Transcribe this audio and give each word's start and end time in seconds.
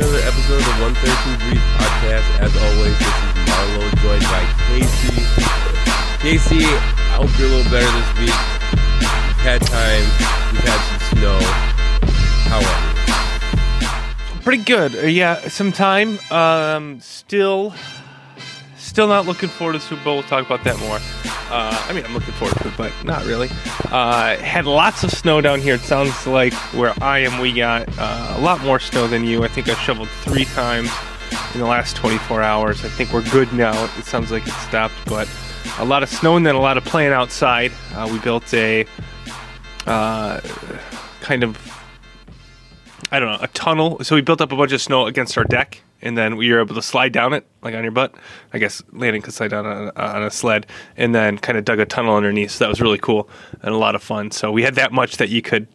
to 0.00 0.04
another 0.04 0.22
episode 0.28 0.58
of 0.58 0.64
the 0.64 0.84
113 0.84 1.38
Degrees 1.38 1.64
podcast. 1.76 2.28
As 2.40 2.52
always, 2.56 2.96
this 2.98 3.08
is 3.08 3.32
Marlo, 3.48 3.84
joined 4.02 4.24
by 4.28 4.44
Casey. 4.68 5.16
Casey, 6.20 6.64
I 6.64 7.16
hope 7.16 7.30
you're 7.38 7.48
a 7.48 7.52
little 7.52 7.70
better 7.70 7.90
this 7.96 8.10
week. 8.18 8.36
We've 9.00 9.44
had 9.44 9.60
time, 9.62 10.04
we've 10.52 10.64
had 10.64 10.80
some 10.90 11.18
snow. 11.18 11.38
How 12.50 12.60
are 12.60 14.36
you? 14.36 14.42
Pretty 14.42 14.64
good. 14.64 14.96
Uh, 14.96 15.06
yeah, 15.06 15.48
some 15.48 15.72
time. 15.72 16.18
Um, 16.30 17.00
still, 17.00 17.74
still 18.76 19.08
not 19.08 19.26
looking 19.26 19.48
forward 19.48 19.74
to 19.74 19.80
Super 19.80 20.04
Bowl. 20.04 20.14
We'll 20.16 20.24
talk 20.24 20.44
about 20.44 20.62
that 20.64 20.78
more. 20.78 21.00
Uh, 21.48 21.86
I 21.88 21.92
mean, 21.92 22.04
I'm 22.04 22.12
looking 22.12 22.34
forward 22.34 22.56
to 22.58 22.68
it, 22.68 22.74
but 22.76 22.92
not 23.04 23.24
really. 23.24 23.48
Uh, 23.90 24.36
had 24.38 24.66
lots 24.66 25.04
of 25.04 25.10
snow 25.10 25.40
down 25.40 25.60
here. 25.60 25.74
It 25.74 25.80
sounds 25.80 26.26
like 26.26 26.52
where 26.74 26.92
I 27.00 27.20
am, 27.20 27.40
we 27.40 27.52
got 27.52 27.88
uh, 27.98 28.34
a 28.36 28.40
lot 28.40 28.62
more 28.62 28.80
snow 28.80 29.06
than 29.06 29.24
you. 29.24 29.44
I 29.44 29.48
think 29.48 29.68
I 29.68 29.74
shoveled 29.74 30.08
three 30.08 30.44
times 30.44 30.90
in 31.54 31.60
the 31.60 31.66
last 31.66 31.96
24 31.96 32.42
hours. 32.42 32.84
I 32.84 32.88
think 32.88 33.12
we're 33.12 33.28
good 33.30 33.52
now. 33.52 33.84
It 33.96 34.04
sounds 34.04 34.30
like 34.30 34.46
it 34.46 34.54
stopped, 34.54 34.94
but 35.06 35.28
a 35.78 35.84
lot 35.84 36.02
of 36.02 36.08
snow 36.08 36.36
and 36.36 36.44
then 36.44 36.54
a 36.54 36.60
lot 36.60 36.76
of 36.76 36.84
playing 36.84 37.12
outside. 37.12 37.72
Uh, 37.94 38.08
we 38.10 38.18
built 38.18 38.52
a 38.52 38.86
uh, 39.86 40.40
kind 41.20 41.44
of 41.44 41.56
I 43.12 43.20
don't 43.20 43.28
know, 43.28 43.38
a 43.40 43.48
tunnel. 43.48 44.02
So 44.02 44.14
we 44.14 44.20
built 44.22 44.40
up 44.40 44.52
a 44.52 44.56
bunch 44.56 44.72
of 44.72 44.80
snow 44.80 45.06
against 45.06 45.38
our 45.38 45.44
deck, 45.44 45.82
and 46.02 46.16
then 46.16 46.36
we 46.36 46.50
were 46.52 46.60
able 46.60 46.74
to 46.74 46.82
slide 46.82 47.12
down 47.12 47.32
it, 47.32 47.46
like 47.62 47.74
on 47.74 47.82
your 47.82 47.92
butt. 47.92 48.14
I 48.52 48.58
guess 48.58 48.82
landing 48.92 49.22
could 49.22 49.34
slide 49.34 49.48
down 49.48 49.66
on, 49.66 49.90
on 49.96 50.22
a 50.22 50.30
sled, 50.30 50.66
and 50.96 51.14
then 51.14 51.38
kind 51.38 51.58
of 51.58 51.64
dug 51.64 51.80
a 51.80 51.86
tunnel 51.86 52.16
underneath. 52.16 52.52
So 52.52 52.64
that 52.64 52.68
was 52.68 52.80
really 52.80 52.98
cool 52.98 53.28
and 53.62 53.74
a 53.74 53.78
lot 53.78 53.94
of 53.94 54.02
fun. 54.02 54.30
So 54.30 54.52
we 54.52 54.62
had 54.62 54.74
that 54.74 54.92
much 54.92 55.16
that 55.16 55.28
you 55.28 55.42
could 55.42 55.68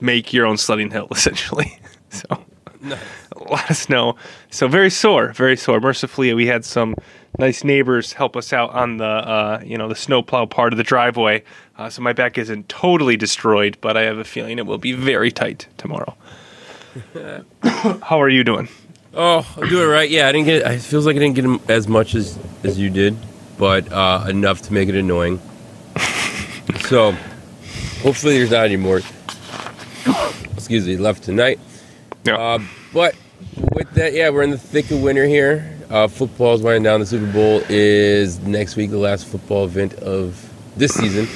make 0.00 0.32
your 0.32 0.46
own 0.46 0.56
sledding 0.56 0.90
hill, 0.90 1.08
essentially. 1.12 1.78
so 2.10 2.44
a 2.84 3.42
lot 3.50 3.70
of 3.70 3.76
snow. 3.76 4.16
So 4.50 4.68
very 4.68 4.90
sore, 4.90 5.32
very 5.32 5.56
sore. 5.56 5.80
Mercifully, 5.80 6.32
we 6.34 6.46
had 6.46 6.64
some 6.64 6.94
nice 7.38 7.64
neighbors 7.64 8.12
help 8.12 8.36
us 8.36 8.52
out 8.52 8.70
on 8.70 8.98
the 8.98 9.04
uh, 9.04 9.62
you 9.64 9.76
know 9.76 9.88
the 9.88 9.94
snowplow 9.94 10.46
part 10.46 10.72
of 10.72 10.76
the 10.76 10.84
driveway. 10.84 11.42
Uh, 11.76 11.90
so 11.90 12.02
my 12.02 12.12
back 12.12 12.38
isn't 12.38 12.68
totally 12.68 13.16
destroyed, 13.16 13.76
but 13.80 13.96
I 13.96 14.02
have 14.02 14.18
a 14.18 14.24
feeling 14.24 14.58
it 14.58 14.66
will 14.66 14.78
be 14.78 14.92
very 14.92 15.30
tight 15.30 15.66
tomorrow. 15.76 16.16
How 18.02 18.20
are 18.22 18.28
you 18.28 18.44
doing? 18.44 18.68
Oh, 19.16 19.46
I'm 19.56 19.68
doing 19.68 19.88
right. 19.88 20.10
Yeah, 20.10 20.28
I 20.28 20.32
didn't 20.32 20.46
get. 20.46 20.66
It 20.66 20.80
feels 20.80 21.06
like 21.06 21.14
I 21.16 21.20
didn't 21.20 21.36
get 21.36 21.70
as 21.70 21.86
much 21.86 22.14
as 22.16 22.36
as 22.64 22.78
you 22.78 22.90
did, 22.90 23.16
but 23.58 23.90
uh, 23.92 24.26
enough 24.28 24.62
to 24.62 24.72
make 24.72 24.88
it 24.88 24.96
annoying. 24.96 25.40
so, 26.86 27.12
hopefully, 28.02 28.38
there's 28.38 28.50
not 28.50 28.64
any 28.64 28.76
more. 28.76 29.00
Excuse 30.54 30.86
me, 30.86 30.96
left 30.96 31.22
tonight. 31.22 31.60
Yeah. 32.24 32.36
Uh, 32.36 32.58
but 32.92 33.14
with 33.74 33.90
that, 33.92 34.14
yeah, 34.14 34.30
we're 34.30 34.42
in 34.42 34.50
the 34.50 34.58
thick 34.58 34.90
of 34.90 35.00
winter 35.00 35.26
here. 35.26 35.78
Uh, 35.90 36.08
football's 36.08 36.62
winding 36.62 36.82
down. 36.82 36.98
The 36.98 37.06
Super 37.06 37.30
Bowl 37.30 37.62
is 37.68 38.40
next 38.40 38.74
week, 38.74 38.90
the 38.90 38.98
last 38.98 39.26
football 39.26 39.64
event 39.64 39.94
of 39.94 40.50
this 40.76 40.92
season. 40.92 41.28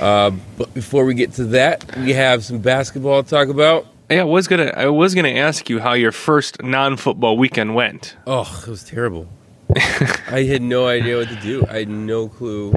Uh, 0.00 0.32
but 0.58 0.74
before 0.74 1.06
we 1.06 1.14
get 1.14 1.32
to 1.34 1.44
that, 1.44 1.96
we 1.96 2.12
have 2.12 2.44
some 2.44 2.58
basketball 2.58 3.22
to 3.22 3.30
talk 3.30 3.48
about. 3.48 3.86
Yeah, 4.10 4.20
I 4.20 4.24
was 4.24 4.48
gonna 4.48 4.72
I 4.76 4.86
was 4.86 5.14
gonna 5.14 5.28
ask 5.30 5.68
you 5.70 5.80
how 5.80 5.92
your 5.94 6.12
first 6.12 6.62
non-football 6.62 7.36
weekend 7.36 7.74
went. 7.74 8.16
Oh, 8.26 8.62
it 8.66 8.70
was 8.70 8.84
terrible. 8.84 9.28
I 9.76 10.44
had 10.48 10.62
no 10.62 10.86
idea 10.86 11.16
what 11.18 11.28
to 11.28 11.36
do. 11.36 11.64
I 11.68 11.78
had 11.80 11.88
no 11.88 12.28
clue. 12.28 12.72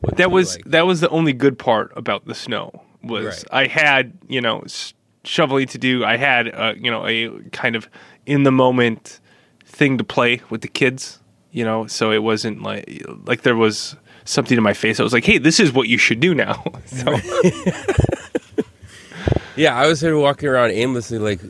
What 0.00 0.16
That 0.16 0.30
was 0.30 0.56
like. 0.56 0.64
that 0.66 0.86
was 0.86 1.00
the 1.00 1.08
only 1.10 1.32
good 1.32 1.58
part 1.58 1.92
about 1.96 2.26
the 2.26 2.34
snow 2.34 2.82
was 3.02 3.24
Right. 3.26 3.44
I 3.50 3.66
had 3.66 4.12
you 4.28 4.40
know 4.40 4.64
shoveling 5.24 5.68
to 5.68 5.78
do. 5.78 6.04
I 6.04 6.16
had 6.16 6.52
uh, 6.54 6.74
you 6.76 6.90
know 6.90 7.06
a 7.06 7.30
kind 7.50 7.76
of 7.76 7.88
in 8.26 8.42
the 8.42 8.52
moment 8.52 9.20
thing 9.64 9.98
to 9.98 10.04
play 10.04 10.40
with 10.50 10.60
the 10.62 10.68
kids. 10.68 11.18
You 11.52 11.64
know, 11.64 11.86
so 11.86 12.10
it 12.10 12.22
wasn't 12.22 12.62
like 12.62 13.04
like 13.24 13.42
there 13.42 13.56
was 13.56 13.94
something 14.24 14.56
in 14.56 14.62
my 14.64 14.72
face. 14.74 14.98
I 14.98 15.02
was 15.02 15.12
like, 15.12 15.24
hey, 15.24 15.38
this 15.38 15.60
is 15.60 15.72
what 15.72 15.86
you 15.88 15.98
should 15.98 16.18
do 16.20 16.34
now. 16.34 16.64
so 16.86 17.16
Yeah, 19.56 19.74
I 19.74 19.86
was 19.86 20.00
here 20.00 20.16
walking 20.16 20.48
around 20.48 20.70
aimlessly, 20.70 21.18
like, 21.18 21.40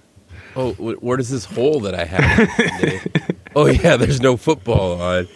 oh, 0.56 0.72
wh- 0.74 1.02
where 1.02 1.16
does 1.16 1.30
this 1.30 1.44
hole 1.44 1.80
that 1.80 1.94
I 1.94 2.04
have? 2.04 3.36
oh 3.56 3.66
yeah, 3.66 3.96
there's 3.96 4.20
no 4.20 4.36
football 4.36 5.00
on. 5.00 5.28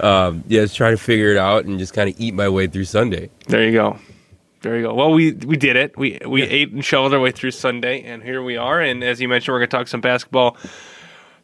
Um, 0.00 0.44
yeah, 0.46 0.62
just 0.62 0.76
trying 0.76 0.96
to 0.96 1.02
figure 1.02 1.30
it 1.30 1.38
out 1.38 1.64
and 1.64 1.78
just 1.78 1.94
kind 1.94 2.08
of 2.08 2.20
eat 2.20 2.34
my 2.34 2.48
way 2.48 2.66
through 2.66 2.84
Sunday. 2.84 3.30
There 3.48 3.64
you 3.64 3.72
go. 3.72 3.98
There 4.62 4.76
you 4.76 4.82
go. 4.82 4.94
Well, 4.94 5.12
we 5.12 5.32
we 5.32 5.56
did 5.56 5.76
it. 5.76 5.96
We 5.96 6.18
we 6.26 6.42
ate 6.42 6.72
and 6.72 6.84
shoveled 6.84 7.14
our 7.14 7.20
way 7.20 7.30
through 7.30 7.52
Sunday, 7.52 8.02
and 8.02 8.22
here 8.22 8.42
we 8.42 8.56
are. 8.56 8.80
And 8.80 9.02
as 9.04 9.20
you 9.20 9.28
mentioned, 9.28 9.52
we're 9.52 9.60
going 9.60 9.68
to 9.70 9.76
talk 9.76 9.88
some 9.88 10.00
basketball. 10.00 10.56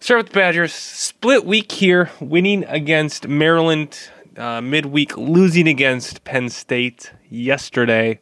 Start 0.00 0.18
with 0.18 0.32
the 0.32 0.34
Badgers. 0.34 0.72
Split 0.72 1.44
week 1.44 1.70
here, 1.70 2.10
winning 2.20 2.64
against 2.64 3.28
Maryland 3.28 4.10
uh, 4.36 4.60
midweek, 4.60 5.16
losing 5.16 5.68
against 5.68 6.24
Penn 6.24 6.48
State 6.48 7.12
yesterday 7.30 8.18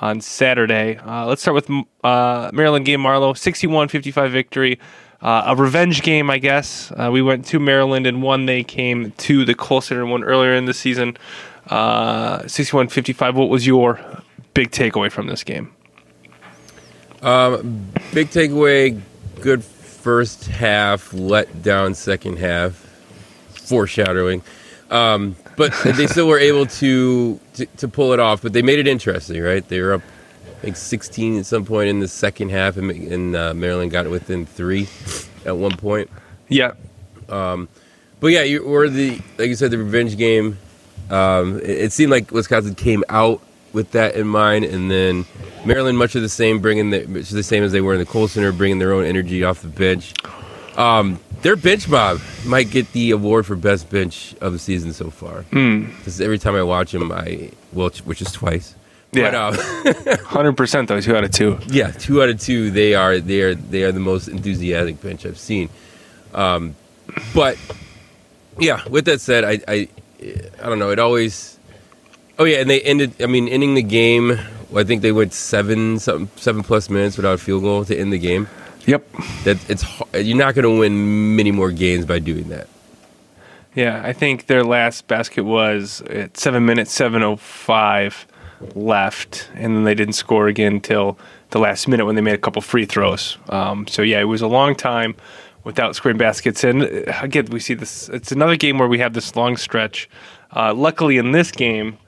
on 0.00 0.20
Saturday. 0.20 0.96
Uh, 0.96 1.26
let's 1.26 1.42
start 1.42 1.54
with 1.54 1.70
uh, 2.02 2.50
Maryland 2.52 2.84
game, 2.84 3.00
Marlowe. 3.00 3.34
61-55 3.34 4.30
victory. 4.30 4.78
Uh, 5.20 5.44
a 5.46 5.56
revenge 5.56 6.02
game, 6.02 6.28
I 6.28 6.38
guess. 6.38 6.92
Uh, 6.92 7.10
we 7.10 7.22
went 7.22 7.46
to 7.46 7.58
Maryland 7.58 8.06
and 8.06 8.22
won. 8.22 8.46
They 8.46 8.62
came 8.62 9.12
to 9.12 9.44
the 9.44 9.54
Kohl 9.54 9.80
Center 9.80 10.02
and 10.02 10.10
won 10.10 10.22
earlier 10.22 10.54
in 10.54 10.66
the 10.66 10.74
season. 10.74 11.16
Uh, 11.68 12.40
61-55. 12.40 13.34
What 13.34 13.48
was 13.48 13.66
your 13.66 14.00
big 14.52 14.70
takeaway 14.70 15.10
from 15.10 15.26
this 15.26 15.42
game? 15.42 15.72
Um, 17.22 17.88
big 18.12 18.28
takeaway: 18.28 19.00
good 19.40 19.64
first 19.64 20.46
half, 20.46 21.14
let 21.14 21.62
down 21.62 21.94
second 21.94 22.38
half. 22.38 22.74
Foreshadowing, 23.48 24.42
um, 24.94 25.36
but 25.56 25.74
they 25.84 26.06
still 26.08 26.28
were 26.28 26.40
able 26.40 26.66
to, 26.66 27.40
to 27.54 27.66
to 27.66 27.88
pull 27.88 28.12
it 28.14 28.20
off. 28.20 28.42
But 28.42 28.54
they 28.54 28.62
made 28.62 28.80
it 28.80 28.88
interesting, 28.88 29.42
right? 29.42 29.66
They 29.68 29.80
were 29.80 29.94
up, 29.94 30.02
I 30.46 30.60
think, 30.62 30.76
16 30.76 31.40
at 31.40 31.46
some 31.46 31.66
point 31.66 31.90
in 31.90 32.00
the 32.00 32.08
second 32.08 32.50
half, 32.50 32.78
and, 32.78 32.90
and 32.90 33.36
uh, 33.36 33.54
Maryland 33.54 33.92
got 33.92 34.06
it 34.06 34.10
within 34.10 34.46
three 34.46 34.88
at 35.46 35.56
one 35.56 35.76
point. 35.76 36.10
Yeah, 36.48 36.72
But 38.20 38.28
yeah, 38.28 38.44
you 38.44 38.64
were 38.64 38.88
the 38.88 39.20
like 39.38 39.48
you 39.48 39.56
said 39.56 39.72
the 39.72 39.78
revenge 39.78 40.16
game. 40.18 40.58
Um, 41.10 41.58
it, 41.60 41.70
it 41.70 41.92
seemed 41.92 42.12
like 42.12 42.30
Wisconsin 42.32 42.74
came 42.74 43.04
out 43.10 43.42
with 43.72 43.92
that 43.92 44.16
in 44.16 44.28
mind, 44.28 44.64
and 44.66 44.90
then 44.90 45.26
Maryland 45.64 45.98
much 45.98 46.16
of 46.16 46.22
the 46.22 46.30
same, 46.30 46.60
bringing 46.60 46.90
the 46.90 47.06
the 47.06 47.42
same 47.44 47.64
as 47.64 47.72
they 47.72 47.82
were 47.82 47.94
in 47.94 48.00
the 48.00 48.06
Kohl 48.06 48.28
Center, 48.28 48.52
bringing 48.52 48.78
their 48.80 48.92
own 48.92 49.04
energy 49.04 49.44
off 49.44 49.62
the 49.62 49.68
bench. 49.68 50.14
Um, 50.76 51.20
their 51.42 51.56
bench 51.56 51.88
mob 51.88 52.20
might 52.46 52.70
get 52.70 52.92
the 52.92 53.10
award 53.10 53.46
for 53.46 53.54
best 53.54 53.90
bench 53.90 54.34
of 54.40 54.52
the 54.52 54.58
season 54.58 54.92
so 54.92 55.10
far. 55.10 55.42
Because 55.50 56.20
every 56.20 56.38
time 56.38 56.54
I 56.54 56.62
watch 56.62 56.92
them, 56.92 57.12
I 57.12 57.50
well, 57.72 57.90
which 58.04 58.22
is 58.22 58.32
twice. 58.32 58.74
Yeah. 59.12 59.28
Uh, 59.28 60.16
hundred 60.24 60.56
percent 60.56 60.88
though. 60.88 61.00
Two 61.00 61.16
out 61.16 61.24
of 61.24 61.30
two. 61.30 61.58
yeah, 61.68 61.90
two 61.92 62.22
out 62.22 62.28
of 62.28 62.40
two. 62.40 62.70
They 62.70 62.94
are 62.94 63.18
they 63.20 63.42
are 63.42 63.54
they 63.54 63.84
are 63.84 63.92
the 63.92 64.00
most 64.00 64.28
enthusiastic 64.28 65.00
bench 65.00 65.24
I've 65.24 65.38
seen. 65.38 65.68
Um, 66.32 66.74
but 67.34 67.56
yeah, 68.58 68.86
with 68.88 69.04
that 69.04 69.20
said, 69.20 69.44
I, 69.44 69.60
I 69.68 69.88
I 70.62 70.66
don't 70.66 70.78
know. 70.78 70.90
It 70.90 70.98
always. 70.98 71.58
Oh 72.38 72.44
yeah, 72.44 72.58
and 72.58 72.68
they 72.68 72.80
ended. 72.80 73.22
I 73.22 73.26
mean, 73.26 73.48
ending 73.48 73.74
the 73.74 73.82
game. 73.82 74.38
I 74.74 74.82
think 74.82 75.02
they 75.02 75.12
went 75.12 75.32
seven 75.32 76.00
something 76.00 76.28
seven 76.36 76.62
plus 76.64 76.90
minutes 76.90 77.16
without 77.16 77.34
a 77.34 77.38
field 77.38 77.62
goal 77.62 77.84
to 77.84 77.96
end 77.96 78.12
the 78.12 78.18
game. 78.18 78.48
Yep. 78.86 79.06
That 79.44 79.70
it's 79.70 79.84
you're 80.14 80.36
not 80.36 80.54
going 80.54 80.64
to 80.64 80.78
win 80.78 81.36
many 81.36 81.50
more 81.50 81.70
games 81.70 82.04
by 82.04 82.18
doing 82.18 82.48
that. 82.48 82.68
Yeah, 83.74 84.02
I 84.04 84.12
think 84.12 84.46
their 84.46 84.62
last 84.62 85.08
basket 85.08 85.44
was 85.44 86.00
at 86.02 86.36
seven 86.36 86.64
minutes, 86.64 86.92
seven 86.92 87.22
oh 87.22 87.36
five 87.36 88.26
left, 88.74 89.50
and 89.54 89.76
then 89.76 89.84
they 89.84 89.94
didn't 89.94 90.14
score 90.14 90.46
again 90.46 90.80
till 90.80 91.18
the 91.50 91.58
last 91.58 91.88
minute 91.88 92.06
when 92.06 92.14
they 92.14 92.20
made 92.20 92.34
a 92.34 92.38
couple 92.38 92.62
free 92.62 92.84
throws. 92.84 93.36
Um, 93.48 93.86
so 93.86 94.02
yeah, 94.02 94.20
it 94.20 94.24
was 94.24 94.42
a 94.42 94.46
long 94.46 94.74
time 94.74 95.16
without 95.64 95.96
scoring 95.96 96.18
baskets. 96.18 96.62
And 96.62 96.82
uh, 96.82 97.12
again, 97.20 97.46
we 97.46 97.58
see 97.58 97.74
this. 97.74 98.08
It's 98.10 98.30
another 98.30 98.56
game 98.56 98.78
where 98.78 98.88
we 98.88 98.98
have 98.98 99.12
this 99.12 99.34
long 99.34 99.56
stretch. 99.56 100.08
Uh, 100.54 100.72
luckily, 100.72 101.16
in 101.16 101.32
this 101.32 101.50
game, 101.50 101.98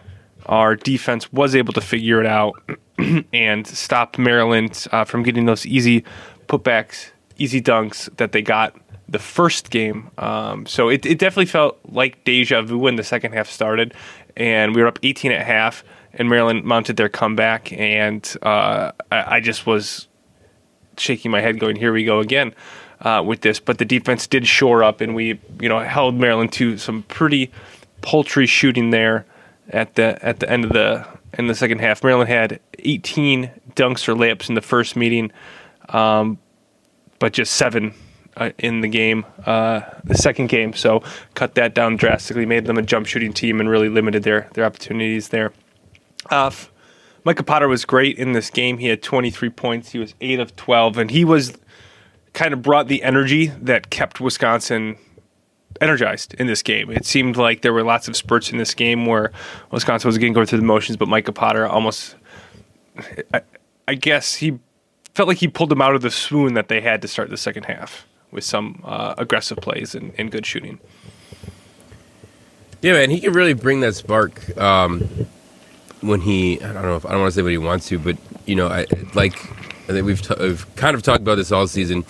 our 0.46 0.76
defense 0.76 1.32
was 1.32 1.56
able 1.56 1.72
to 1.72 1.80
figure 1.80 2.20
it 2.20 2.26
out 2.26 2.54
and 3.32 3.66
stop 3.66 4.18
Maryland 4.18 4.86
uh, 4.92 5.04
from 5.04 5.22
getting 5.22 5.46
those 5.46 5.66
easy 5.66 6.04
putbacks, 6.46 7.10
easy 7.38 7.60
dunks 7.60 8.14
that 8.16 8.32
they 8.32 8.42
got 8.42 8.76
the 9.08 9.18
first 9.18 9.70
game. 9.70 10.10
Um, 10.18 10.66
so 10.66 10.88
it, 10.88 11.06
it 11.06 11.18
definitely 11.18 11.46
felt 11.46 11.78
like 11.88 12.24
deja 12.24 12.62
vu 12.62 12.78
when 12.78 12.96
the 12.96 13.04
second 13.04 13.32
half 13.32 13.48
started, 13.48 13.94
and 14.36 14.74
we 14.74 14.82
were 14.82 14.88
up 14.88 14.98
18 15.02 15.32
at 15.32 15.46
half, 15.46 15.84
and 16.12 16.28
Maryland 16.28 16.64
mounted 16.64 16.96
their 16.96 17.08
comeback, 17.08 17.72
and 17.72 18.36
uh, 18.42 18.92
I, 19.12 19.36
I 19.36 19.40
just 19.40 19.66
was 19.66 20.08
shaking 20.96 21.30
my 21.30 21.40
head, 21.40 21.60
going, 21.60 21.76
"Here 21.76 21.92
we 21.92 22.04
go 22.04 22.20
again." 22.20 22.54
Uh, 23.02 23.22
with 23.22 23.42
this, 23.42 23.60
but 23.60 23.76
the 23.76 23.84
defense 23.84 24.26
did 24.26 24.46
shore 24.46 24.82
up, 24.82 25.02
and 25.02 25.14
we, 25.14 25.38
you 25.60 25.68
know, 25.68 25.80
held 25.80 26.14
Maryland 26.14 26.50
to 26.54 26.78
some 26.78 27.02
pretty 27.02 27.52
paltry 28.00 28.46
shooting 28.46 28.88
there 28.88 29.26
at 29.68 29.96
the 29.96 30.18
at 30.24 30.40
the 30.40 30.50
end 30.50 30.64
of 30.64 30.72
the 30.72 31.06
in 31.38 31.46
the 31.46 31.54
second 31.54 31.80
half. 31.80 32.02
Maryland 32.02 32.30
had 32.30 32.58
18 32.78 33.50
dunks 33.74 34.08
or 34.08 34.14
layups 34.14 34.48
in 34.48 34.54
the 34.54 34.62
first 34.62 34.96
meeting. 34.96 35.30
Um, 35.88 36.38
but 37.18 37.32
just 37.32 37.54
seven 37.54 37.94
uh, 38.36 38.50
in 38.58 38.80
the 38.80 38.88
game, 38.88 39.24
uh, 39.46 39.80
the 40.04 40.14
second 40.14 40.48
game. 40.48 40.74
So 40.74 41.02
cut 41.34 41.54
that 41.54 41.74
down 41.74 41.96
drastically, 41.96 42.46
made 42.46 42.66
them 42.66 42.78
a 42.78 42.82
jump 42.82 43.06
shooting 43.06 43.32
team, 43.32 43.60
and 43.60 43.68
really 43.68 43.88
limited 43.88 44.22
their 44.22 44.48
their 44.54 44.64
opportunities 44.64 45.28
there. 45.30 45.52
Uh, 46.30 46.50
Micah 47.24 47.42
Potter 47.42 47.68
was 47.68 47.84
great 47.84 48.18
in 48.18 48.32
this 48.32 48.50
game. 48.50 48.78
He 48.78 48.86
had 48.86 49.02
23 49.02 49.50
points. 49.50 49.90
He 49.90 49.98
was 49.98 50.14
eight 50.20 50.38
of 50.38 50.54
12, 50.54 50.96
and 50.96 51.10
he 51.10 51.24
was 51.24 51.54
kind 52.34 52.52
of 52.52 52.62
brought 52.62 52.86
the 52.86 53.02
energy 53.02 53.46
that 53.46 53.90
kept 53.90 54.20
Wisconsin 54.20 54.96
energized 55.80 56.34
in 56.34 56.46
this 56.46 56.62
game. 56.62 56.90
It 56.90 57.04
seemed 57.04 57.36
like 57.36 57.62
there 57.62 57.72
were 57.72 57.82
lots 57.82 58.08
of 58.08 58.16
spurts 58.16 58.52
in 58.52 58.58
this 58.58 58.74
game 58.74 59.06
where 59.06 59.32
Wisconsin 59.70 60.08
was 60.08 60.16
again 60.16 60.32
going 60.32 60.46
through 60.46 60.60
the 60.60 60.64
motions, 60.64 60.96
but 60.96 61.08
Micah 61.08 61.32
Potter 61.32 61.66
almost, 61.66 62.14
I, 63.34 63.40
I 63.88 63.94
guess 63.94 64.34
he 64.34 64.58
felt 65.16 65.28
like 65.28 65.38
he 65.38 65.48
pulled 65.48 65.70
them 65.70 65.80
out 65.80 65.94
of 65.94 66.02
the 66.02 66.10
swoon 66.10 66.52
that 66.52 66.68
they 66.68 66.82
had 66.82 67.00
to 67.00 67.08
start 67.08 67.30
the 67.30 67.38
second 67.38 67.64
half 67.64 68.06
with 68.30 68.44
some 68.44 68.82
uh, 68.84 69.14
aggressive 69.16 69.56
plays 69.56 69.94
and, 69.94 70.12
and, 70.18 70.30
good 70.30 70.44
shooting. 70.44 70.78
Yeah, 72.82 72.92
man, 72.92 73.08
he 73.08 73.20
can 73.20 73.32
really 73.32 73.54
bring 73.54 73.80
that 73.80 73.94
spark 73.94 74.56
um, 74.58 75.08
when 76.02 76.20
he. 76.20 76.60
I 76.60 76.70
don't 76.74 76.82
know 76.82 76.96
if 76.96 77.06
I 77.06 77.12
don't 77.12 77.20
want 77.20 77.32
to 77.32 77.34
say 77.34 77.42
what 77.42 77.50
he 77.50 77.56
wants 77.56 77.88
to, 77.88 77.98
but 77.98 78.18
you 78.44 78.54
know, 78.54 78.68
I 78.68 78.86
like. 79.14 79.34
I 79.88 79.92
think 79.92 80.04
we've, 80.04 80.20
t- 80.20 80.34
we've 80.38 80.76
kind 80.76 80.94
of 80.94 81.02
talked 81.02 81.22
about 81.22 81.36
this 81.36 81.50
all 81.50 81.66
season. 81.66 82.04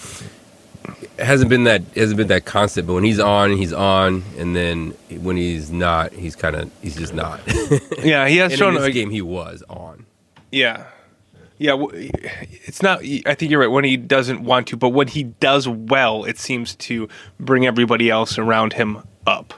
It 1.18 1.24
hasn't 1.24 1.48
been 1.48 1.64
that 1.64 1.82
hasn't 1.94 2.16
been 2.16 2.26
that 2.28 2.44
constant, 2.44 2.88
but 2.88 2.94
when 2.94 3.04
he's 3.04 3.20
on, 3.20 3.56
he's 3.56 3.72
on, 3.72 4.24
and 4.36 4.56
then 4.56 4.90
when 5.10 5.36
he's 5.36 5.70
not, 5.70 6.12
he's 6.12 6.34
kind 6.34 6.56
of 6.56 6.72
he's 6.82 6.96
just 6.96 7.14
not. 7.14 7.40
yeah, 8.02 8.26
he 8.26 8.38
has 8.38 8.52
shown 8.58 8.76
a 8.76 8.90
game 8.90 9.10
he 9.10 9.22
was 9.22 9.62
on. 9.68 10.06
Yeah, 10.50 10.86
yeah, 11.58 11.74
it's 11.90 12.82
not. 12.82 13.00
I 13.02 13.34
think 13.34 13.50
you're 13.50 13.60
right 13.60 13.70
when 13.70 13.84
he 13.84 13.96
doesn't 13.96 14.42
want 14.42 14.66
to, 14.68 14.76
but 14.76 14.90
when 14.90 15.08
he 15.08 15.24
does 15.24 15.66
well, 15.66 16.24
it 16.24 16.38
seems 16.38 16.74
to 16.76 17.08
bring 17.40 17.66
everybody 17.66 18.10
else 18.10 18.38
around 18.38 18.74
him 18.74 19.02
up. 19.26 19.54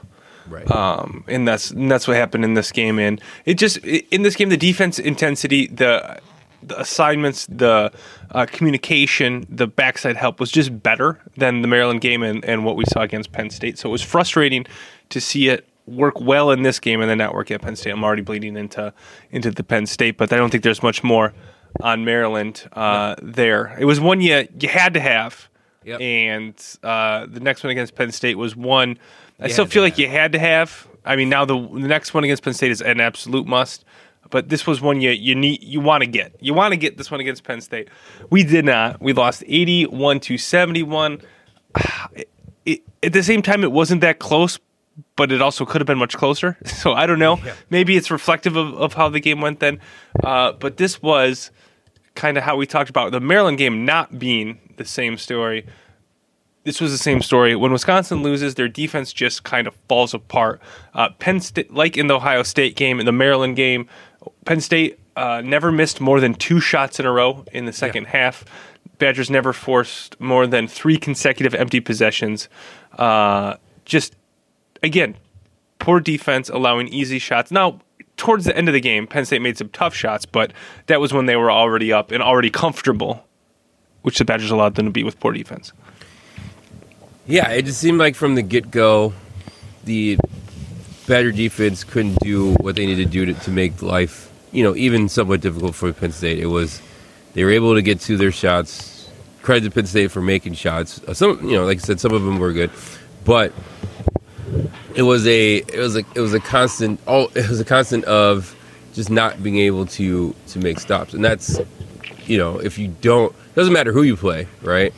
Right. 0.47 0.69
Um, 0.71 1.23
and 1.27 1.47
that's 1.47 1.71
and 1.71 1.91
that's 1.91 2.07
what 2.07 2.17
happened 2.17 2.43
in 2.43 2.53
this 2.53 2.71
game. 2.71 2.99
And 2.99 3.21
it 3.45 3.55
just 3.55 3.77
in 3.77 4.23
this 4.23 4.35
game, 4.35 4.49
the 4.49 4.57
defense 4.57 4.97
intensity, 4.97 5.67
the 5.67 6.19
the 6.63 6.79
assignments, 6.79 7.45
the 7.47 7.91
uh, 8.31 8.45
communication, 8.45 9.45
the 9.49 9.67
backside 9.67 10.15
help 10.17 10.39
was 10.39 10.51
just 10.51 10.81
better 10.83 11.19
than 11.37 11.61
the 11.61 11.67
Maryland 11.67 12.01
game 12.01 12.23
and, 12.23 12.43
and 12.43 12.65
what 12.65 12.75
we 12.75 12.83
saw 12.85 13.01
against 13.01 13.31
Penn 13.31 13.49
State. 13.49 13.77
So 13.77 13.89
it 13.89 13.91
was 13.91 14.01
frustrating 14.01 14.65
to 15.09 15.21
see 15.21 15.49
it 15.49 15.65
work 15.85 16.19
well 16.19 16.51
in 16.51 16.61
this 16.63 16.79
game 16.79 17.01
and 17.01 17.09
then 17.09 17.17
not 17.17 17.33
work 17.33 17.49
at 17.51 17.61
Penn 17.61 17.75
State. 17.75 17.91
I'm 17.91 18.03
already 18.03 18.21
bleeding 18.21 18.57
into 18.57 18.93
into 19.31 19.51
the 19.51 19.63
Penn 19.63 19.85
State, 19.85 20.17
but 20.17 20.31
I 20.31 20.37
don't 20.37 20.49
think 20.49 20.63
there's 20.63 20.83
much 20.83 21.03
more 21.03 21.33
on 21.81 22.05
Maryland 22.05 22.67
uh, 22.73 23.15
there. 23.21 23.75
It 23.79 23.85
was 23.85 23.99
one 23.99 24.21
you 24.21 24.47
you 24.59 24.69
had 24.69 24.93
to 24.93 24.99
have, 24.99 25.49
yep. 25.83 26.01
and 26.01 26.55
uh, 26.83 27.25
the 27.27 27.39
next 27.39 27.63
one 27.63 27.71
against 27.71 27.95
Penn 27.95 28.11
State 28.11 28.37
was 28.37 28.55
one. 28.55 28.97
I 29.39 29.47
still 29.47 29.65
feel 29.65 29.83
like 29.83 29.93
have. 29.93 29.99
you 29.99 30.09
had 30.09 30.33
to 30.33 30.39
have. 30.39 30.87
I 31.05 31.15
mean, 31.15 31.29
now 31.29 31.45
the 31.45 31.55
the 31.57 31.87
next 31.87 32.13
one 32.13 32.23
against 32.23 32.43
Penn 32.43 32.53
State 32.53 32.71
is 32.71 32.81
an 32.81 32.99
absolute 32.99 33.47
must. 33.47 33.85
But 34.29 34.49
this 34.49 34.67
was 34.67 34.79
one 34.81 35.01
you 35.01 35.11
you 35.11 35.33
need 35.33 35.63
you 35.63 35.79
want 35.79 36.01
to 36.03 36.07
get. 36.07 36.35
You 36.39 36.53
want 36.53 36.71
to 36.71 36.77
get 36.77 36.97
this 36.97 37.09
one 37.09 37.19
against 37.19 37.43
Penn 37.43 37.61
State. 37.61 37.89
We 38.29 38.43
did 38.43 38.65
not. 38.65 39.01
We 39.01 39.13
lost 39.13 39.43
81 39.47 40.19
to 40.21 40.37
71. 40.37 41.21
It, 42.13 42.29
it, 42.65 42.81
at 43.01 43.13
the 43.13 43.23
same 43.23 43.41
time, 43.41 43.63
it 43.63 43.71
wasn't 43.71 44.01
that 44.01 44.19
close, 44.19 44.59
but 45.15 45.31
it 45.31 45.41
also 45.41 45.65
could 45.65 45.81
have 45.81 45.87
been 45.87 45.97
much 45.97 46.15
closer. 46.17 46.57
So 46.65 46.93
I 46.93 47.07
don't 47.07 47.19
know. 47.19 47.37
Yeah. 47.37 47.55
Maybe 47.69 47.97
it's 47.97 48.09
reflective 48.09 48.55
of, 48.55 48.73
of 48.75 48.93
how 48.93 49.09
the 49.09 49.19
game 49.19 49.41
went 49.41 49.59
then. 49.59 49.79
Uh, 50.23 50.53
but 50.53 50.77
this 50.77 51.01
was 51.01 51.51
kind 52.15 52.37
of 52.37 52.43
how 52.43 52.55
we 52.55 52.65
talked 52.65 52.89
about 52.89 53.11
the 53.11 53.19
Maryland 53.19 53.57
game 53.57 53.83
not 53.85 54.17
being 54.17 54.59
the 54.77 54.85
same 54.85 55.17
story. 55.17 55.65
This 56.63 56.79
was 56.79 56.91
the 56.91 56.97
same 56.97 57.21
story. 57.21 57.55
When 57.55 57.71
Wisconsin 57.71 58.23
loses, 58.23 58.55
their 58.55 58.67
defense 58.67 59.11
just 59.11 59.43
kind 59.43 59.67
of 59.67 59.75
falls 59.87 60.13
apart. 60.13 60.61
Uh, 60.93 61.09
Penn 61.19 61.41
State, 61.41 61.73
like 61.73 61.97
in 61.97 62.07
the 62.07 62.15
Ohio 62.15 62.43
State 62.43 62.75
game, 62.75 62.99
in 62.99 63.05
the 63.05 63.11
Maryland 63.11 63.55
game, 63.55 63.87
Penn 64.45 64.61
State 64.61 64.99
uh, 65.15 65.41
never 65.43 65.71
missed 65.71 65.99
more 65.99 66.19
than 66.19 66.33
two 66.33 66.59
shots 66.59 66.99
in 66.99 67.05
a 67.05 67.11
row 67.11 67.43
in 67.51 67.65
the 67.65 67.73
second 67.73 68.03
yeah. 68.03 68.11
half. 68.11 68.45
Badgers 68.99 69.29
never 69.29 69.53
forced 69.53 70.19
more 70.19 70.47
than 70.47 70.67
three 70.67 70.97
consecutive 70.97 71.55
empty 71.55 71.79
possessions. 71.79 72.49
Uh, 72.97 73.55
just 73.85 74.15
again, 74.83 75.15
poor 75.79 75.99
defense, 75.99 76.49
allowing 76.49 76.87
easy 76.89 77.19
shots. 77.19 77.51
Now, 77.51 77.79
towards 78.17 78.45
the 78.45 78.55
end 78.55 78.67
of 78.67 78.73
the 78.73 78.81
game, 78.81 79.07
Penn 79.07 79.25
State 79.25 79.41
made 79.41 79.57
some 79.57 79.69
tough 79.69 79.95
shots, 79.95 80.25
but 80.25 80.51
that 80.87 80.99
was 80.99 81.13
when 81.13 81.25
they 81.25 81.35
were 81.35 81.51
already 81.51 81.91
up 81.91 82.11
and 82.11 82.21
already 82.21 82.49
comfortable, 82.49 83.25
which 84.01 84.17
the 84.17 84.25
Badgers 84.25 84.51
allowed 84.51 84.75
them 84.75 84.85
to 84.85 84.91
be 84.91 85.03
with 85.03 85.19
poor 85.19 85.31
defense. 85.31 85.71
Yeah, 87.25 87.49
it 87.49 87.65
just 87.65 87.79
seemed 87.79 87.99
like 87.99 88.15
from 88.15 88.35
the 88.35 88.41
get 88.41 88.71
go, 88.71 89.13
the 89.83 90.17
Badger 91.07 91.31
defense 91.31 91.83
couldn't 91.83 92.19
do 92.19 92.53
what 92.55 92.75
they 92.75 92.85
needed 92.85 93.05
to 93.05 93.09
do 93.11 93.25
to, 93.25 93.33
to 93.33 93.51
make 93.51 93.81
life, 93.81 94.31
you 94.51 94.63
know, 94.63 94.75
even 94.75 95.09
somewhat 95.09 95.41
difficult 95.41 95.75
for 95.75 95.91
Penn 95.93 96.11
State. 96.11 96.39
It 96.39 96.47
was 96.47 96.81
they 97.33 97.43
were 97.43 97.51
able 97.51 97.75
to 97.75 97.81
get 97.81 97.99
to 98.01 98.17
their 98.17 98.31
shots. 98.31 99.09
Credit 99.41 99.65
to 99.65 99.71
Penn 99.71 99.85
State 99.85 100.11
for 100.11 100.21
making 100.21 100.53
shots. 100.53 101.01
Uh, 101.07 101.13
some, 101.13 101.47
you 101.47 101.55
know, 101.55 101.65
like 101.65 101.77
I 101.77 101.81
said, 101.81 101.99
some 101.99 102.13
of 102.13 102.23
them 102.23 102.37
were 102.37 102.51
good, 102.51 102.71
but 103.25 103.53
it 104.99 105.03
was 105.03 105.25
a 105.27 105.57
it 105.59 105.77
was 105.77 105.95
a 105.95 106.03
it 106.13 106.19
was 106.19 106.33
a 106.33 106.41
constant 106.41 106.99
oh 107.07 107.31
it 107.33 107.47
was 107.47 107.61
a 107.61 107.65
constant 107.65 108.03
of 108.03 108.53
just 108.93 109.09
not 109.09 109.41
being 109.41 109.57
able 109.57 109.85
to 109.85 110.35
to 110.47 110.59
make 110.59 110.77
stops. 110.77 111.13
And 111.13 111.23
that's 111.23 111.57
you 112.25 112.37
know 112.37 112.59
if 112.59 112.77
you 112.77 112.89
don't 112.99 113.33
doesn't 113.55 113.71
matter 113.71 113.93
who 113.93 114.03
you 114.03 114.17
play 114.17 114.47
right? 114.61 114.93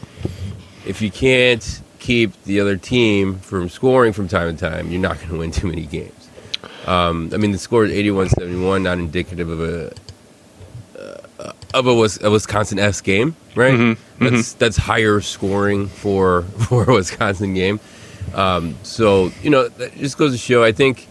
If 0.88 1.03
you 1.03 1.12
can't 1.12 1.83
keep 2.00 2.31
the 2.45 2.59
other 2.59 2.77
team 2.77 3.38
from 3.38 3.69
scoring 3.69 4.12
from 4.12 4.27
time 4.27 4.56
to 4.56 4.69
time 4.69 4.89
you're 4.89 5.00
not 5.00 5.18
going 5.18 5.30
to 5.30 5.38
win 5.38 5.51
too 5.51 5.68
many 5.68 5.86
games. 5.86 6.30
Um, 6.88 7.30
I 7.31 7.38
mean 7.38 7.51
the 7.51 7.59
score 7.59 7.86
is 7.86 7.92
81-71 7.92 8.81
not 8.81 8.97
indicative 8.97 9.50
of 9.50 9.62
a 9.62 9.94
uh, 11.00 11.51
of 11.75 11.86
a, 11.86 12.25
a 12.25 12.31
Wisconsin 12.31 12.80
S 12.80 13.01
game 13.01 13.36
right? 13.54 13.75
Mm-hmm. 13.75 14.24
that's 14.24 14.50
mm-hmm. 14.50 14.57
that's 14.57 14.77
higher 14.77 15.21
scoring 15.21 15.89
for 15.89 16.42
for 16.68 16.89
a 16.89 16.94
Wisconsin 16.95 17.54
game 17.54 17.80
um, 18.33 18.75
so 18.83 19.31
you 19.42 19.50
know, 19.50 19.68
that 19.68 19.95
just 19.95 20.18
goes 20.18 20.31
to 20.31 20.38
show. 20.38 20.63
I 20.63 20.72
think, 20.72 21.07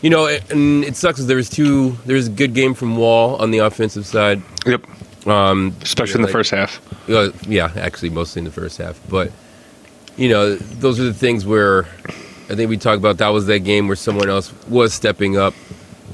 you 0.00 0.10
know, 0.10 0.26
it, 0.26 0.50
and 0.50 0.84
it 0.84 0.96
sucks. 0.96 1.22
There 1.24 1.36
was 1.36 1.50
two. 1.50 1.92
There 2.06 2.16
was 2.16 2.28
a 2.28 2.30
good 2.30 2.54
game 2.54 2.74
from 2.74 2.96
Wahl 2.96 3.36
on 3.36 3.50
the 3.50 3.58
offensive 3.58 4.06
side. 4.06 4.42
Yep. 4.66 4.86
Um, 5.26 5.76
Especially 5.82 6.20
in 6.20 6.26
the 6.26 6.32
first 6.32 6.50
half. 6.50 6.80
Uh, 7.08 7.30
yeah, 7.46 7.72
actually, 7.76 8.10
mostly 8.10 8.40
in 8.40 8.44
the 8.44 8.50
first 8.50 8.78
half. 8.78 9.00
But 9.08 9.30
you 10.16 10.28
know, 10.28 10.56
those 10.56 11.00
are 11.00 11.04
the 11.04 11.14
things 11.14 11.46
where 11.46 11.84
I 12.50 12.54
think 12.54 12.68
we 12.68 12.76
talked 12.76 12.98
about. 12.98 13.18
That 13.18 13.28
was 13.28 13.46
that 13.46 13.60
game 13.60 13.86
where 13.86 13.96
someone 13.96 14.28
else 14.28 14.52
was 14.68 14.92
stepping 14.92 15.36
up, 15.36 15.54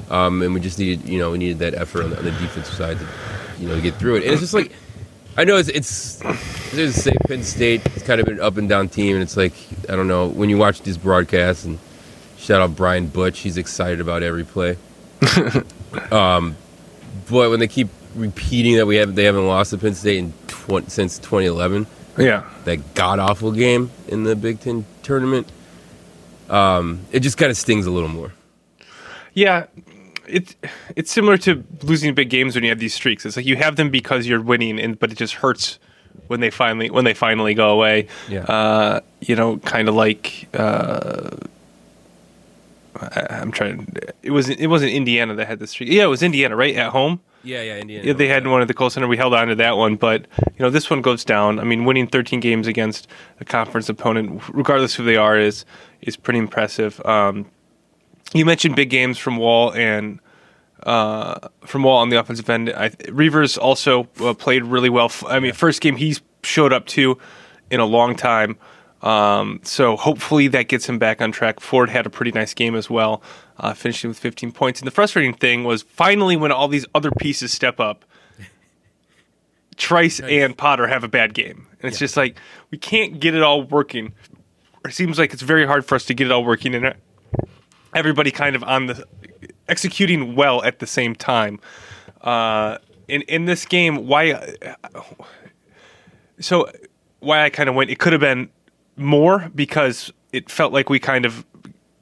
um, 0.09 0.41
and 0.41 0.53
we 0.53 0.59
just 0.59 0.79
needed, 0.79 1.07
you 1.07 1.19
know, 1.19 1.31
we 1.31 1.37
needed 1.37 1.59
that 1.59 1.73
effort 1.73 2.03
on 2.03 2.11
the, 2.11 2.17
on 2.17 2.25
the 2.25 2.31
defensive 2.31 2.73
side 2.73 2.97
to, 2.99 3.07
you 3.59 3.67
know, 3.67 3.79
get 3.81 3.95
through 3.95 4.15
it. 4.15 4.23
And 4.23 4.31
it's 4.31 4.41
just 4.41 4.53
like 4.53 4.71
I 5.39 5.45
know 5.45 5.55
it's 5.55 5.69
it's 5.69 6.15
there's 6.73 6.95
say 6.95 7.13
Penn 7.25 7.43
State. 7.43 7.85
It's 7.95 8.03
kind 8.03 8.19
of 8.19 8.27
an 8.27 8.41
up 8.41 8.57
and 8.57 8.67
down 8.67 8.89
team, 8.89 9.15
and 9.15 9.23
it's 9.23 9.37
like 9.37 9.53
I 9.87 9.95
don't 9.95 10.09
know 10.09 10.27
when 10.27 10.49
you 10.49 10.57
watch 10.57 10.81
these 10.81 10.97
broadcasts 10.97 11.63
and 11.63 11.79
shout 12.37 12.61
out 12.61 12.75
Brian 12.75 13.07
Butch. 13.07 13.39
He's 13.39 13.55
excited 13.55 14.01
about 14.01 14.21
every 14.21 14.43
play. 14.43 14.75
um, 16.11 16.57
but 17.29 17.49
when 17.49 17.61
they 17.61 17.69
keep 17.69 17.87
repeating 18.15 18.75
that 18.75 18.85
we 18.85 18.97
haven't 18.97 19.15
they 19.15 19.23
haven't 19.23 19.47
lost 19.47 19.69
to 19.69 19.77
Penn 19.77 19.95
State 19.95 20.17
in 20.17 20.33
tw- 20.47 20.91
since 20.91 21.17
2011. 21.19 21.87
Yeah, 22.17 22.43
that 22.65 22.93
god 22.93 23.19
awful 23.19 23.53
game 23.53 23.91
in 24.09 24.25
the 24.25 24.35
Big 24.35 24.59
Ten 24.59 24.83
tournament. 25.03 25.49
Um, 26.49 27.05
it 27.13 27.21
just 27.21 27.37
kind 27.37 27.49
of 27.49 27.55
stings 27.55 27.85
a 27.85 27.91
little 27.91 28.09
more. 28.09 28.33
Yeah, 29.33 29.67
it's 30.29 30.55
it's 30.95 31.11
similar 31.11 31.37
to 31.39 31.63
losing 31.83 32.13
big 32.13 32.29
games 32.29 32.55
when 32.55 32.63
you 32.63 32.69
have 32.69 32.79
these 32.79 32.93
streaks. 32.93 33.25
It's 33.25 33.35
like 33.35 33.45
you 33.45 33.55
have 33.55 33.75
them 33.75 33.89
because 33.89 34.27
you're 34.27 34.41
winning, 34.41 34.79
and 34.79 34.97
but 34.97 35.11
it 35.11 35.17
just 35.17 35.35
hurts 35.35 35.79
when 36.27 36.39
they 36.39 36.49
finally 36.49 36.89
when 36.89 37.05
they 37.05 37.13
finally 37.13 37.53
go 37.53 37.69
away. 37.71 38.07
Yeah. 38.27 38.43
Uh, 38.43 39.01
you 39.21 39.35
know, 39.35 39.57
kind 39.57 39.89
of 39.89 39.95
like 39.95 40.47
uh, 40.53 41.29
I, 42.95 43.41
am 43.41 43.51
trying. 43.51 43.95
It 44.23 44.31
was 44.31 44.49
it 44.49 44.67
wasn't 44.67 44.91
Indiana 44.91 45.35
that 45.35 45.47
had 45.47 45.59
the 45.59 45.67
streak. 45.67 45.89
Yeah, 45.89 46.03
it 46.03 46.07
was 46.07 46.23
Indiana, 46.23 46.55
right 46.55 46.75
at 46.75 46.91
home. 46.91 47.21
Yeah, 47.43 47.61
yeah, 47.61 47.77
Indiana. 47.77 48.07
Yeah, 48.07 48.13
they 48.13 48.27
had 48.27 48.45
one 48.47 48.61
at 48.61 48.67
the 48.67 48.73
Kohl 48.73 48.89
Center. 48.89 49.07
We 49.07 49.15
held 49.15 49.33
on 49.33 49.47
to 49.47 49.55
that 49.55 49.77
one, 49.77 49.95
but 49.95 50.25
you 50.39 50.59
know 50.59 50.69
this 50.69 50.89
one 50.89 51.01
goes 51.01 51.23
down. 51.23 51.59
I 51.59 51.63
mean, 51.63 51.85
winning 51.85 52.07
13 52.07 52.39
games 52.39 52.67
against 52.67 53.07
a 53.39 53.45
conference 53.45 53.87
opponent, 53.89 54.41
regardless 54.49 54.95
who 54.95 55.03
they 55.03 55.15
are, 55.15 55.37
is 55.37 55.65
is 56.01 56.15
pretty 56.15 56.39
impressive. 56.39 57.03
Um, 57.05 57.45
you 58.33 58.45
mentioned 58.45 58.75
big 58.75 58.89
games 58.89 59.17
from 59.17 59.37
Wahl 59.37 59.73
and 59.73 60.19
uh, 60.83 61.49
from 61.65 61.83
Wahl 61.83 61.97
on 61.97 62.09
the 62.09 62.19
offensive 62.19 62.49
end. 62.49 62.69
I, 62.69 62.91
Reuvers 63.09 63.57
also 63.57 64.07
uh, 64.21 64.33
played 64.33 64.63
really 64.63 64.89
well. 64.89 65.11
I 65.27 65.39
mean, 65.39 65.53
first 65.53 65.81
game 65.81 65.95
he 65.95 66.17
showed 66.43 66.73
up 66.73 66.85
to 66.87 67.17
in 67.69 67.79
a 67.79 67.85
long 67.85 68.15
time. 68.15 68.57
Um, 69.01 69.61
so 69.63 69.95
hopefully 69.95 70.47
that 70.49 70.67
gets 70.67 70.87
him 70.87 70.99
back 70.99 71.21
on 71.21 71.31
track. 71.31 71.59
Ford 71.59 71.89
had 71.89 72.05
a 72.05 72.09
pretty 72.09 72.31
nice 72.31 72.53
game 72.53 72.75
as 72.75 72.89
well, 72.89 73.21
uh, 73.57 73.73
finishing 73.73 74.09
with 74.09 74.19
15 74.19 74.51
points. 74.51 74.81
And 74.81 74.87
the 74.87 74.91
frustrating 74.91 75.33
thing 75.33 75.63
was 75.63 75.83
finally 75.83 76.35
when 76.35 76.51
all 76.51 76.67
these 76.67 76.85
other 76.93 77.11
pieces 77.11 77.53
step 77.53 77.79
up, 77.79 78.03
Trice 79.77 80.19
and 80.19 80.57
Potter 80.57 80.87
have 80.87 81.05
a 81.05 81.07
bad 81.07 81.33
game. 81.33 81.67
And 81.81 81.89
it's 81.89 81.99
just 81.99 82.17
like 82.17 82.37
we 82.71 82.77
can't 82.77 83.19
get 83.21 83.33
it 83.33 83.41
all 83.41 83.63
working. 83.63 84.13
It 84.85 84.93
seems 84.93 85.17
like 85.17 85.31
it's 85.33 85.41
very 85.41 85.65
hard 85.65 85.85
for 85.85 85.95
us 85.95 86.05
to 86.05 86.13
get 86.13 86.27
it 86.27 86.31
all 86.31 86.43
working 86.43 86.75
and 86.75 86.93
everybody 87.93 88.31
kind 88.31 88.55
of 88.55 88.63
on 88.63 88.87
the 88.87 89.05
executing 89.67 90.35
well 90.35 90.63
at 90.63 90.79
the 90.79 90.87
same 90.87 91.15
time. 91.15 91.59
Uh, 92.21 92.77
in 93.07 93.21
in 93.23 93.45
this 93.45 93.65
game, 93.65 94.07
why? 94.07 94.55
So 96.39 96.69
why 97.19 97.43
I 97.43 97.49
kind 97.49 97.69
of 97.69 97.75
went? 97.75 97.89
It 97.89 97.99
could 97.99 98.13
have 98.13 98.21
been 98.21 98.49
more 98.95 99.49
because 99.55 100.11
it 100.31 100.49
felt 100.49 100.73
like 100.73 100.89
we 100.89 100.99
kind 100.99 101.25
of 101.25 101.45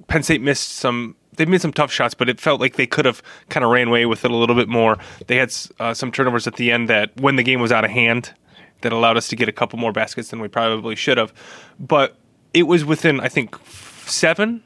Penn 0.08 0.24
State 0.24 0.42
missed 0.42 0.74
some. 0.74 1.16
They 1.36 1.46
made 1.46 1.62
some 1.62 1.74
tough 1.74 1.92
shots, 1.92 2.16
but 2.16 2.30
it 2.30 2.40
felt 2.40 2.60
like 2.60 2.78
they 2.78 2.88
could 2.88 3.06
have 3.06 3.22
kind 3.50 3.64
of 3.64 3.70
ran 3.70 3.90
away 3.90 4.08
with 4.08 4.26
it 4.26 4.32
a 4.32 4.36
little 4.36 4.56
bit 4.56 4.68
more. 4.68 4.98
They 5.28 5.38
had 5.38 5.54
uh, 5.80 5.94
some 5.94 6.12
turnovers 6.12 6.48
at 6.48 6.56
the 6.56 6.72
end 6.72 6.90
that, 6.90 7.16
when 7.22 7.36
the 7.36 7.44
game 7.44 7.62
was 7.62 7.72
out 7.72 7.86
of 7.86 7.92
hand, 7.92 8.34
that 8.82 8.92
allowed 8.92 9.18
us 9.18 9.28
to 9.28 9.36
get 9.36 9.48
a 9.48 9.52
couple 9.52 9.78
more 9.78 9.92
baskets 9.92 10.30
than 10.30 10.40
we 10.40 10.48
probably 10.48 10.96
should 10.96 11.20
have. 11.20 11.32
But 11.80 12.18
it 12.56 12.64
was 12.64 12.84
within, 12.84 13.20
I 13.20 13.30
think, 13.30 13.56
seven, 14.08 14.64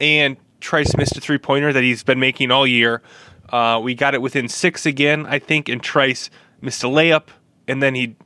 and 0.00 0.36
Trice 0.60 0.96
missed 0.96 1.16
a 1.16 1.20
three 1.20 1.38
pointer 1.38 1.72
that 1.72 1.82
he's 1.82 2.02
been 2.02 2.20
making 2.20 2.50
all 2.50 2.66
year. 2.66 3.02
Uh, 3.50 3.80
we 3.82 3.94
got 3.94 4.14
it 4.14 4.22
within 4.22 4.48
six 4.48 4.86
again, 4.86 5.26
I 5.26 5.38
think, 5.38 5.68
and 5.68 5.82
Trice 5.82 6.30
missed 6.60 6.82
a 6.82 6.86
layup, 6.86 7.28
and 7.68 7.82
then 7.82 7.94
he 7.94 8.16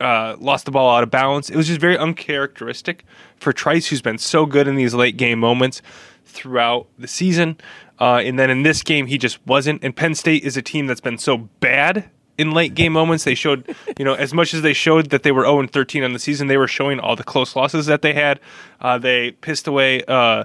uh, 0.00 0.36
lost 0.38 0.64
the 0.64 0.70
ball 0.70 0.94
out 0.96 1.02
of 1.02 1.10
balance. 1.10 1.50
It 1.50 1.56
was 1.56 1.66
just 1.66 1.80
very 1.80 1.96
uncharacteristic 1.96 3.04
for 3.36 3.52
Trice, 3.52 3.88
who's 3.88 4.02
been 4.02 4.18
so 4.18 4.46
good 4.46 4.66
in 4.66 4.76
these 4.76 4.94
late 4.94 5.16
game 5.16 5.38
moments 5.38 5.82
throughout 6.24 6.88
the 6.98 7.08
season. 7.08 7.56
Uh, 7.98 8.20
and 8.24 8.38
then 8.38 8.50
in 8.50 8.62
this 8.62 8.82
game, 8.82 9.06
he 9.06 9.16
just 9.18 9.44
wasn't. 9.46 9.82
And 9.82 9.96
Penn 9.96 10.14
State 10.14 10.44
is 10.44 10.56
a 10.56 10.62
team 10.62 10.86
that's 10.86 11.00
been 11.00 11.18
so 11.18 11.38
bad 11.60 12.10
in 12.38 12.50
late 12.52 12.74
game 12.74 12.92
moments. 12.92 13.24
They 13.24 13.34
showed, 13.34 13.74
you 13.98 14.04
know, 14.04 14.14
as 14.14 14.32
much 14.34 14.54
as 14.54 14.62
they 14.62 14.72
showed 14.72 15.10
that 15.10 15.22
they 15.22 15.32
were 15.32 15.44
0 15.44 15.66
13 15.66 16.02
on 16.02 16.12
the 16.12 16.18
season, 16.18 16.46
they 16.46 16.56
were 16.56 16.68
showing 16.68 17.00
all 17.00 17.16
the 17.16 17.24
close 17.24 17.56
losses 17.56 17.86
that 17.86 18.02
they 18.02 18.12
had. 18.12 18.40
Uh, 18.80 18.98
they 18.98 19.32
pissed 19.32 19.66
away. 19.66 20.02
Uh, 20.06 20.44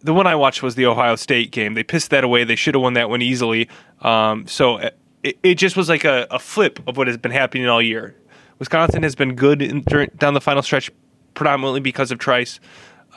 the 0.00 0.14
one 0.14 0.26
I 0.26 0.34
watched 0.34 0.62
was 0.62 0.74
the 0.74 0.86
Ohio 0.86 1.16
State 1.16 1.50
game. 1.50 1.74
They 1.74 1.82
pissed 1.82 2.10
that 2.10 2.24
away. 2.24 2.44
They 2.44 2.56
should 2.56 2.74
have 2.74 2.82
won 2.82 2.94
that 2.94 3.10
one 3.10 3.22
easily. 3.22 3.68
Um, 4.02 4.46
so 4.46 4.78
it, 5.22 5.38
it, 5.42 5.54
just 5.54 5.76
was 5.76 5.88
like 5.88 6.04
a, 6.04 6.26
a 6.30 6.38
flip 6.38 6.80
of 6.86 6.96
what 6.96 7.06
has 7.08 7.16
been 7.16 7.32
happening 7.32 7.66
all 7.66 7.82
year. 7.82 8.14
Wisconsin 8.58 9.02
has 9.02 9.14
been 9.14 9.34
good 9.34 9.60
in, 9.60 9.82
during, 9.82 10.10
down 10.16 10.34
the 10.34 10.40
final 10.40 10.62
stretch, 10.62 10.90
predominantly 11.34 11.80
because 11.80 12.10
of 12.10 12.18
Trice, 12.18 12.60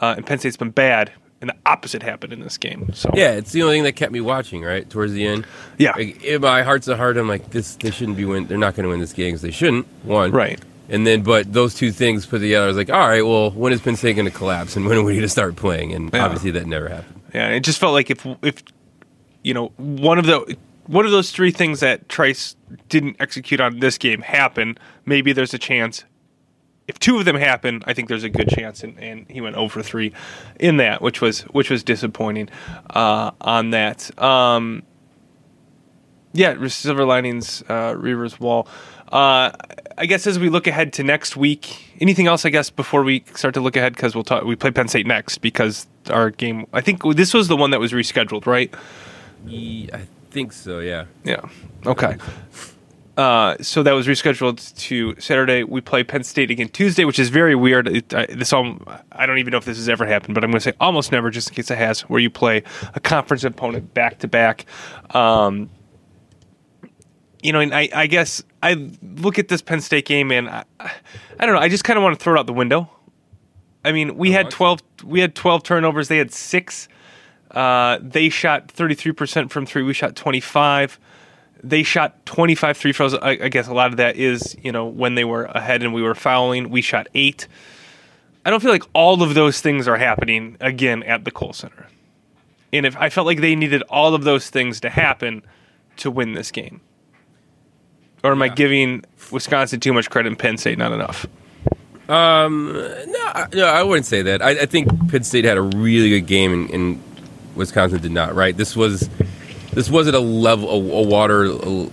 uh, 0.01 0.15
and 0.17 0.25
Penn 0.25 0.39
State's 0.39 0.57
been 0.57 0.71
bad. 0.71 1.11
And 1.41 1.49
the 1.49 1.55
opposite 1.65 2.03
happened 2.03 2.33
in 2.33 2.41
this 2.41 2.57
game. 2.57 2.91
So 2.93 3.09
yeah, 3.13 3.31
it's 3.31 3.53
the 3.53 3.63
only 3.63 3.77
thing 3.77 3.83
that 3.83 3.95
kept 3.95 4.11
me 4.11 4.19
watching. 4.19 4.61
Right 4.61 4.89
towards 4.89 5.13
the 5.13 5.25
end. 5.25 5.45
Yeah, 5.77 5.93
like, 5.95 6.21
in 6.21 6.41
my 6.41 6.63
heart's 6.63 6.87
a 6.89 6.97
heart. 6.97 7.15
I'm 7.15 7.29
like, 7.29 7.51
this. 7.51 7.75
They 7.77 7.91
shouldn't 7.91 8.17
be 8.17 8.25
win. 8.25 8.47
They're 8.47 8.57
not 8.57 8.75
going 8.75 8.83
to 8.83 8.89
win 8.89 8.99
this 8.99 9.13
game 9.13 9.29
because 9.29 9.41
they 9.41 9.51
shouldn't. 9.51 9.87
One. 10.03 10.31
Right. 10.31 10.59
And 10.89 11.05
then, 11.05 11.21
but 11.21 11.53
those 11.53 11.75
two 11.75 11.91
things 11.91 12.25
put 12.25 12.39
together, 12.39 12.65
I 12.65 12.67
was 12.67 12.75
like, 12.75 12.89
all 12.89 13.07
right, 13.07 13.21
well, 13.21 13.51
when 13.51 13.71
is 13.71 13.79
Penn 13.79 13.95
State 13.95 14.15
going 14.15 14.25
to 14.25 14.35
collapse, 14.35 14.75
and 14.75 14.87
when 14.87 14.97
are 14.97 15.03
we 15.03 15.13
going 15.13 15.21
to 15.21 15.29
start 15.29 15.55
playing? 15.55 15.93
And 15.93 16.11
yeah. 16.11 16.25
obviously, 16.25 16.51
that 16.51 16.65
never 16.65 16.89
happened. 16.89 17.21
Yeah, 17.33 17.49
it 17.49 17.59
just 17.61 17.79
felt 17.79 17.93
like 17.93 18.09
if 18.09 18.25
if 18.41 18.63
you 19.43 19.53
know 19.53 19.67
one 19.77 20.17
of 20.17 20.25
the 20.25 20.57
one 20.87 21.05
of 21.05 21.11
those 21.11 21.31
three 21.31 21.51
things 21.51 21.79
that 21.81 22.09
Trice 22.09 22.55
didn't 22.89 23.17
execute 23.19 23.61
on 23.61 23.79
this 23.79 23.97
game 23.99 24.21
happen, 24.21 24.77
maybe 25.05 25.31
there's 25.31 25.53
a 25.53 25.59
chance. 25.59 26.03
If 26.89 26.97
two 26.97 27.19
of 27.19 27.25
them 27.25 27.35
happen, 27.35 27.83
I 27.85 27.93
think 27.93 28.09
there's 28.09 28.23
a 28.23 28.29
good 28.29 28.49
chance, 28.49 28.83
and, 28.83 28.97
and 28.99 29.27
he 29.29 29.41
went 29.41 29.55
over 29.55 29.83
three 29.83 30.11
in 30.59 30.77
that, 30.77 31.03
which 31.03 31.21
was 31.21 31.41
which 31.41 31.69
was 31.69 31.83
disappointing 31.83 32.49
uh, 32.89 33.29
on 33.39 33.69
that. 33.69 34.09
Um, 34.19 34.81
yeah, 36.33 36.67
silver 36.67 37.05
linings, 37.05 37.63
uh, 37.69 37.93
Reuvers 37.95 38.39
Wahl. 38.39 38.67
Uh, 39.11 39.51
I 39.99 40.07
guess 40.07 40.25
as 40.25 40.39
we 40.39 40.49
look 40.49 40.65
ahead 40.65 40.91
to 40.93 41.03
next 41.03 41.37
week, 41.37 41.93
anything 42.01 42.25
else? 42.25 42.43
I 42.43 42.49
guess 42.49 42.71
before 42.71 43.03
we 43.03 43.23
start 43.35 43.53
to 43.53 43.61
look 43.61 43.75
ahead, 43.75 43.93
because 43.93 44.15
we'll 44.15 44.23
talk. 44.23 44.43
We 44.43 44.55
play 44.55 44.71
Penn 44.71 44.87
State 44.87 45.05
next 45.05 45.37
because 45.39 45.85
our 46.09 46.31
game. 46.31 46.65
I 46.73 46.81
think 46.81 47.03
this 47.15 47.35
was 47.35 47.47
the 47.49 47.55
one 47.55 47.69
that 47.69 47.79
was 47.79 47.91
rescheduled, 47.91 48.47
right? 48.47 48.73
Yeah, 49.45 49.95
I 49.95 50.07
think 50.31 50.53
so. 50.53 50.79
Yeah. 50.79 51.05
Yeah. 51.23 51.41
Okay. 51.85 52.17
Uh, 53.19 53.57
so 53.61 53.83
that 53.83 53.91
was 53.91 54.07
rescheduled 54.07 54.73
to 54.77 55.13
Saturday. 55.19 55.65
We 55.65 55.81
play 55.81 56.05
Penn 56.05 56.23
State 56.23 56.49
again 56.51 56.69
Tuesday, 56.69 57.03
which 57.03 57.19
is 57.19 57.27
very 57.27 57.53
weird. 57.53 57.89
It, 57.89 58.13
I, 58.13 58.27
this 58.27 58.53
all, 58.53 58.77
I 59.11 59.25
don't 59.25 59.39
even 59.39 59.51
know 59.51 59.57
if 59.57 59.65
this 59.65 59.75
has 59.75 59.89
ever 59.89 60.05
happened, 60.05 60.35
but 60.35 60.43
I'm 60.45 60.51
going 60.51 60.59
to 60.59 60.63
say 60.63 60.71
almost 60.79 61.11
never, 61.11 61.29
just 61.29 61.49
in 61.49 61.55
case 61.55 61.69
it 61.69 61.77
has, 61.77 61.99
where 62.03 62.21
you 62.21 62.29
play 62.29 62.63
a 62.95 63.01
conference 63.01 63.43
opponent 63.43 63.93
back 63.93 64.19
to 64.19 64.29
back. 64.29 64.65
Um, 65.13 65.69
you 67.43 67.51
know, 67.51 67.59
and 67.59 67.75
I, 67.75 67.89
I 67.93 68.07
guess 68.07 68.41
I 68.63 68.89
look 69.01 69.37
at 69.37 69.49
this 69.49 69.61
Penn 69.61 69.81
State 69.81 70.05
game 70.05 70.31
and 70.31 70.47
I, 70.49 70.63
I 70.79 71.45
don't 71.45 71.55
know. 71.55 71.61
I 71.61 71.67
just 71.67 71.83
kind 71.83 71.97
of 71.97 72.03
want 72.03 72.17
to 72.17 72.23
throw 72.23 72.35
it 72.35 72.39
out 72.39 72.47
the 72.47 72.53
window. 72.53 72.89
I 73.83 73.91
mean, 73.91 74.15
we 74.15 74.31
had 74.31 74.49
twelve. 74.49 74.79
We 75.03 75.19
had 75.19 75.35
twelve 75.35 75.63
turnovers. 75.63 76.07
They 76.07 76.19
had 76.19 76.31
six. 76.31 76.87
Uh, 77.51 77.99
they 78.01 78.29
shot 78.29 78.71
thirty 78.71 78.95
three 78.95 79.11
percent 79.11 79.51
from 79.51 79.65
three. 79.65 79.83
We 79.83 79.93
shot 79.93 80.15
twenty 80.15 80.39
five. 80.39 80.97
They 81.63 81.83
shot 81.83 82.25
twenty 82.25 82.55
five 82.55 82.77
three 82.77 82.93
throws. 82.93 83.13
I, 83.13 83.31
I 83.31 83.49
guess 83.49 83.67
a 83.67 83.73
lot 83.73 83.91
of 83.91 83.97
that 83.97 84.15
is 84.15 84.55
you 84.61 84.71
know 84.71 84.85
when 84.85 85.15
they 85.15 85.25
were 85.25 85.45
ahead 85.45 85.83
and 85.83 85.93
we 85.93 86.01
were 86.01 86.15
fouling. 86.15 86.69
We 86.69 86.81
shot 86.81 87.07
eight. 87.13 87.47
I 88.45 88.49
don't 88.49 88.61
feel 88.61 88.71
like 88.71 88.85
all 88.93 89.21
of 89.21 89.33
those 89.33 89.61
things 89.61 89.87
are 89.87 89.97
happening 89.97 90.57
again 90.59 91.03
at 91.03 91.25
the 91.25 91.31
Kohl 91.31 91.53
Center. 91.53 91.87
And 92.71 92.85
if 92.85 92.95
I 92.97 93.09
felt 93.09 93.27
like 93.27 93.41
they 93.41 93.55
needed 93.55 93.83
all 93.89 94.15
of 94.15 94.23
those 94.23 94.49
things 94.49 94.79
to 94.81 94.89
happen 94.89 95.43
to 95.97 96.11
win 96.11 96.33
this 96.33 96.51
game. 96.51 96.81
Or 98.23 98.31
am 98.31 98.39
yeah. 98.39 98.45
I 98.45 98.49
giving 98.49 99.03
Wisconsin 99.31 99.79
too 99.79 99.93
much 99.93 100.09
credit 100.09 100.29
and 100.29 100.39
Penn 100.39 100.57
State 100.57 100.77
not 100.77 100.91
enough? 100.91 101.25
Um, 102.09 102.73
no, 102.73 103.45
no, 103.53 103.65
I 103.65 103.83
wouldn't 103.83 104.05
say 104.05 104.23
that. 104.23 104.41
I, 104.41 104.51
I 104.51 104.65
think 104.65 105.11
Penn 105.11 105.23
State 105.23 105.45
had 105.45 105.57
a 105.57 105.61
really 105.61 106.09
good 106.09 106.25
game, 106.25 106.53
and, 106.53 106.69
and, 106.71 107.03
Wisconsin 107.55 108.01
did 108.01 108.11
not. 108.11 108.35
Right? 108.35 108.55
This 108.55 108.75
was 108.75 109.09
this 109.79 109.89
wasn't 109.89 110.13
a 110.13 110.19
level, 110.19 110.69
a, 110.69 110.73
a 110.73 111.07
water, 111.07 111.45
a 111.45 111.89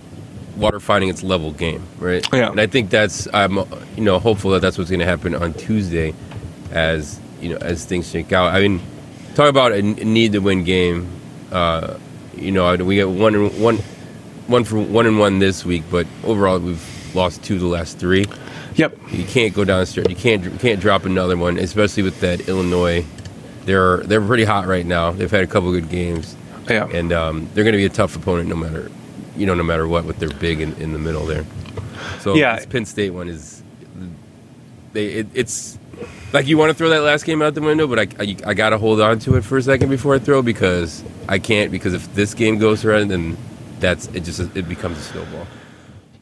water 0.57 0.77
finding 0.77 1.09
its 1.09 1.23
level 1.23 1.53
game, 1.53 1.81
right? 1.99 2.27
Yeah. 2.33 2.51
And 2.51 2.59
I 2.59 2.67
think 2.67 2.89
that's 2.89 3.29
I'm 3.33 3.55
you 3.95 4.03
know 4.03 4.19
hopeful 4.19 4.51
that 4.51 4.59
that's 4.59 4.77
what's 4.77 4.89
going 4.89 4.99
to 4.99 5.05
happen 5.05 5.33
on 5.33 5.53
Tuesday, 5.53 6.13
as 6.71 7.17
you 7.39 7.47
know 7.47 7.57
as 7.61 7.85
things 7.85 8.09
shake 8.11 8.33
out. 8.33 8.53
I 8.53 8.59
mean, 8.59 8.81
talk 9.35 9.49
about 9.49 9.71
a 9.71 9.81
need 9.81 10.33
to 10.33 10.39
win 10.39 10.65
game. 10.65 11.07
Uh, 11.49 11.97
you 12.35 12.51
know, 12.51 12.75
we 12.75 12.95
get 12.95 13.07
one 13.07 13.57
one 13.57 13.77
one 14.47 14.65
for 14.65 14.77
one 14.79 15.05
and 15.05 15.17
one 15.17 15.39
this 15.39 15.63
week, 15.63 15.83
but 15.89 16.05
overall 16.25 16.59
we've 16.59 17.15
lost 17.15 17.41
two 17.41 17.55
of 17.55 17.61
the 17.61 17.67
last 17.67 17.99
three. 17.99 18.25
Yep. 18.75 18.97
You 19.11 19.23
can't 19.23 19.53
go 19.53 19.63
downstairs. 19.63 20.07
You 20.09 20.15
can't 20.17 20.43
you 20.43 20.51
can't 20.51 20.81
drop 20.81 21.05
another 21.05 21.37
one, 21.37 21.57
especially 21.57 22.03
with 22.03 22.19
that 22.19 22.49
Illinois. 22.49 23.05
They're 23.63 23.99
they're 23.99 24.19
pretty 24.19 24.43
hot 24.43 24.67
right 24.67 24.85
now. 24.85 25.11
They've 25.11 25.31
had 25.31 25.43
a 25.43 25.47
couple 25.47 25.71
good 25.71 25.89
games. 25.89 26.35
Yeah. 26.69 26.87
And 26.87 27.13
um, 27.13 27.49
they're 27.53 27.63
going 27.63 27.73
to 27.73 27.77
be 27.77 27.85
a 27.85 27.89
tough 27.89 28.15
opponent 28.15 28.49
no 28.49 28.55
matter 28.55 28.91
you 29.37 29.45
know 29.45 29.53
no 29.53 29.63
matter 29.63 29.87
what 29.87 30.05
with 30.05 30.17
their 30.19 30.29
big 30.29 30.59
in, 30.59 30.73
in 30.75 30.93
the 30.93 30.99
middle 30.99 31.25
there. 31.25 31.45
So 32.19 32.35
yeah. 32.35 32.55
this 32.55 32.65
Penn 32.65 32.85
State 32.85 33.11
one 33.11 33.29
is 33.29 33.63
they 34.93 35.07
it, 35.07 35.27
it's 35.33 35.77
like 36.33 36.47
you 36.47 36.57
want 36.57 36.69
to 36.69 36.73
throw 36.73 36.89
that 36.89 37.01
last 37.01 37.23
game 37.25 37.41
out 37.41 37.53
the 37.53 37.61
window, 37.61 37.87
but 37.87 37.99
I, 37.99 38.07
I, 38.19 38.35
I 38.47 38.53
got 38.53 38.69
to 38.69 38.77
hold 38.77 38.99
on 38.99 39.19
to 39.19 39.35
it 39.35 39.43
for 39.43 39.57
a 39.57 39.61
second 39.61 39.89
before 39.89 40.15
I 40.15 40.19
throw 40.19 40.41
because 40.41 41.03
I 41.27 41.39
can't 41.39 41.71
because 41.71 41.93
if 41.93 42.13
this 42.13 42.33
game 42.33 42.57
goes 42.57 42.83
right, 42.83 43.07
then 43.07 43.37
that's 43.79 44.07
it. 44.07 44.23
Just 44.23 44.39
it 44.55 44.67
becomes 44.67 44.97
a 44.97 45.01
snowball. 45.01 45.47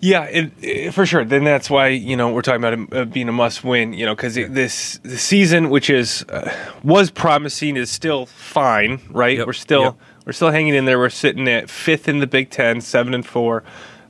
Yeah, 0.01 0.25
it, 0.25 0.51
it, 0.61 0.93
for 0.93 1.05
sure. 1.05 1.25
Then 1.25 1.45
that's 1.45 1.69
why 1.69 1.87
you 1.87 2.15
know 2.15 2.31
we're 2.31 2.41
talking 2.41 2.63
about 2.63 2.93
it 2.93 3.11
being 3.11 3.29
a 3.29 3.31
must-win. 3.31 3.93
You 3.93 4.05
know, 4.05 4.15
because 4.15 4.37
yeah. 4.37 4.47
this 4.49 4.99
the 5.03 5.17
season, 5.17 5.69
which 5.69 5.89
is 5.89 6.23
uh, 6.29 6.53
was 6.83 7.09
promising, 7.09 7.77
is 7.77 7.89
still 7.89 8.25
fine. 8.25 9.01
Right? 9.09 9.37
Yep. 9.39 9.47
We're 9.47 9.53
still 9.53 9.83
yep. 9.83 9.95
We're 10.25 10.33
still 10.33 10.51
hanging 10.51 10.73
in 10.73 10.85
there. 10.85 10.97
We're 10.97 11.09
sitting 11.09 11.47
at 11.47 11.69
fifth 11.69 12.07
in 12.07 12.19
the 12.19 12.27
Big 12.27 12.49
Ten, 12.49 12.81
seven 12.81 13.13
and 13.13 13.25
four, 13.25 13.63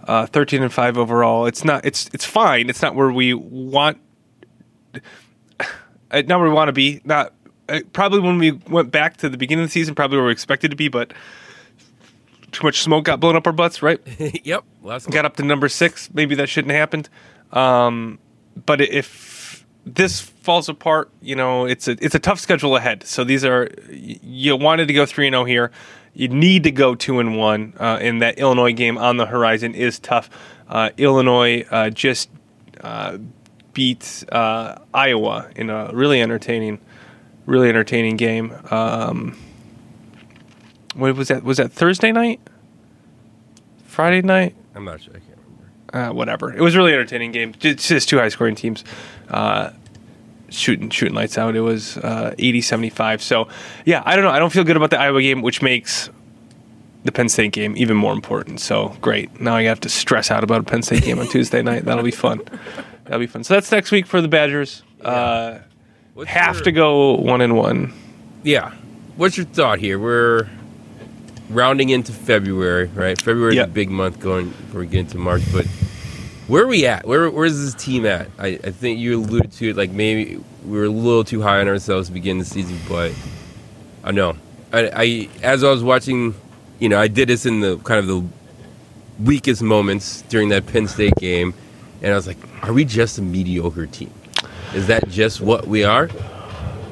uh, 0.07 0.25
13 0.27 0.63
and 0.63 0.73
five 0.73 0.97
overall. 0.97 1.45
It's 1.45 1.63
not. 1.63 1.85
It's 1.85 2.09
it's 2.13 2.25
fine. 2.25 2.69
It's 2.69 2.81
not 2.81 2.95
where 2.95 3.11
we 3.11 3.33
want. 3.33 3.99
Not 6.13 6.39
where 6.39 6.47
we 6.47 6.55
want 6.55 6.69
to 6.69 6.73
be. 6.73 7.01
Not 7.03 7.33
uh, 7.67 7.81
probably 7.91 8.19
when 8.19 8.37
we 8.37 8.51
went 8.51 8.89
back 8.89 9.17
to 9.17 9.27
the 9.27 9.37
beginning 9.37 9.63
of 9.63 9.69
the 9.69 9.73
season. 9.73 9.95
Probably 9.95 10.17
where 10.17 10.27
we 10.27 10.31
expected 10.31 10.71
to 10.71 10.77
be, 10.77 10.87
but 10.87 11.11
too 12.53 12.65
much 12.65 12.81
smoke 12.81 13.03
got 13.03 13.19
blown 13.19 13.35
up 13.35 13.45
our 13.45 13.51
butts, 13.51 13.81
right? 13.81 13.99
yep. 14.45 14.63
got 15.11 15.25
up 15.25 15.35
to 15.37 15.43
number 15.43 15.67
six. 15.67 16.09
Maybe 16.13 16.35
that 16.35 16.47
shouldn't 16.47 16.71
have 16.71 16.79
happened. 16.79 17.09
Um, 17.51 18.19
but 18.65 18.79
if 18.79 19.65
this 19.85 20.21
falls 20.21 20.69
apart, 20.69 21.11
you 21.21 21.35
know, 21.35 21.65
it's 21.65 21.87
a 21.87 21.97
it's 22.01 22.15
a 22.15 22.19
tough 22.19 22.39
schedule 22.39 22.75
ahead. 22.75 23.03
So 23.03 23.23
these 23.23 23.43
are 23.43 23.69
you 23.89 24.55
wanted 24.55 24.87
to 24.87 24.93
go 24.93 25.05
three 25.05 25.27
and 25.27 25.33
zero 25.33 25.41
oh 25.41 25.45
here. 25.45 25.71
You 26.15 26.29
need 26.29 26.63
to 26.63 26.71
go 26.71 26.95
two 26.95 27.19
and 27.19 27.37
one. 27.37 27.73
Uh, 27.79 27.99
and 28.01 28.21
that 28.21 28.39
Illinois 28.39 28.73
game 28.73 28.97
on 28.97 29.17
the 29.17 29.25
horizon 29.27 29.75
is 29.75 29.99
tough. 29.99 30.29
Uh, 30.67 30.89
Illinois 30.97 31.65
uh, 31.69 31.89
just 31.91 32.29
uh, 32.81 33.17
beat 33.73 34.23
uh, 34.31 34.77
Iowa 34.93 35.49
in 35.55 35.69
a 35.69 35.91
really 35.93 36.21
entertaining, 36.21 36.79
really 37.45 37.67
entertaining 37.69 38.15
game. 38.15 38.53
Um, 38.71 39.37
what 40.95 41.15
was 41.15 41.27
that? 41.27 41.43
Was 41.43 41.57
that 41.57 41.71
Thursday 41.73 42.11
night? 42.13 42.39
Friday 43.85 44.21
night? 44.21 44.55
I'm 44.73 44.85
not 44.85 45.01
sure. 45.01 45.13
I 45.15 45.19
can't 45.19 45.37
remember. 45.93 46.09
uh, 46.09 46.13
whatever. 46.13 46.53
It 46.53 46.61
was 46.61 46.75
a 46.75 46.77
really 46.77 46.93
entertaining 46.93 47.31
game. 47.33 47.53
It's 47.61 47.87
just 47.87 48.07
two 48.09 48.17
high 48.17 48.29
scoring 48.29 48.55
teams. 48.55 48.83
Shooting 50.49 50.89
shooting 50.89 51.15
lights 51.15 51.37
out. 51.37 51.55
It 51.55 51.61
was 51.61 51.97
uh, 51.97 52.33
80-75. 52.37 53.21
So, 53.21 53.47
yeah, 53.85 54.03
I 54.05 54.15
don't 54.15 54.23
know. 54.23 54.31
I 54.31 54.39
don't 54.39 54.51
feel 54.53 54.63
good 54.63 54.77
about 54.77 54.89
the 54.91 54.99
Iowa 54.99 55.21
game, 55.21 55.41
which 55.41 55.61
makes 55.61 56.09
the 57.03 57.11
Penn 57.11 57.29
State 57.29 57.51
game 57.51 57.73
even 57.77 57.97
more 57.97 58.13
important. 58.13 58.59
So, 58.59 58.95
great. 59.01 59.39
Now 59.41 59.55
I 59.55 59.63
have 59.63 59.79
to 59.81 59.89
stress 59.89 60.31
out 60.31 60.43
about 60.43 60.61
a 60.61 60.63
Penn 60.63 60.81
State 60.83 61.03
game 61.03 61.19
on 61.19 61.27
Tuesday 61.27 61.61
night. 61.61 61.85
That'll 61.85 62.03
be 62.03 62.11
fun. 62.11 62.41
That'll 63.05 63.19
be 63.19 63.27
fun. 63.27 63.43
So 63.43 63.53
that's 63.55 63.71
next 63.71 63.91
week 63.91 64.05
for 64.07 64.21
the 64.21 64.27
Badgers. 64.27 64.81
Uh, 65.01 65.59
have 66.27 66.55
your- 66.55 66.63
to 66.65 66.71
go 66.71 67.15
one 67.15 67.41
and 67.41 67.55
one. 67.57 67.93
Yeah. 68.43 68.71
What's 69.17 69.37
your 69.37 69.45
thought 69.47 69.79
here? 69.79 69.97
We're 69.99 70.47
rounding 71.49 71.89
into 71.89 72.11
February, 72.11 72.87
right? 72.95 73.19
February 73.21 73.51
is 73.53 73.57
Yeah. 73.57 73.63
a 73.63 73.67
big 73.67 73.89
month 73.89 74.19
going 74.19 74.49
before 74.49 74.81
we 74.81 74.87
get 74.87 75.01
into 75.01 75.17
March, 75.17 75.43
but 75.53 75.67
where 76.47 76.63
are 76.63 76.67
we 76.67 76.85
at? 76.85 77.07
Where 77.07 77.29
where's 77.29 77.59
this 77.59 77.73
team 77.73 78.05
at? 78.05 78.29
I, 78.37 78.47
I 78.47 78.71
think 78.71 78.99
you 78.99 79.19
alluded 79.19 79.51
to 79.53 79.69
it, 79.69 79.75
like 79.75 79.91
maybe 79.91 80.37
we 80.63 80.77
were 80.77 80.85
a 80.85 80.89
little 80.89 81.23
too 81.23 81.41
high 81.41 81.59
on 81.59 81.67
ourselves 81.67 82.07
to 82.07 82.13
begin 82.13 82.37
the 82.37 82.45
season, 82.45 82.77
but 82.87 83.11
I 84.03 84.11
know. 84.11 84.37
I, 84.71 84.91
I 84.93 85.29
as 85.41 85.63
I 85.63 85.71
was 85.71 85.83
watching, 85.83 86.35
you 86.79 86.89
know, 86.89 86.99
I 86.99 87.07
did 87.07 87.29
this 87.29 87.45
in 87.45 87.61
the 87.61 87.77
kind 87.79 87.99
of 87.99 88.07
the 88.07 88.23
weakest 89.23 89.61
moments 89.61 90.21
during 90.23 90.49
that 90.49 90.67
Penn 90.67 90.87
State 90.87 91.15
game, 91.15 91.53
and 92.01 92.11
I 92.11 92.15
was 92.15 92.27
like, 92.27 92.37
are 92.63 92.73
we 92.73 92.85
just 92.85 93.17
a 93.17 93.21
mediocre 93.21 93.87
team? 93.87 94.13
Is 94.73 94.87
that 94.87 95.07
just 95.09 95.41
what 95.41 95.67
we 95.67 95.83
are? 95.83 96.09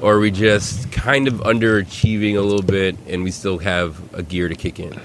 Or 0.01 0.15
are 0.15 0.19
we 0.19 0.31
just 0.31 0.91
kind 0.91 1.27
of 1.27 1.35
underachieving 1.35 2.35
a 2.35 2.41
little 2.41 2.61
bit 2.61 2.97
and 3.07 3.23
we 3.23 3.31
still 3.31 3.57
have 3.59 4.01
a 4.13 4.21
gear 4.21 4.49
to 4.49 4.55
kick 4.55 4.79
in? 4.79 4.99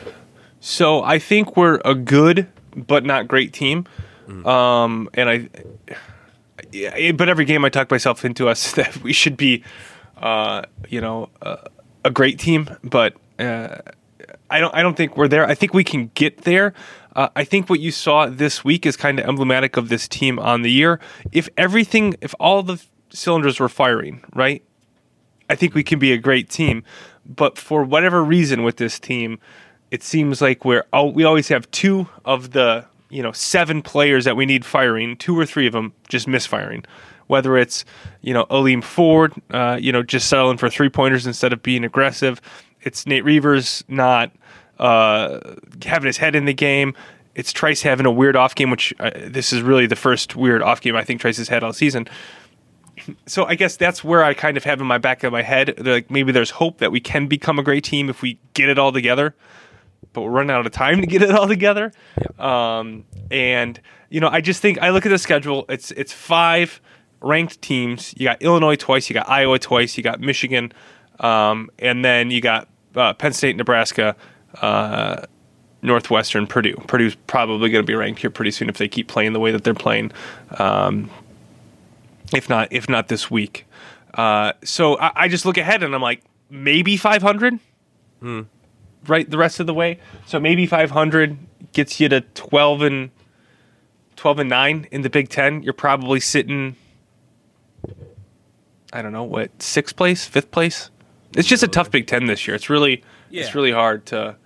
So 0.60 1.02
I 1.04 1.18
think 1.18 1.56
we're 1.56 1.80
a 1.84 1.94
good 1.94 2.48
but 2.74 3.04
not 3.04 3.28
great 3.28 3.52
team. 3.52 3.86
Um, 4.28 5.08
and 5.14 5.28
I, 5.28 7.12
but 7.12 7.28
every 7.28 7.44
game 7.44 7.64
I 7.64 7.68
talk 7.68 7.90
myself 7.90 8.24
into 8.24 8.48
us 8.48 8.72
that 8.78 8.96
we 9.02 9.12
should 9.12 9.36
be, 9.36 9.64
uh, 10.18 10.62
you 10.88 11.00
know, 11.00 11.30
uh, 11.42 11.56
a 12.04 12.10
great 12.10 12.38
team. 12.38 12.68
But 12.84 13.14
uh, 13.38 13.78
I 14.50 14.60
don't. 14.60 14.74
I 14.74 14.82
don't 14.82 14.96
think 14.96 15.16
we're 15.16 15.28
there. 15.28 15.46
I 15.46 15.54
think 15.54 15.74
we 15.74 15.84
can 15.84 16.10
get 16.14 16.42
there. 16.42 16.74
Uh, 17.16 17.28
I 17.34 17.44
think 17.44 17.68
what 17.68 17.80
you 17.80 17.90
saw 17.90 18.26
this 18.26 18.64
week 18.64 18.86
is 18.86 18.96
kind 18.96 19.18
of 19.18 19.26
emblematic 19.26 19.76
of 19.76 19.88
this 19.88 20.06
team 20.06 20.38
on 20.38 20.62
the 20.62 20.70
year. 20.70 21.00
If 21.32 21.48
everything, 21.56 22.14
if 22.20 22.34
all 22.38 22.62
the 22.62 22.82
cylinders 23.10 23.58
were 23.58 23.68
firing, 23.68 24.22
right? 24.34 24.62
I 25.50 25.54
think 25.54 25.74
we 25.74 25.82
can 25.82 25.98
be 25.98 26.12
a 26.12 26.18
great 26.18 26.50
team. 26.50 26.84
But 27.24 27.58
for 27.58 27.82
whatever 27.82 28.22
reason 28.22 28.62
with 28.62 28.76
this 28.76 28.98
team, 28.98 29.38
it 29.90 30.02
seems 30.02 30.40
like 30.40 30.64
we're 30.64 30.84
we 31.12 31.24
always 31.24 31.48
have 31.48 31.70
two 31.70 32.08
of 32.24 32.52
the 32.52 32.86
you 33.10 33.22
know 33.22 33.32
seven 33.32 33.82
players 33.82 34.24
that 34.24 34.36
we 34.36 34.46
need 34.46 34.64
firing, 34.64 35.16
two 35.16 35.38
or 35.38 35.46
three 35.46 35.66
of 35.66 35.72
them 35.72 35.92
just 36.08 36.28
misfiring. 36.28 36.84
Whether 37.26 37.58
it's 37.58 37.84
you 38.22 38.32
know 38.32 38.46
Aleem 38.46 38.82
Ford, 38.82 39.32
uh, 39.50 39.78
you 39.80 39.92
know 39.92 40.02
just 40.02 40.28
settling 40.28 40.58
for 40.58 40.70
three 40.70 40.88
pointers 40.88 41.26
instead 41.26 41.52
of 41.52 41.62
being 41.62 41.84
aggressive. 41.84 42.40
It's 42.82 43.06
Nate 43.06 43.24
Reuvers 43.24 43.84
not 43.88 44.32
uh, 44.78 45.40
having 45.84 46.06
his 46.06 46.16
head 46.16 46.34
in 46.34 46.44
the 46.44 46.54
game. 46.54 46.94
It's 47.34 47.52
Trice 47.52 47.82
having 47.82 48.06
a 48.06 48.10
weird 48.10 48.34
off 48.34 48.54
game, 48.54 48.70
which 48.70 48.92
uh, 48.98 49.10
this 49.14 49.52
is 49.52 49.62
really 49.62 49.86
the 49.86 49.96
first 49.96 50.34
weird 50.34 50.62
off 50.62 50.80
game 50.80 50.96
I 50.96 51.04
think 51.04 51.20
Trice 51.20 51.36
has 51.36 51.48
had 51.48 51.62
all 51.62 51.72
season 51.72 52.08
so 53.26 53.44
I 53.44 53.54
guess 53.54 53.76
that's 53.76 54.02
where 54.02 54.22
I 54.22 54.34
kind 54.34 54.56
of 54.56 54.64
have 54.64 54.80
in 54.80 54.86
my 54.86 54.98
back 54.98 55.24
of 55.24 55.32
my 55.32 55.42
head, 55.42 55.86
like 55.86 56.10
maybe 56.10 56.32
there's 56.32 56.50
hope 56.50 56.78
that 56.78 56.92
we 56.92 57.00
can 57.00 57.26
become 57.26 57.58
a 57.58 57.62
great 57.62 57.84
team 57.84 58.08
if 58.08 58.22
we 58.22 58.38
get 58.54 58.68
it 58.68 58.78
all 58.78 58.92
together. 58.92 59.34
But 60.12 60.22
we're 60.22 60.30
running 60.30 60.50
out 60.50 60.66
of 60.66 60.72
time 60.72 61.00
to 61.00 61.06
get 61.06 61.22
it 61.22 61.30
all 61.30 61.46
together. 61.48 61.92
Um, 62.38 63.04
and 63.30 63.80
you 64.10 64.20
know, 64.20 64.28
I 64.28 64.40
just 64.40 64.62
think 64.62 64.80
I 64.80 64.90
look 64.90 65.06
at 65.06 65.10
the 65.10 65.18
schedule. 65.18 65.64
It's 65.68 65.90
it's 65.92 66.12
five 66.12 66.80
ranked 67.20 67.60
teams. 67.60 68.14
You 68.16 68.24
got 68.24 68.42
Illinois 68.42 68.76
twice. 68.76 69.08
You 69.10 69.14
got 69.14 69.28
Iowa 69.28 69.58
twice. 69.58 69.96
You 69.96 70.02
got 70.02 70.20
Michigan, 70.20 70.72
um, 71.20 71.70
and 71.78 72.04
then 72.04 72.30
you 72.30 72.40
got 72.40 72.68
uh, 72.94 73.12
Penn 73.14 73.32
State, 73.32 73.56
Nebraska. 73.56 74.16
Uh, 74.62 75.24
Northwestern, 75.80 76.48
Purdue. 76.48 76.74
Purdue's 76.88 77.14
probably 77.28 77.70
going 77.70 77.84
to 77.84 77.86
be 77.86 77.94
ranked 77.94 78.20
here 78.20 78.30
pretty 78.30 78.50
soon 78.50 78.68
if 78.68 78.78
they 78.78 78.88
keep 78.88 79.06
playing 79.06 79.32
the 79.32 79.38
way 79.38 79.52
that 79.52 79.62
they're 79.62 79.74
playing. 79.74 80.10
Um, 80.58 81.08
if 82.34 82.48
not 82.48 82.72
if 82.72 82.88
not 82.88 83.08
this 83.08 83.30
week. 83.30 83.64
Uh, 84.14 84.52
so 84.64 84.98
I, 84.98 85.12
I 85.14 85.28
just 85.28 85.46
look 85.46 85.56
ahead 85.56 85.82
and 85.82 85.94
I'm 85.94 86.02
like 86.02 86.22
maybe 86.50 86.96
500, 86.96 87.58
right? 89.08 89.28
The 89.28 89.38
rest 89.38 89.60
of 89.60 89.66
the 89.66 89.74
way. 89.74 89.98
So 90.26 90.38
maybe 90.38 90.66
500 90.66 91.38
gets 91.72 92.00
you 92.00 92.08
to 92.08 92.20
12 92.20 92.82
and 92.82 93.10
12 94.16 94.40
and 94.40 94.50
nine 94.50 94.88
in 94.90 95.02
the 95.02 95.10
Big 95.10 95.28
Ten. 95.28 95.62
You're 95.62 95.72
probably 95.72 96.20
sitting. 96.20 96.76
I 98.92 99.00
don't 99.00 99.12
know 99.12 99.22
what 99.24 99.62
sixth 99.62 99.96
place, 99.96 100.26
fifth 100.26 100.50
place. 100.50 100.90
It's 101.36 101.46
just 101.46 101.62
a 101.62 101.68
tough 101.68 101.90
Big 101.90 102.06
Ten 102.06 102.26
this 102.26 102.46
year. 102.46 102.54
It's 102.54 102.68
really 102.68 103.04
it's 103.30 103.54
really 103.54 103.70
hard 103.70 104.06
to 104.06 104.36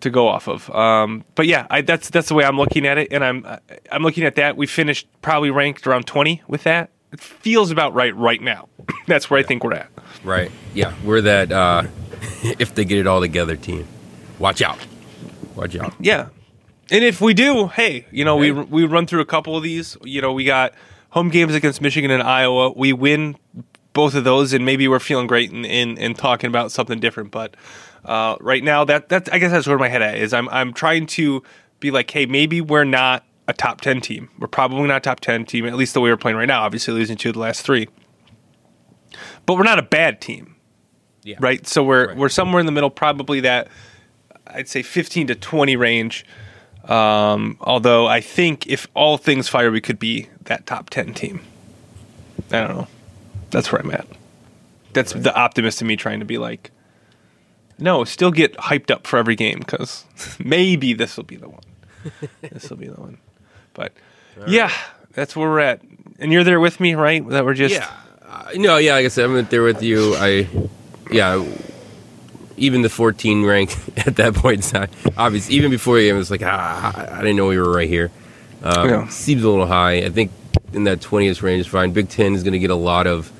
to 0.00 0.10
go 0.10 0.28
off 0.28 0.48
of. 0.48 0.70
Um, 0.70 1.24
but 1.34 1.46
yeah, 1.46 1.66
I, 1.68 1.82
that's 1.82 2.08
that's 2.10 2.28
the 2.28 2.34
way 2.34 2.44
I'm 2.44 2.56
looking 2.56 2.86
at 2.86 2.96
it, 2.96 3.12
and 3.12 3.24
I'm 3.24 3.46
I'm 3.92 4.02
looking 4.02 4.24
at 4.24 4.36
that. 4.36 4.56
We 4.56 4.66
finished 4.66 5.06
probably 5.20 5.50
ranked 5.50 5.86
around 5.86 6.06
20 6.06 6.42
with 6.48 6.62
that. 6.64 6.90
It 7.12 7.20
feels 7.20 7.70
about 7.70 7.94
right 7.94 8.14
right 8.16 8.40
now. 8.40 8.68
that's 9.06 9.28
where 9.30 9.40
I 9.40 9.42
think 9.42 9.62
we're 9.62 9.74
at. 9.74 9.88
Right. 10.22 10.50
Yeah. 10.72 10.94
We're 11.04 11.20
that 11.22 11.52
uh, 11.52 11.84
if 12.58 12.74
they 12.74 12.84
get 12.84 12.98
it 12.98 13.06
all 13.06 13.20
together 13.20 13.56
team. 13.56 13.86
Watch 14.38 14.62
out. 14.62 14.78
Watch 15.54 15.76
out. 15.76 15.94
Yeah, 16.00 16.28
and 16.90 17.02
if 17.04 17.20
we 17.20 17.34
do, 17.34 17.68
hey, 17.68 18.06
you 18.10 18.24
know, 18.24 18.36
we 18.36 18.50
we 18.50 18.84
run 18.84 19.06
through 19.06 19.20
a 19.20 19.26
couple 19.26 19.56
of 19.56 19.62
these. 19.62 19.96
You 20.02 20.20
know, 20.20 20.32
we 20.32 20.44
got 20.44 20.74
home 21.10 21.30
games 21.30 21.54
against 21.54 21.80
Michigan 21.80 22.10
and 22.10 22.22
Iowa. 22.22 22.72
We 22.76 22.92
win 22.92 23.36
both 23.92 24.14
of 24.14 24.24
those, 24.24 24.52
and 24.52 24.66
maybe 24.66 24.88
we're 24.88 24.98
feeling 24.98 25.26
great 25.26 25.50
and 25.50 25.64
in, 25.64 25.96
in, 25.96 26.14
talking 26.14 26.48
about 26.48 26.72
something 26.72 27.00
different. 27.00 27.30
But 27.30 27.56
uh, 28.04 28.36
right 28.40 28.62
now, 28.62 28.84
that 28.84 29.08
that 29.08 29.32
I 29.32 29.38
guess 29.38 29.52
that's 29.52 29.66
where 29.66 29.78
my 29.78 29.88
head 29.88 30.02
at 30.02 30.16
is. 30.18 30.34
I'm 30.34 30.48
I'm 30.50 30.72
trying 30.72 31.06
to 31.06 31.42
be 31.80 31.90
like, 31.90 32.10
hey, 32.10 32.26
maybe 32.26 32.60
we're 32.60 32.84
not 32.84 33.24
a 33.48 33.52
top 33.52 33.80
ten 33.80 34.00
team. 34.00 34.28
We're 34.38 34.48
probably 34.48 34.86
not 34.86 34.98
a 34.98 35.00
top 35.00 35.20
ten 35.20 35.46
team, 35.46 35.66
at 35.66 35.74
least 35.74 35.94
the 35.94 36.00
way 36.00 36.10
we're 36.10 36.16
playing 36.16 36.36
right 36.36 36.48
now. 36.48 36.62
Obviously, 36.62 36.92
losing 36.92 37.16
two 37.16 37.30
of 37.30 37.34
the 37.34 37.40
last 37.40 37.62
three, 37.62 37.88
but 39.46 39.54
we're 39.54 39.62
not 39.62 39.78
a 39.78 39.82
bad 39.82 40.20
team 40.20 40.53
Yeah. 41.24 41.36
right? 41.40 41.66
So 41.66 41.82
we're 41.82 42.08
Right. 42.08 42.16
we're 42.16 42.28
somewhere 42.28 42.60
in 42.60 42.66
the 42.66 42.72
middle, 42.72 42.90
probably 42.90 43.40
that 43.40 43.68
I'd 44.46 44.68
say 44.68 44.82
15 44.82 45.26
to 45.28 45.34
20 45.34 45.74
range. 45.76 46.24
Um, 46.86 47.56
although 47.60 48.06
I 48.06 48.20
think 48.20 48.66
if 48.66 48.86
all 48.94 49.16
things 49.16 49.48
fire, 49.48 49.70
we 49.70 49.80
could 49.80 49.98
be 49.98 50.28
that 50.44 50.66
top 50.66 50.90
10 50.90 51.14
team. 51.14 51.40
I 52.52 52.60
don't 52.60 52.76
know. 52.76 52.86
That's 53.50 53.72
where 53.72 53.80
I'm 53.80 53.90
at. 53.90 54.06
That's 54.92 55.12
the 55.12 55.34
optimist 55.34 55.80
in 55.80 55.88
me 55.88 55.96
trying 55.96 56.20
to 56.20 56.26
be 56.26 56.36
like, 56.38 56.70
no, 57.78 58.04
still 58.04 58.30
get 58.30 58.54
hyped 58.58 58.90
up 58.90 59.06
for 59.06 59.18
every 59.18 59.34
game 59.34 59.58
because 59.60 60.04
maybe 60.38 60.92
this 60.92 61.16
will 61.16 61.24
be 61.24 61.36
the 61.36 61.48
one. 61.48 61.62
this 62.42 62.68
will 62.70 62.76
be 62.76 62.86
the 62.88 63.00
one. 63.00 63.18
But 63.72 63.92
yeah, 64.46 64.70
that's 65.14 65.34
where 65.34 65.48
we're 65.48 65.60
at. 65.60 65.80
And 66.18 66.32
you're 66.32 66.44
there 66.44 66.60
with 66.60 66.78
me, 66.80 66.94
right? 66.94 67.26
That 67.30 67.44
we're 67.44 67.54
just 67.54 67.74
Yeah. 67.74 67.90
Uh, 68.22 68.50
no, 68.56 68.76
yeah, 68.76 68.94
like 68.94 69.06
I 69.06 69.08
said, 69.08 69.24
I'm 69.30 69.44
there 69.46 69.62
with 69.62 69.82
you. 69.82 70.14
I, 70.16 70.46
yeah, 71.10 71.44
even 72.56 72.82
the 72.82 72.88
14 72.88 73.44
rank 73.44 73.76
at 74.06 74.16
that 74.16 74.34
point 74.34 74.64
in 74.64 74.70
time, 74.70 74.90
obviously, 75.16 75.54
even 75.56 75.70
before 75.70 75.96
the 75.96 76.06
game, 76.06 76.14
it 76.16 76.18
was 76.18 76.30
like, 76.30 76.42
ah, 76.42 77.10
I 77.12 77.20
didn't 77.20 77.36
know 77.36 77.46
we 77.46 77.58
were 77.58 77.72
right 77.72 77.88
here. 77.88 78.10
Um, 78.62 78.88
Yeah. 78.88 79.08
Seems 79.08 79.42
a 79.42 79.48
little 79.48 79.66
high. 79.66 79.98
I 79.98 80.08
think 80.10 80.30
in 80.72 80.84
that 80.84 81.00
20th 81.00 81.42
range 81.42 81.60
is 81.62 81.66
fine. 81.66 81.92
Big 81.92 82.08
Ten 82.08 82.34
is 82.34 82.42
going 82.42 82.52
to 82.52 82.58
get 82.58 82.70
a 82.70 82.74
lot 82.76 83.06
of, 83.06 83.30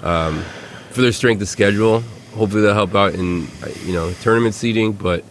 um, 0.00 0.42
for 0.90 1.02
their 1.02 1.12
strength 1.12 1.42
of 1.42 1.48
schedule. 1.48 2.00
Hopefully 2.34 2.62
they'll 2.62 2.74
help 2.74 2.94
out 2.94 3.14
in, 3.14 3.48
you 3.84 3.92
know, 3.92 4.12
tournament 4.22 4.54
seeding. 4.54 4.92
But, 4.92 5.24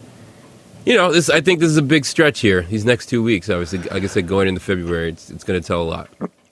you 0.84 0.94
know, 0.94 1.12
this 1.12 1.30
I 1.30 1.40
think 1.40 1.60
this 1.60 1.70
is 1.70 1.76
a 1.78 1.82
big 1.82 2.04
stretch 2.04 2.40
here. 2.40 2.62
These 2.62 2.84
next 2.84 3.06
two 3.06 3.22
weeks, 3.22 3.48
obviously, 3.48 3.78
like 3.90 4.02
I 4.02 4.06
said, 4.06 4.28
going 4.28 4.48
into 4.48 4.60
February, 4.60 5.10
it's, 5.10 5.30
it's 5.30 5.44
going 5.44 5.60
to 5.60 5.66
tell 5.66 5.82
a 5.82 5.84
lot. 5.88 6.08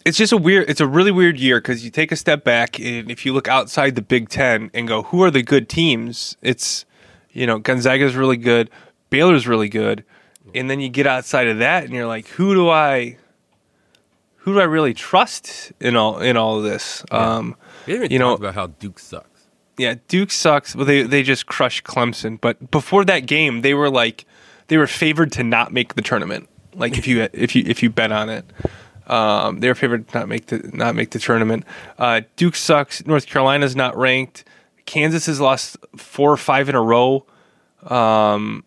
It's 0.06 0.16
just 0.16 0.32
a 0.32 0.36
weird 0.36 0.70
it's 0.70 0.80
a 0.80 0.86
really 0.86 1.10
weird 1.10 1.38
year 1.38 1.60
because 1.60 1.84
you 1.84 1.90
take 1.90 2.12
a 2.12 2.16
step 2.16 2.44
back 2.44 2.78
and 2.80 3.10
if 3.10 3.26
you 3.26 3.32
look 3.32 3.48
outside 3.48 3.94
the 3.96 4.02
big 4.02 4.28
ten 4.28 4.70
and 4.72 4.86
go 4.88 5.02
who 5.02 5.22
are 5.22 5.30
the 5.30 5.42
good 5.42 5.68
teams? 5.68 6.36
It's 6.42 6.84
you 7.32 7.46
know 7.46 7.58
gonzaga's 7.58 8.14
really 8.16 8.36
good 8.38 8.70
baylor's 9.10 9.46
really 9.46 9.68
good 9.68 10.04
and 10.54 10.70
then 10.70 10.80
you 10.80 10.88
get 10.88 11.06
outside 11.06 11.48
of 11.48 11.58
that 11.58 11.84
and 11.84 11.92
you're 11.92 12.06
like 12.06 12.26
who 12.28 12.54
do 12.54 12.68
i 12.70 13.16
who 14.36 14.54
do 14.54 14.60
i 14.60 14.64
really 14.64 14.94
trust 14.94 15.72
in 15.80 15.96
all 15.96 16.18
in 16.20 16.36
all 16.36 16.56
of 16.58 16.64
this? 16.64 17.04
Um 17.10 17.56
We 17.86 17.92
haven't 17.94 18.12
You 18.12 18.18
know- 18.18 18.34
about 18.34 18.54
how 18.54 18.68
Duke 18.68 18.98
sucks. 18.98 19.40
yeah 19.76 19.94
duke 20.08 20.30
sucks 20.30 20.74
but 20.74 20.84
they 20.84 21.02
they 21.02 21.22
just 21.22 21.46
crushed 21.46 21.84
clemson 21.84 22.40
but 22.40 22.70
before 22.70 23.04
that 23.04 23.26
game 23.26 23.60
they 23.62 23.74
were 23.74 23.90
like 23.90 24.24
they 24.68 24.76
were 24.76 24.86
favored 24.86 25.30
to 25.32 25.42
not 25.44 25.72
make 25.72 25.94
the 25.94 26.02
tournament 26.02 26.48
like 26.74 26.96
if 26.98 27.06
you 27.06 27.28
if 27.32 27.54
you 27.56 27.62
if 27.66 27.82
you 27.82 27.90
bet 27.90 28.10
on 28.12 28.28
it 28.30 28.44
um, 29.06 29.60
they 29.60 29.68
were 29.68 29.74
favored 29.74 30.08
to 30.08 30.18
not 30.18 30.28
make 30.28 30.46
the 30.46 30.70
not 30.72 30.94
make 30.94 31.10
the 31.10 31.18
tournament. 31.18 31.64
Uh, 31.98 32.22
Duke 32.36 32.56
sucks. 32.56 33.06
North 33.06 33.26
Carolina's 33.26 33.76
not 33.76 33.96
ranked. 33.96 34.44
Kansas 34.84 35.26
has 35.26 35.40
lost 35.40 35.76
four 35.96 36.30
or 36.32 36.36
five 36.36 36.68
in 36.68 36.74
a 36.74 36.82
row. 36.82 37.24
Um, 37.82 38.64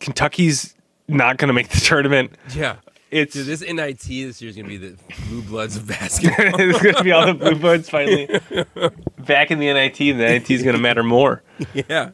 Kentucky's 0.00 0.74
not 1.08 1.36
going 1.36 1.48
to 1.48 1.54
make 1.54 1.68
the 1.68 1.80
tournament. 1.84 2.32
Yeah. 2.54 2.76
It's 3.10 3.34
Dude, 3.34 3.44
this 3.46 3.60
NIT 3.60 3.98
this 4.00 4.40
year 4.40 4.48
is 4.48 4.56
gonna 4.56 4.68
be 4.68 4.78
the 4.78 4.96
blue 5.28 5.42
bloods 5.42 5.76
of 5.76 5.86
basketball. 5.86 6.58
it's 6.58 6.80
going 6.82 6.94
to 6.94 7.04
be 7.04 7.12
all 7.12 7.26
the 7.26 7.34
blue 7.34 7.56
bloods 7.56 7.90
finally 7.90 8.26
back 9.18 9.50
in 9.50 9.58
the 9.58 9.70
NIT. 9.70 9.98
The 9.98 10.14
NIT 10.14 10.50
is 10.50 10.62
going 10.62 10.76
to 10.76 10.80
matter 10.80 11.02
more. 11.02 11.42
yeah. 11.74 12.12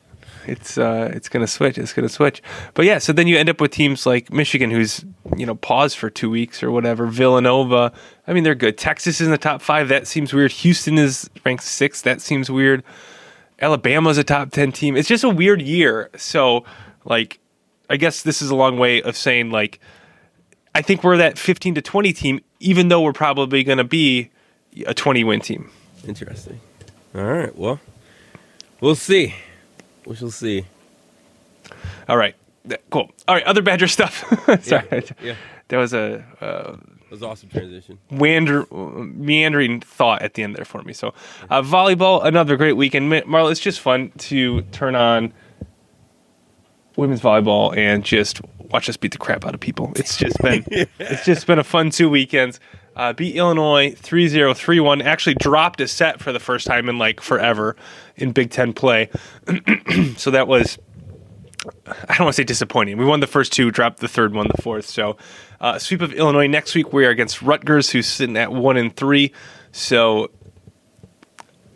It's 0.49 0.79
uh, 0.79 1.11
it's 1.15 1.29
going 1.29 1.45
to 1.45 1.51
switch. 1.51 1.79
It's 1.79 1.93
going 1.93 2.09
to 2.09 2.13
switch. 2.13 2.43
But 2.75 2.87
yeah, 2.87 2.99
so 2.99 3.13
then 3.13 3.27
you 3.27 3.37
end 3.37 3.49
up 3.49 3.61
with 3.61 3.71
teams 3.71 4.07
like 4.07 4.33
Michigan, 4.33 4.71
who's 4.71 5.05
you 5.37 5.47
know 5.47 5.55
paused 5.55 5.99
for 5.99 6.11
two 6.11 6.31
weeks 6.31 6.63
or 6.63 6.71
whatever. 6.71 7.07
Villanova. 7.07 7.93
I 8.27 8.33
mean, 8.33 8.45
they're 8.45 8.55
good. 8.55 8.79
Texas 8.79 9.21
is 9.21 9.27
in 9.27 9.31
the 9.31 9.39
top 9.39 9.63
five. 9.63 9.89
That 9.89 10.07
seems 10.07 10.33
weird. 10.33 10.53
Houston 10.53 10.99
is 10.99 11.29
ranked 11.45 11.65
sixth. 11.65 12.05
That 12.05 12.21
seems 12.21 12.51
weird. 12.51 12.83
Alabama's 13.61 14.19
a 14.19 14.25
top 14.25 14.51
ten 14.51 14.73
team. 14.73 14.97
It's 14.97 15.09
just 15.09 15.25
a 15.25 15.29
weird 15.29 15.61
year. 15.61 16.11
So 16.17 16.65
like, 17.05 17.41
I 17.91 17.97
guess 17.97 18.23
this 18.23 18.41
is 18.41 18.51
a 18.51 18.57
long 18.57 18.79
way 18.79 19.03
of 19.03 19.17
saying 19.17 19.51
like, 19.51 19.81
I 20.75 20.83
think 20.83 21.03
we're 21.03 21.17
that 21.17 21.39
fifteen 21.39 21.75
to 21.75 21.83
twenty 21.83 22.13
team, 22.13 22.41
even 22.61 22.89
though 22.89 23.03
we're 23.03 23.13
probably 23.13 23.65
going 23.65 23.79
to 23.79 23.85
be 23.85 24.31
a 24.87 24.95
twenty 24.95 25.25
win 25.25 25.41
team. 25.41 25.71
Interesting. 26.07 26.61
All 27.15 27.25
right. 27.25 27.57
Well, 27.57 27.81
we'll 28.81 28.95
see. 28.95 29.35
We 30.09 30.17
shall 30.17 30.31
see. 30.31 30.65
All 32.09 32.17
right. 32.17 32.35
Cool. 32.91 33.11
All 33.29 33.35
right. 33.35 33.45
Other 33.45 33.61
Badger 33.63 33.89
stuff. 33.89 34.25
Sorry. 34.63 34.87
Yeah. 34.91 35.01
yeah. 35.23 35.35
There 35.69 35.79
was 35.79 35.93
a 35.93 36.25
uh, 36.41 36.73
That 36.73 37.11
was 37.11 37.23
awesome 37.23 37.51
transition. 37.51 37.99
wander, 38.11 38.65
meandering 38.73 39.81
thought 39.83 40.23
at 40.23 40.33
the 40.33 40.43
end 40.43 40.57
there 40.57 40.65
for 40.65 40.83
me. 40.83 40.95
So, 40.95 41.13
uh, 41.51 41.61
volleyball, 41.61 42.25
another 42.25 42.57
great 42.57 42.73
weekend. 42.73 43.13
Marla, 43.13 43.51
it's 43.51 43.61
just 43.61 43.81
fun 43.81 44.11
to 44.19 44.63
turn 44.73 44.95
on 44.95 45.35
women's 46.97 47.21
volleyball 47.21 47.77
and 47.77 48.03
just 48.03 48.41
watch 48.71 48.89
us 48.89 48.97
beat 48.97 49.13
the 49.13 49.19
crap 49.19 49.45
out 49.45 49.53
of 49.53 49.61
people. 49.61 49.93
It's 49.97 50.17
just 50.17 50.39
been 50.39 50.65
it's 50.99 51.27
just 51.27 51.47
been 51.47 51.59
a 51.59 51.65
fun 51.65 51.91
two 51.91 52.09
weekends. 52.09 52.61
Uh, 52.99 53.13
beat 53.13 53.37
Illinois 53.37 53.93
3-0, 53.93 54.53
3-1. 54.53 55.05
Actually 55.05 55.35
dropped 55.35 55.81
a 55.81 55.87
set 55.87 56.21
for 56.21 56.33
the 56.33 56.41
first 56.41 56.67
time 56.67 56.89
in 56.89 56.99
like 56.99 57.21
forever 57.21 57.77
in 58.17 58.33
Big 58.33 58.51
Ten 58.51 58.73
play. 58.73 59.09
so 60.17 60.33
that 60.33 60.49
was 60.49 60.79
I 61.87 62.17
don't 62.17 62.27
want 62.27 62.35
to 62.35 62.43
say 62.43 62.45
disappointing. 62.45 62.99
We 62.99 63.05
won 63.05 63.21
the 63.21 63.27
first 63.27 63.53
two, 63.53 63.71
dropped 63.71 64.01
the 64.01 64.09
third 64.09 64.35
one, 64.35 64.49
the 64.55 64.63
fourth. 64.63 64.87
So, 64.87 65.17
uh, 65.61 65.79
sweep 65.79 66.03
of 66.03 66.13
Illinois 66.13 66.47
next 66.47 66.75
week. 66.75 66.93
We 66.93 67.05
are 67.07 67.11
against 67.11 67.43
Rutgers, 67.43 67.91
who's 67.91 68.07
sitting 68.07 68.37
at 68.37 68.53
one 68.53 68.77
and 68.77 68.95
three. 68.95 69.33
So, 69.73 70.31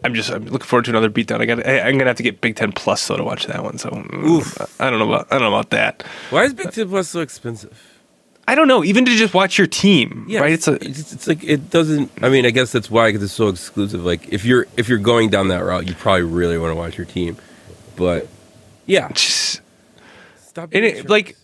I'm 0.05 0.15
just 0.15 0.31
I'm 0.31 0.45
looking 0.47 0.67
forward 0.67 0.85
to 0.87 0.91
another 0.91 1.11
beatdown. 1.11 1.41
I 1.41 1.47
got 1.47 1.67
I, 1.67 1.81
I'm 1.81 1.99
gonna 1.99 2.11
have 2.11 2.17
to 2.17 2.23
get 2.23 2.41
Big 2.41 2.57
Ten 2.57 2.73
Plus 2.73 3.07
though 3.07 3.17
to 3.17 3.25
watch 3.25 3.47
that 3.47 3.63
one. 3.63 3.79
So, 3.79 3.91
Oof. 4.15 4.81
I 4.81 4.91
don't 4.91 4.99
know 4.99 5.13
about 5.13 5.29
I 5.31 5.39
don't 5.39 5.51
know 5.51 5.57
about 5.57 5.71
that. 5.71 6.03
Why 6.31 6.45
is 6.45 6.55
Big 6.55 6.73
Ten 6.73 6.89
Plus 6.89 7.09
so 7.09 7.21
expensive? 7.21 7.92
I 8.47 8.55
don't 8.55 8.67
know. 8.69 8.83
Even 8.83 9.05
to 9.05 9.17
just 9.17 9.35
watch 9.35 9.57
your 9.57 9.67
team, 9.67 10.27
right? 10.41 10.53
It's 10.53 10.67
a 10.67 10.75
it's, 10.75 11.13
it's 11.13 11.27
like 11.29 11.45
it 11.45 11.71
doesn't. 11.71 12.11
I 12.23 12.29
mean, 12.29 12.45
I 12.45 12.51
guess 12.51 12.73
that's 12.73 12.91
why 12.91 13.09
because 13.09 13.23
it's 13.23 13.33
so 13.33 13.49
exclusive. 13.49 14.05
Like 14.05 14.33
if 14.33 14.45
you're 14.45 14.67
if 14.77 14.89
you're 14.89 14.99
going 14.99 15.31
down 15.31 15.49
that 15.49 15.61
route, 15.61 15.87
you 15.87 15.95
probably 15.95 16.23
really 16.23 16.59
want 16.59 16.73
to 16.73 16.75
watch 16.75 16.99
your 16.99 17.07
team. 17.07 17.37
But 17.97 18.29
yeah, 18.87 19.09
just 19.13 19.61
stop. 20.39 20.71
and 20.73 20.85
it 20.85 21.09
like, 21.09 21.37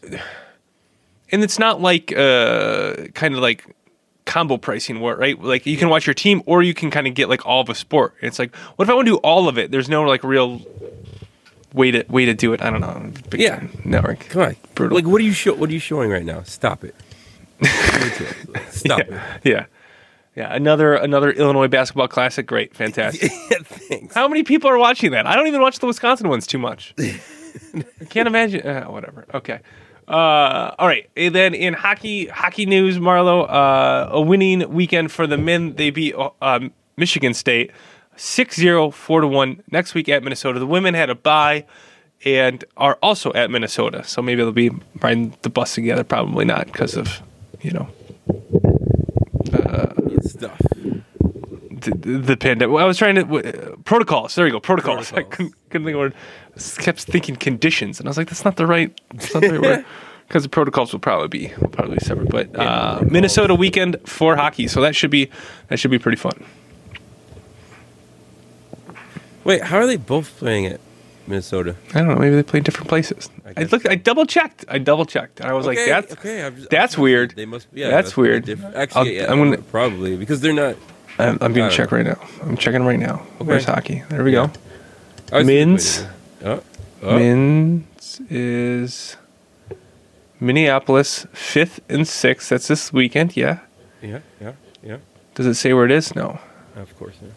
and 1.30 1.42
it's 1.44 1.58
not 1.58 1.80
like 1.80 2.12
uh 2.16 3.06
kind 3.14 3.34
of 3.34 3.40
like 3.40 3.64
combo 4.24 4.58
pricing 4.58 5.00
right 5.02 5.42
like 5.42 5.64
you 5.64 5.78
can 5.78 5.88
watch 5.88 6.06
your 6.06 6.12
team 6.12 6.42
or 6.44 6.62
you 6.62 6.74
can 6.74 6.90
kind 6.90 7.06
of 7.06 7.14
get 7.14 7.30
like 7.30 7.46
all 7.46 7.62
of 7.62 7.70
a 7.70 7.74
sport 7.74 8.14
it's 8.20 8.38
like 8.38 8.54
what 8.76 8.84
if 8.84 8.90
i 8.90 8.94
want 8.94 9.06
to 9.06 9.12
do 9.12 9.16
all 9.18 9.48
of 9.48 9.56
it 9.56 9.70
there's 9.70 9.88
no 9.88 10.02
like 10.02 10.22
real 10.22 10.60
way 11.72 11.90
to 11.90 12.04
way 12.08 12.24
to 12.24 12.34
do 12.34 12.52
it 12.52 12.62
i 12.62 12.70
don't 12.70 12.80
know 12.80 13.10
Big 13.30 13.40
Yeah. 13.40 13.62
Network 13.84 14.20
come 14.28 14.42
on, 14.42 14.56
Brutal. 14.74 14.96
Like 14.96 15.06
what 15.06 15.20
are 15.20 15.24
you 15.24 15.32
show? 15.32 15.54
What 15.54 15.68
are 15.70 15.72
you 15.72 15.78
showing 15.78 16.10
right 16.10 16.24
now? 16.24 16.42
Stop 16.42 16.84
it. 16.84 16.94
It. 17.60 18.72
Stop 18.72 19.00
yeah 19.08 19.38
yeah 19.44 19.64
yeah 20.36 20.54
another 20.54 20.94
another 20.94 21.30
illinois 21.30 21.66
basketball 21.68 22.06
classic 22.08 22.46
great 22.46 22.74
fantastic. 22.74 23.30
Thanks. 23.64 24.14
how 24.14 24.28
many 24.28 24.44
people 24.44 24.70
are 24.70 24.78
watching 24.78 25.10
that 25.10 25.26
i 25.26 25.34
don't 25.34 25.46
even 25.48 25.60
watch 25.60 25.78
the 25.80 25.86
wisconsin 25.86 26.28
ones 26.28 26.46
too 26.46 26.58
much 26.58 26.94
i 26.98 27.20
can't 28.08 28.28
imagine 28.28 28.64
uh, 28.66 28.84
whatever 28.84 29.26
okay 29.34 29.60
uh, 30.08 30.74
all 30.78 30.86
right. 30.88 31.10
And 31.18 31.34
then 31.34 31.52
in 31.52 31.74
hockey, 31.74 32.28
hockey 32.28 32.64
news, 32.64 32.98
Marlo, 32.98 33.46
uh, 33.46 34.08
a 34.10 34.18
winning 34.22 34.72
weekend 34.72 35.12
for 35.12 35.26
the 35.26 35.36
men. 35.36 35.74
They 35.74 35.90
beat 35.90 36.14
uh, 36.14 36.30
um, 36.40 36.72
Michigan 36.96 37.34
State 37.34 37.72
6-0, 38.18 38.92
4 38.92 39.20
to 39.22 39.26
one 39.26 39.62
next 39.70 39.94
week 39.94 40.08
at 40.08 40.22
Minnesota. 40.22 40.58
The 40.58 40.66
women 40.66 40.92
had 40.94 41.08
a 41.08 41.14
bye 41.14 41.64
and 42.24 42.64
are 42.76 42.98
also 43.02 43.32
at 43.32 43.50
Minnesota, 43.50 44.02
so 44.04 44.20
maybe 44.20 44.42
they'll 44.42 44.52
be 44.52 44.70
riding 45.00 45.36
the 45.42 45.48
bus 45.50 45.74
together. 45.74 46.02
Probably 46.04 46.44
not 46.44 46.66
because 46.66 46.96
of 46.96 47.22
you 47.62 47.70
know 47.70 47.88
Stuff. 50.22 50.58
the, 50.58 51.92
the, 51.96 52.18
the 52.18 52.36
pandemic. 52.36 52.74
Well, 52.74 52.84
I 52.84 52.86
was 52.88 52.98
trying 52.98 53.14
to 53.14 53.22
uh, 53.72 53.76
protocols. 53.84 54.34
There 54.34 54.46
you 54.46 54.52
go, 54.52 54.60
protocols. 54.60 55.12
I 55.12 55.22
Protocols. 55.22 55.34
couldn't, 55.36 55.70
couldn't 55.70 55.84
think 55.86 55.94
of 55.94 56.00
word. 56.00 56.14
Kept 56.78 57.00
thinking 57.02 57.36
conditions, 57.36 58.00
and 58.00 58.08
I 58.08 58.10
was 58.10 58.16
like, 58.18 58.28
that's 58.28 58.44
not 58.44 58.56
the 58.56 58.66
right. 58.66 59.00
That's 59.14 59.32
not 59.32 59.42
the 59.42 59.52
right 59.52 59.60
word. 59.62 59.84
Because 60.28 60.42
the 60.42 60.50
protocols 60.50 60.92
will 60.92 61.00
probably 61.00 61.28
be 61.28 61.54
will 61.58 61.68
probably 61.70 61.94
be 61.96 62.04
separate. 62.04 62.28
But 62.28 62.54
uh, 62.54 63.02
Minnesota 63.10 63.54
weekend 63.54 63.96
for 64.04 64.36
hockey, 64.36 64.68
so 64.68 64.82
that 64.82 64.94
should 64.94 65.10
be 65.10 65.30
that 65.68 65.78
should 65.78 65.90
be 65.90 65.98
pretty 65.98 66.18
fun. 66.18 66.44
Wait, 69.48 69.62
how 69.62 69.78
are 69.78 69.86
they 69.86 69.96
both 69.96 70.36
playing 70.36 70.66
at 70.66 70.78
Minnesota? 71.26 71.74
I 71.94 72.00
don't 72.00 72.08
know. 72.08 72.16
Maybe 72.16 72.36
they 72.36 72.42
play 72.42 72.60
different 72.60 72.86
places. 72.88 73.30
I 73.46 73.62
I, 73.62 73.64
looked. 73.64 73.88
I 73.88 73.94
double 73.94 74.26
checked. 74.26 74.66
I 74.68 74.76
double 74.76 75.06
checked. 75.06 75.40
I 75.40 75.54
was 75.54 75.64
like, 75.64 75.78
that's 75.78 76.12
okay. 76.12 76.50
Just, 76.54 76.68
that's 76.68 76.94
I'm- 76.96 77.02
weird. 77.02 77.34
They 77.34 77.46
must. 77.46 77.66
Yeah, 77.72 77.88
That's 77.88 78.14
weird. 78.14 78.46
Actually, 78.74 79.16
yeah, 79.16 79.32
I'm 79.32 79.38
gonna- 79.38 79.56
probably 79.56 80.18
because 80.18 80.42
they're 80.42 80.52
not. 80.52 80.76
I'm, 81.18 81.38
I'm 81.40 81.54
gonna 81.54 81.68
uh, 81.68 81.70
check 81.70 81.92
right 81.92 82.04
now. 82.04 82.20
I'm 82.42 82.58
checking 82.58 82.84
right 82.84 82.98
now. 82.98 83.22
Okay. 83.36 83.44
Where's 83.44 83.64
hockey? 83.64 84.02
There 84.10 84.22
we 84.22 84.34
Yeah. 84.34 84.50
go. 85.32 85.44
Was 85.44 86.04
Oh, 86.44 86.62
oh. 87.02 87.18
Men's 87.18 88.20
is 88.28 89.16
Minneapolis, 90.40 91.26
fifth 91.32 91.80
and 91.88 92.06
sixth. 92.06 92.50
That's 92.50 92.68
this 92.68 92.92
weekend. 92.92 93.34
Yeah. 93.34 93.60
Yeah, 94.02 94.20
yeah, 94.42 94.52
yeah. 94.82 94.98
Does 95.34 95.46
it 95.46 95.54
say 95.54 95.72
where 95.72 95.86
it 95.86 95.90
is? 95.90 96.14
No. 96.14 96.38
Of 96.76 96.96
course. 96.98 97.16
Yeah. 97.22 97.30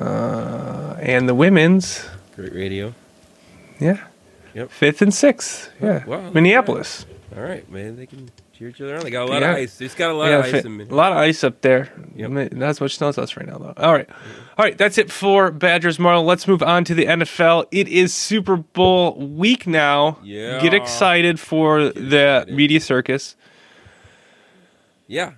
Uh, 0.00 0.96
and 1.00 1.28
the 1.28 1.34
women's, 1.34 2.06
Great 2.36 2.52
radio. 2.54 2.94
yeah, 3.80 3.98
Yep. 4.54 4.70
fifth 4.70 5.02
and 5.02 5.12
sixth. 5.14 5.70
Yeah. 5.80 6.04
Wow, 6.04 6.30
Minneapolis. 6.30 7.06
All 7.36 7.42
right, 7.42 7.68
man. 7.70 7.96
They 7.96 8.06
can 8.06 8.30
cheer 8.56 8.68
each 8.68 8.80
other 8.80 8.96
on. 8.96 9.02
They 9.02 9.10
got 9.10 9.28
a 9.28 9.32
lot 9.32 9.42
Yeah. 9.42 9.50
of 9.52 9.56
ice. 9.56 9.76
They 9.76 9.86
just 9.86 9.96
got 9.96 10.10
a 10.12 10.14
lot 10.14 10.30
of 10.32 10.44
ice 10.44 10.64
in 10.64 10.80
a 10.80 10.94
lot 10.94 11.10
of 11.10 11.18
ice 11.18 11.42
up 11.42 11.60
there. 11.62 11.92
Yep. 12.14 12.30
Not 12.52 12.68
as 12.70 12.80
much 12.80 12.96
snow 12.96 13.08
as 13.08 13.18
us 13.18 13.36
right 13.36 13.44
now, 13.46 13.58
though. 13.58 13.74
All 13.76 13.92
right. 13.92 14.08
All 14.56 14.64
right. 14.64 14.78
That's 14.78 14.98
it 14.98 15.10
for 15.10 15.50
Badgers, 15.50 15.98
Marl. 15.98 16.22
Let's 16.24 16.46
move 16.46 16.62
on 16.62 16.84
to 16.84 16.94
the 16.94 17.06
NFL. 17.06 17.66
It 17.72 17.88
is 17.88 18.14
Super 18.14 18.56
Bowl 18.56 19.14
week 19.16 19.66
now. 19.66 20.18
Yeah. 20.22 20.60
Get 20.60 20.74
excited 20.74 21.40
for 21.40 21.88
the 21.88 22.36
excited. 22.42 22.54
media 22.54 22.80
circus. 22.80 23.34
Yeah. 25.08 25.32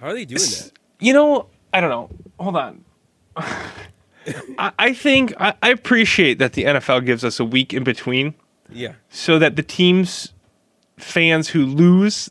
How 0.00 0.08
are 0.08 0.12
they 0.14 0.26
doing 0.26 0.40
that? 0.42 0.72
You 1.00 1.14
know, 1.14 1.46
I 1.72 1.80
don't 1.80 1.88
know. 1.90 2.10
Hold 2.38 2.56
on. 2.56 2.84
I, 4.58 4.72
I 4.78 4.92
think 4.92 5.32
I, 5.40 5.54
I 5.62 5.70
appreciate 5.70 6.38
that 6.38 6.52
the 6.54 6.64
NFL 6.64 7.04
gives 7.06 7.24
us 7.24 7.38
a 7.40 7.44
week 7.44 7.72
in 7.74 7.84
between 7.84 8.34
Yeah. 8.70 8.94
so 9.10 9.38
that 9.38 9.56
the 9.56 9.62
teams, 9.62 10.32
fans 10.98 11.48
who 11.48 11.64
lose 11.66 12.30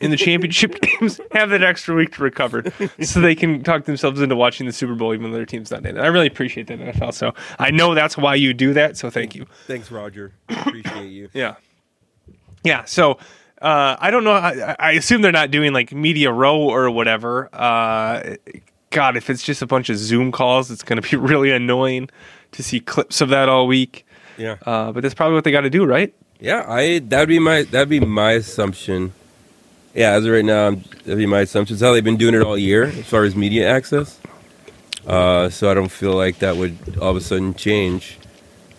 in 0.00 0.10
the 0.10 0.16
championship 0.16 0.80
games 1.00 1.20
have 1.32 1.50
that 1.50 1.62
extra 1.62 1.94
week 1.94 2.12
to 2.14 2.22
recover 2.22 2.64
so 3.02 3.20
they 3.20 3.34
can 3.34 3.62
talk 3.62 3.84
themselves 3.84 4.20
into 4.22 4.34
watching 4.34 4.66
the 4.66 4.72
Super 4.72 4.94
Bowl 4.94 5.12
even 5.12 5.30
though 5.30 5.36
their 5.36 5.44
team's 5.46 5.70
not 5.70 5.84
in 5.84 5.96
it. 5.98 6.00
I 6.00 6.06
really 6.06 6.26
appreciate 6.26 6.68
that, 6.68 6.78
NFL. 6.78 7.12
So 7.12 7.34
I 7.58 7.70
know 7.70 7.94
that's 7.94 8.16
why 8.16 8.34
you 8.34 8.54
do 8.54 8.72
that. 8.74 8.96
So 8.96 9.10
thank 9.10 9.34
you. 9.34 9.46
Thanks, 9.66 9.90
Roger. 9.90 10.32
Appreciate 10.48 11.08
you. 11.10 11.28
Yeah. 11.34 11.56
Yeah. 12.62 12.84
So 12.84 13.18
uh, 13.60 13.96
I 13.98 14.10
don't 14.10 14.24
know. 14.24 14.32
I, 14.32 14.74
I 14.78 14.92
assume 14.92 15.20
they're 15.22 15.32
not 15.32 15.50
doing 15.50 15.72
like 15.74 15.92
media 15.92 16.32
row 16.32 16.56
or 16.60 16.90
whatever. 16.90 17.50
Uh, 17.52 18.36
God, 18.94 19.16
if 19.16 19.28
it's 19.28 19.42
just 19.42 19.60
a 19.60 19.66
bunch 19.66 19.90
of 19.90 19.98
Zoom 19.98 20.32
calls, 20.32 20.70
it's 20.70 20.82
going 20.82 21.00
to 21.00 21.08
be 21.08 21.16
really 21.30 21.50
annoying 21.50 22.08
to 22.52 22.62
see 22.62 22.80
clips 22.80 23.20
of 23.20 23.28
that 23.28 23.48
all 23.48 23.66
week. 23.66 24.06
Yeah. 24.38 24.56
Uh, 24.64 24.92
but 24.92 25.02
that's 25.02 25.14
probably 25.14 25.34
what 25.34 25.44
they 25.44 25.50
got 25.52 25.62
to 25.62 25.70
do, 25.70 25.84
right? 25.84 26.14
Yeah, 26.40 26.64
I 26.68 26.98
that'd 26.98 27.28
be 27.28 27.38
my 27.38 27.62
that'd 27.62 27.88
be 27.88 28.00
my 28.00 28.32
assumption. 28.32 29.12
Yeah, 29.94 30.10
as 30.12 30.24
of 30.26 30.32
right 30.32 30.44
now, 30.44 30.64
I'm- 30.64 30.84
that'd 31.04 31.18
be 31.18 31.26
my 31.26 31.40
assumption. 31.40 31.74
It's 31.74 31.82
how 31.82 31.92
they've 31.92 32.02
been 32.02 32.16
doing 32.16 32.34
it 32.34 32.42
all 32.42 32.58
year 32.58 32.84
as 32.84 33.06
far 33.06 33.24
as 33.24 33.36
media 33.36 33.68
access. 33.70 34.18
Uh, 35.06 35.48
so 35.50 35.70
I 35.70 35.74
don't 35.74 35.90
feel 35.90 36.12
like 36.14 36.38
that 36.40 36.56
would 36.56 36.76
all 37.00 37.10
of 37.10 37.16
a 37.16 37.20
sudden 37.20 37.54
change 37.54 38.18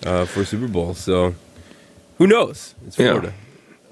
uh, 0.05 0.25
for 0.25 0.43
Super 0.43 0.67
Bowl. 0.67 0.93
So 0.93 1.35
who 2.17 2.27
knows? 2.27 2.75
It's 2.87 2.97
Yeah. 2.99 3.11
Florida. 3.11 3.33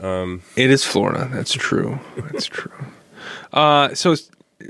Um, 0.01 0.41
It 0.57 0.69
is 0.69 0.83
Florida. 0.83 1.29
That's 1.31 1.53
true. 1.53 1.99
That's 2.31 2.45
true. 2.57 2.71
Uh, 3.53 3.93
so 3.93 4.15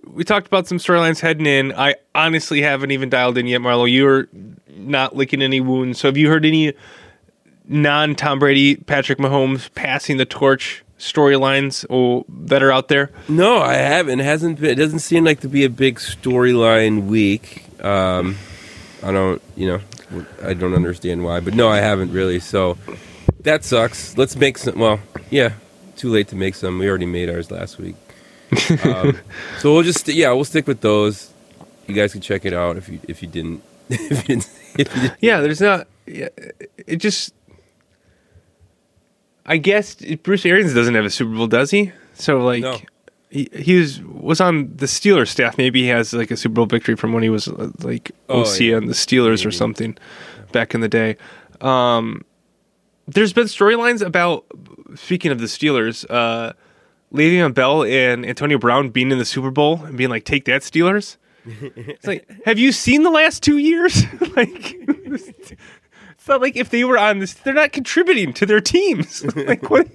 we 0.05 0.23
talked 0.23 0.47
about 0.47 0.67
some 0.67 0.77
storylines 0.77 1.19
heading 1.19 1.45
in. 1.45 1.73
I 1.73 1.95
honestly 2.15 2.61
haven't 2.61 2.91
even 2.91 3.09
dialed 3.09 3.37
in 3.37 3.47
yet, 3.47 3.61
Marlo. 3.61 3.91
You're 3.91 4.27
not 4.75 5.15
licking 5.15 5.41
any 5.41 5.61
wounds. 5.61 5.99
So 5.99 6.07
have 6.07 6.17
you 6.17 6.29
heard 6.29 6.45
any 6.45 6.73
non 7.67 8.15
Tom 8.15 8.39
Brady, 8.39 8.75
Patrick 8.75 9.19
Mahomes 9.19 9.73
passing 9.73 10.17
the 10.17 10.25
torch 10.25 10.83
storylines 10.99 11.85
that 12.47 12.63
are 12.63 12.71
out 12.71 12.87
there? 12.87 13.09
No, 13.27 13.57
I 13.57 13.75
haven't. 13.75 14.19
It 14.19 14.23
hasn't 14.23 14.59
been. 14.59 14.71
It 14.71 14.75
doesn't 14.75 14.99
seem 14.99 15.23
like 15.23 15.41
to 15.41 15.49
be 15.49 15.63
a 15.63 15.69
big 15.69 15.95
storyline 15.95 17.07
week. 17.07 17.65
Um, 17.83 18.37
I 19.01 19.11
don't, 19.11 19.41
you 19.55 19.67
know, 19.67 19.81
I 20.41 20.53
don't 20.53 20.73
understand 20.73 21.23
why, 21.23 21.39
but 21.39 21.53
no, 21.53 21.69
I 21.69 21.79
haven't 21.79 22.11
really. 22.11 22.39
So 22.39 22.77
that 23.41 23.63
sucks. 23.63 24.17
Let's 24.17 24.35
make 24.35 24.57
some. 24.57 24.79
Well, 24.79 24.99
yeah, 25.29 25.53
too 25.95 26.09
late 26.09 26.29
to 26.29 26.35
make 26.35 26.55
some. 26.55 26.79
We 26.79 26.87
already 26.87 27.05
made 27.05 27.29
ours 27.29 27.51
last 27.51 27.77
week. 27.77 27.95
Um, 28.83 29.17
so 29.59 29.73
we'll 29.73 29.83
just 29.83 30.07
yeah, 30.07 30.31
we'll 30.31 30.43
stick 30.45 30.67
with 30.67 30.81
those. 30.81 31.31
You 31.87 31.93
guys 31.95 32.11
can 32.13 32.21
check 32.21 32.45
it 32.45 32.53
out 32.53 32.77
if 32.77 32.87
you 32.89 32.99
if 33.07 33.21
you 33.21 33.27
didn't. 33.27 33.61
if 33.89 34.01
you 34.09 34.17
didn't, 34.35 34.49
if 34.77 34.95
you 34.95 35.01
didn't. 35.01 35.17
Yeah, 35.21 35.41
there's 35.41 35.61
not. 35.61 35.87
Yeah, 36.05 36.29
it 36.87 36.97
just. 36.97 37.33
I 39.45 39.57
guess 39.57 39.95
Bruce 40.23 40.45
Arians 40.45 40.73
doesn't 40.73 40.95
have 40.95 41.05
a 41.05 41.09
Super 41.09 41.35
Bowl, 41.35 41.47
does 41.47 41.71
he? 41.71 41.91
So 42.13 42.37
like, 42.39 42.61
No. 42.61 42.79
he 43.29 43.49
he 43.53 43.77
was 43.77 44.01
was 44.01 44.39
on 44.39 44.71
the 44.75 44.85
Steelers 44.85 45.27
staff. 45.29 45.57
Maybe 45.57 45.81
he 45.81 45.89
has 45.89 46.13
like 46.13 46.31
a 46.31 46.37
Super 46.37 46.53
Bowl 46.53 46.65
victory 46.65 46.95
from 46.95 47.11
when 47.13 47.23
he 47.23 47.29
was 47.29 47.47
like 47.83 48.11
Oh, 48.29 48.41
OC 48.41 48.59
yeah. 48.61 48.75
on 48.77 48.85
the 48.85 48.93
Steelers 48.93 49.45
or 49.45 49.51
something 49.51 49.97
back 50.53 50.73
in 50.73 50.79
the 50.81 50.87
day. 50.87 51.17
Um, 51.59 52.23
there's 53.07 53.33
been 53.33 53.47
storylines 53.47 54.01
about 54.05 54.45
speaking 54.95 55.31
of 55.31 55.39
the 55.39 55.45
Steelers, 55.47 56.05
uh, 56.09 56.53
Le'Veon 57.13 57.53
Bell 57.53 57.83
and 57.83 58.25
Antonio 58.25 58.57
Brown 58.57 58.89
being 58.89 59.11
in 59.11 59.19
the 59.19 59.25
Super 59.25 59.51
Bowl 59.51 59.83
and 59.85 59.97
being 59.97 60.09
like, 60.09 60.25
"Take 60.25 60.45
that, 60.45 60.61
Steelers." 60.61 61.17
It's 61.75 62.07
like, 62.07 62.25
have 62.45 62.57
you 62.57 62.71
seen 62.71 63.03
the 63.03 63.09
last 63.09 63.43
two 63.43 63.57
years? 63.57 64.03
like, 64.35 64.77
it's 64.77 66.27
not 66.27 66.39
like 66.39 66.55
if 66.55 66.69
they 66.69 66.85
were 66.85 66.97
on 66.97 67.19
this, 67.19 67.33
they're 67.33 67.53
not 67.53 67.73
contributing 67.73 68.31
to 68.33 68.45
their 68.45 68.61
teams. 68.61 69.25
like, 69.35 69.69
what? 69.69 69.87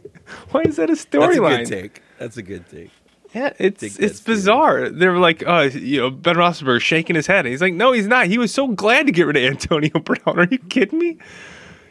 Why 0.50 0.62
is 0.62 0.76
that 0.76 0.90
a 0.90 0.92
storyline? 0.92 1.58
That's 1.58 1.70
a 1.70 1.74
good 1.74 1.82
take. 1.82 2.02
That's 2.18 2.36
a 2.36 2.42
good 2.42 2.68
take. 2.68 2.90
Yeah, 3.34 3.52
it's 3.58 3.80
Take 3.80 3.98
it's 3.98 4.20
bizarre. 4.20 4.88
They 4.88 5.06
were 5.06 5.18
like, 5.18 5.46
uh, 5.46 5.70
you 5.72 6.00
know, 6.00 6.10
Ben 6.10 6.36
Roethlisberger 6.36 6.80
shaking 6.80 7.16
his 7.16 7.26
head. 7.26 7.44
He's 7.44 7.60
like, 7.60 7.74
no, 7.74 7.92
he's 7.92 8.06
not. 8.06 8.26
He 8.26 8.38
was 8.38 8.52
so 8.52 8.68
glad 8.68 9.06
to 9.06 9.12
get 9.12 9.26
rid 9.26 9.36
of 9.36 9.42
Antonio 9.42 9.98
Brown. 10.00 10.38
Are 10.38 10.48
you 10.50 10.58
kidding 10.58 10.98
me? 10.98 11.18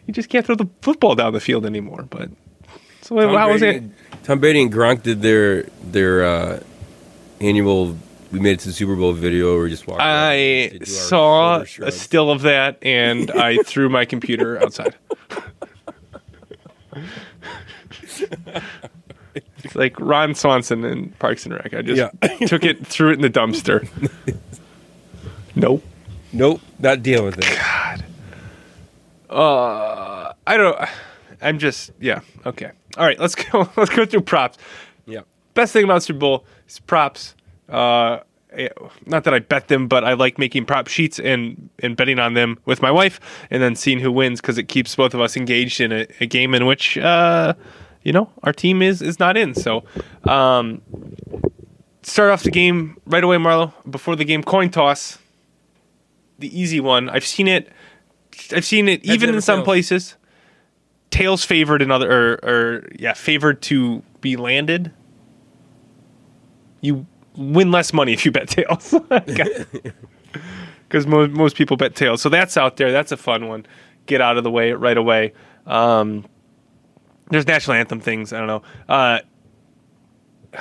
You 0.08 0.14
just 0.14 0.30
can't 0.30 0.46
throw 0.46 0.56
the 0.56 0.70
football 0.82 1.16
down 1.16 1.34
the 1.34 1.40
field 1.40 1.66
anymore. 1.66 2.08
But 2.10 2.30
so 3.02 3.20
Tom 3.20 3.36
how 3.36 3.52
was 3.52 3.62
it? 3.62 3.84
Tom 4.28 4.40
Brady 4.40 4.62
and 4.62 4.74
Gronk 4.74 5.04
did 5.04 5.22
their 5.22 5.64
their 5.82 6.26
uh, 6.26 6.60
annual. 7.40 7.98
We 8.30 8.42
made 8.42 8.52
it 8.56 8.60
to 8.60 8.68
the 8.68 8.74
Super 8.74 8.98
Bowl 8.98 9.14
video 9.14 9.54
where 9.54 9.64
we 9.64 9.70
just 9.70 9.88
walked. 9.88 10.02
I 10.02 10.34
and 10.34 10.72
did 10.74 10.82
our 10.82 10.86
saw 10.86 11.62
a 11.62 11.92
still 11.94 12.30
of 12.30 12.42
that, 12.42 12.78
and 12.82 13.32
I 13.36 13.56
threw 13.64 13.88
my 13.88 14.04
computer 14.04 14.62
outside. 14.62 14.98
it's 19.64 19.76
like 19.76 19.98
Ron 19.98 20.36
Swanson 20.36 20.84
in 20.84 21.12
Parks 21.20 21.46
and 21.46 21.54
Rec. 21.56 21.74
I 21.74 21.82
just 21.82 21.98
Yeah. 21.98 22.10
took 22.48 22.66
it, 22.66 22.86
threw 22.86 23.12
it 23.12 23.14
in 23.14 23.22
the 23.22 23.30
dumpster. 23.30 23.88
nope. 25.56 25.86
Nope, 26.34 26.60
not 26.80 27.02
dealing 27.02 27.28
with 27.28 27.38
it. 27.38 27.58
God. 27.58 28.04
Uh, 29.30 30.34
I 30.46 30.58
don't. 30.58 30.78
I'm 31.42 31.60
just 31.60 31.92
yeah. 32.02 32.20
Okay. 32.46 32.72
All 32.98 33.06
right. 33.06 33.20
Let's 33.20 33.36
go. 33.36 33.70
Let's 33.78 33.94
go 33.96 34.06
through 34.06 34.22
props. 34.22 34.58
Yeah. 35.06 35.22
Best 35.54 35.74
thing 35.74 35.84
about 35.84 36.04
Super 36.04 36.20
Bowl 36.20 36.46
is 36.68 36.80
props. 36.80 37.36
Uh, 37.70 38.20
eh, 38.52 38.70
not 39.06 39.24
that 39.24 39.34
I 39.34 39.40
bet 39.40 39.68
them, 39.68 39.88
but 39.88 40.04
I 40.04 40.14
like 40.14 40.38
making 40.38 40.66
prop 40.66 40.88
sheets 40.88 41.20
and 41.20 41.70
and 41.80 41.96
betting 41.96 42.20
on 42.20 42.34
them 42.34 42.60
with 42.66 42.82
my 42.82 42.92
wife, 42.92 43.20
and 43.50 43.62
then 43.62 43.76
seeing 43.76 44.00
who 44.00 44.12
wins 44.12 44.42
because 44.42 44.58
it 44.58 44.68
keeps 44.68 44.96
both 44.96 45.14
of 45.14 45.22
us 45.22 45.38
engaged 45.38 45.82
in 45.82 45.92
a, 45.92 46.08
a 46.20 46.26
game 46.26 46.54
in 46.54 46.66
which 46.66 46.98
uh, 46.98 47.54
you 48.08 48.14
know, 48.14 48.30
our 48.44 48.54
team 48.54 48.82
is 48.82 49.02
is 49.02 49.20
not 49.20 49.36
in. 49.36 49.54
So, 49.54 49.84
um, 50.24 50.82
start 52.04 52.32
off 52.32 52.44
the 52.44 52.52
game 52.52 52.96
right 53.06 53.22
away, 53.22 53.36
Marlo. 53.36 53.74
Before 53.90 54.16
the 54.16 54.24
game, 54.24 54.44
coin 54.44 54.70
toss. 54.70 55.18
The 56.40 56.48
easy 56.58 56.80
one. 56.80 57.10
I've 57.10 57.26
seen 57.26 57.50
it. 57.50 57.70
I've 58.56 58.64
seen 58.64 58.88
it 58.88 59.04
even 59.04 59.36
in 59.36 59.42
some 59.42 59.58
fails. 59.58 59.66
places. 59.66 60.16
Tails 61.18 61.44
favored 61.44 61.82
in 61.82 61.90
other, 61.90 62.12
or, 62.12 62.34
or 62.44 62.88
yeah, 63.00 63.14
favored 63.14 63.64
to 63.64 64.04
be 64.22 64.38
landed. 64.38 64.92
You 66.82 67.08
win 67.36 67.72
less 67.72 67.92
money 67.92 68.14
if 68.14 68.24
you 68.24 68.32
bet 68.32 68.50
tails, 68.50 68.94
because 70.88 71.08
most 71.08 71.32
most 71.32 71.56
people 71.56 71.76
bet 71.76 71.96
tails. 71.96 72.22
So 72.22 72.30
that's 72.30 72.56
out 72.56 72.78
there. 72.78 72.92
That's 72.92 73.12
a 73.12 73.18
fun 73.18 73.48
one. 73.48 73.66
Get 74.06 74.22
out 74.22 74.38
of 74.38 74.44
the 74.44 74.52
way 74.52 74.74
right 74.74 74.96
away. 74.96 75.34
Um, 75.66 76.24
there's 77.32 77.48
national 77.48 77.78
anthem 77.78 78.00
things. 78.00 78.32
I 78.32 78.38
don't 78.38 78.48
know. 78.48 78.62
Uh, 78.88 79.20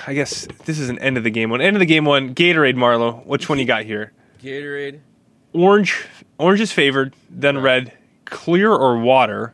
I 0.07 0.15
guess 0.15 0.49
this 0.65 0.79
is 0.79 0.89
an 0.89 0.99
end 1.01 1.19
of 1.19 1.25
the 1.25 1.31
game 1.31 1.51
one. 1.51 1.61
End 1.61 1.77
of 1.77 1.81
the 1.81 1.87
game 1.87 2.07
one. 2.07 2.35
Gatorade, 2.35 2.77
Marlowe. 2.77 3.23
Which 3.27 3.51
one 3.51 3.59
you 3.59 3.67
got 3.67 3.85
here? 3.85 4.15
Gatorade. 4.43 5.01
Orange. 5.53 6.07
Orange 6.39 6.63
is 6.63 6.73
favored. 6.73 7.15
Then 7.29 7.59
red. 7.59 7.93
Clear 8.25 8.73
or 8.73 8.99
water? 8.99 9.53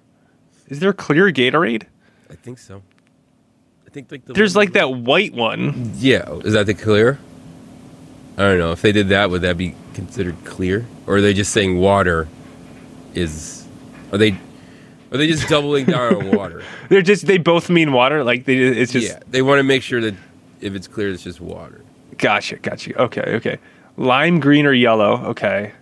Is 0.72 0.80
there 0.80 0.94
clear 0.94 1.30
Gatorade? 1.30 1.82
I 2.30 2.34
think 2.34 2.58
so. 2.58 2.82
I 3.86 3.90
think 3.90 4.10
like 4.10 4.24
the 4.24 4.32
There's 4.32 4.56
like 4.56 4.72
that 4.72 4.90
white 4.90 5.34
one. 5.34 5.92
Yeah, 5.96 6.24
oh, 6.26 6.40
is 6.40 6.54
that 6.54 6.64
the 6.64 6.72
clear? 6.72 7.18
I 8.38 8.42
don't 8.44 8.58
know 8.58 8.72
if 8.72 8.80
they 8.80 8.90
did 8.90 9.10
that. 9.10 9.28
Would 9.28 9.42
that 9.42 9.58
be 9.58 9.74
considered 9.92 10.34
clear, 10.46 10.86
or 11.06 11.16
are 11.16 11.20
they 11.20 11.34
just 11.34 11.52
saying 11.52 11.78
water 11.78 12.26
is? 13.12 13.68
Are 14.12 14.16
they? 14.16 14.30
Are 15.10 15.18
they 15.18 15.26
just 15.26 15.46
doubling 15.46 15.84
down 15.84 16.14
on 16.14 16.30
water? 16.38 16.62
They're 16.88 17.02
just 17.02 17.26
they 17.26 17.36
both 17.36 17.68
mean 17.68 17.92
water. 17.92 18.24
Like 18.24 18.46
they, 18.46 18.56
it's 18.56 18.92
just 18.92 19.06
yeah, 19.06 19.20
they 19.28 19.42
want 19.42 19.58
to 19.58 19.64
make 19.64 19.82
sure 19.82 20.00
that 20.00 20.14
if 20.62 20.74
it's 20.74 20.88
clear, 20.88 21.10
it's 21.10 21.22
just 21.22 21.42
water. 21.42 21.84
gotcha, 22.16 22.56
gotcha. 22.56 22.98
Okay, 22.98 23.34
okay. 23.34 23.58
Lime 23.98 24.40
green 24.40 24.64
or 24.64 24.72
yellow. 24.72 25.22
Okay. 25.26 25.72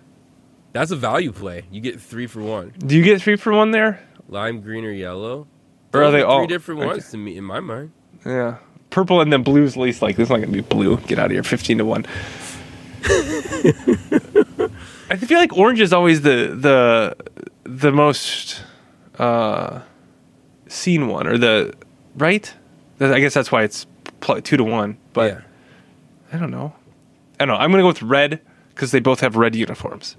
That's 0.72 0.90
a 0.90 0.96
value 0.96 1.30
play. 1.30 1.62
You 1.70 1.80
get 1.80 2.00
three 2.00 2.26
for 2.26 2.40
one. 2.40 2.72
Do 2.76 2.96
you 2.96 3.04
get 3.04 3.22
three 3.22 3.36
for 3.36 3.52
one 3.52 3.70
there? 3.70 4.00
Lime, 4.30 4.60
green, 4.60 4.84
or 4.84 4.92
yellow. 4.92 5.46
Or 5.92 6.04
are 6.04 6.10
they 6.12 6.18
three 6.18 6.24
all- 6.24 6.46
different 6.46 6.80
okay. 6.80 6.86
ones 6.88 7.10
to 7.10 7.16
me 7.16 7.36
in 7.36 7.44
my 7.44 7.60
mind? 7.60 7.90
Yeah. 8.24 8.58
Purple 8.90 9.20
and 9.20 9.32
then 9.32 9.42
blue's 9.42 9.76
least 9.76 10.02
like 10.02 10.16
this 10.16 10.26
is 10.26 10.30
not 10.30 10.40
gonna 10.40 10.52
be 10.52 10.60
blue. 10.60 10.96
Get 10.98 11.18
out 11.18 11.26
of 11.26 11.32
here. 11.32 11.42
Fifteen 11.42 11.78
to 11.78 11.84
one. 11.84 12.06
I 15.10 15.16
feel 15.16 15.38
like 15.38 15.56
orange 15.56 15.80
is 15.80 15.92
always 15.92 16.22
the 16.22 16.54
the 16.54 17.16
the 17.64 17.92
most 17.92 18.62
uh 19.18 19.80
seen 20.68 21.08
one 21.08 21.26
or 21.26 21.38
the 21.38 21.74
right. 22.16 22.52
I 23.00 23.20
guess 23.20 23.34
that's 23.34 23.50
why 23.50 23.62
it's 23.62 23.86
two 24.20 24.56
to 24.56 24.64
one. 24.64 24.98
But 25.12 25.32
yeah. 25.32 25.40
I 26.32 26.38
don't 26.38 26.50
know. 26.50 26.74
I 27.38 27.46
don't 27.46 27.54
know. 27.56 27.60
I'm 27.60 27.70
gonna 27.70 27.82
go 27.82 27.88
with 27.88 28.02
red 28.02 28.40
because 28.74 28.90
they 28.90 29.00
both 29.00 29.20
have 29.20 29.36
red 29.36 29.54
uniforms. 29.54 30.16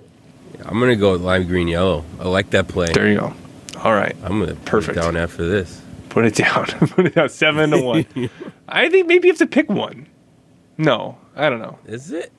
Yeah, 0.55 0.63
I'm 0.65 0.79
gonna 0.79 0.95
go 0.95 1.13
with 1.13 1.21
lime, 1.21 1.45
green, 1.47 1.67
yellow. 1.67 2.03
I 2.19 2.27
like 2.27 2.49
that 2.51 2.67
play. 2.67 2.91
There 2.93 3.07
you 3.07 3.19
go. 3.19 3.33
All 3.83 3.93
right. 3.93 4.15
I'm 4.23 4.39
gonna 4.39 4.55
put 4.55 4.65
Perfect. 4.65 4.97
it 4.97 5.01
down 5.01 5.17
after 5.17 5.47
this. 5.47 5.81
Put 6.09 6.25
it 6.25 6.35
down. 6.35 6.65
Put 6.65 7.07
it 7.07 7.15
down. 7.15 7.29
Seven 7.29 7.71
to 7.71 7.81
one. 7.81 8.05
I 8.67 8.89
think 8.89 9.07
maybe 9.07 9.27
you 9.27 9.31
have 9.33 9.39
to 9.39 9.47
pick 9.47 9.69
one. 9.69 10.07
No, 10.77 11.17
I 11.35 11.49
don't 11.49 11.59
know. 11.59 11.79
Is 11.85 12.11
it? 12.11 12.31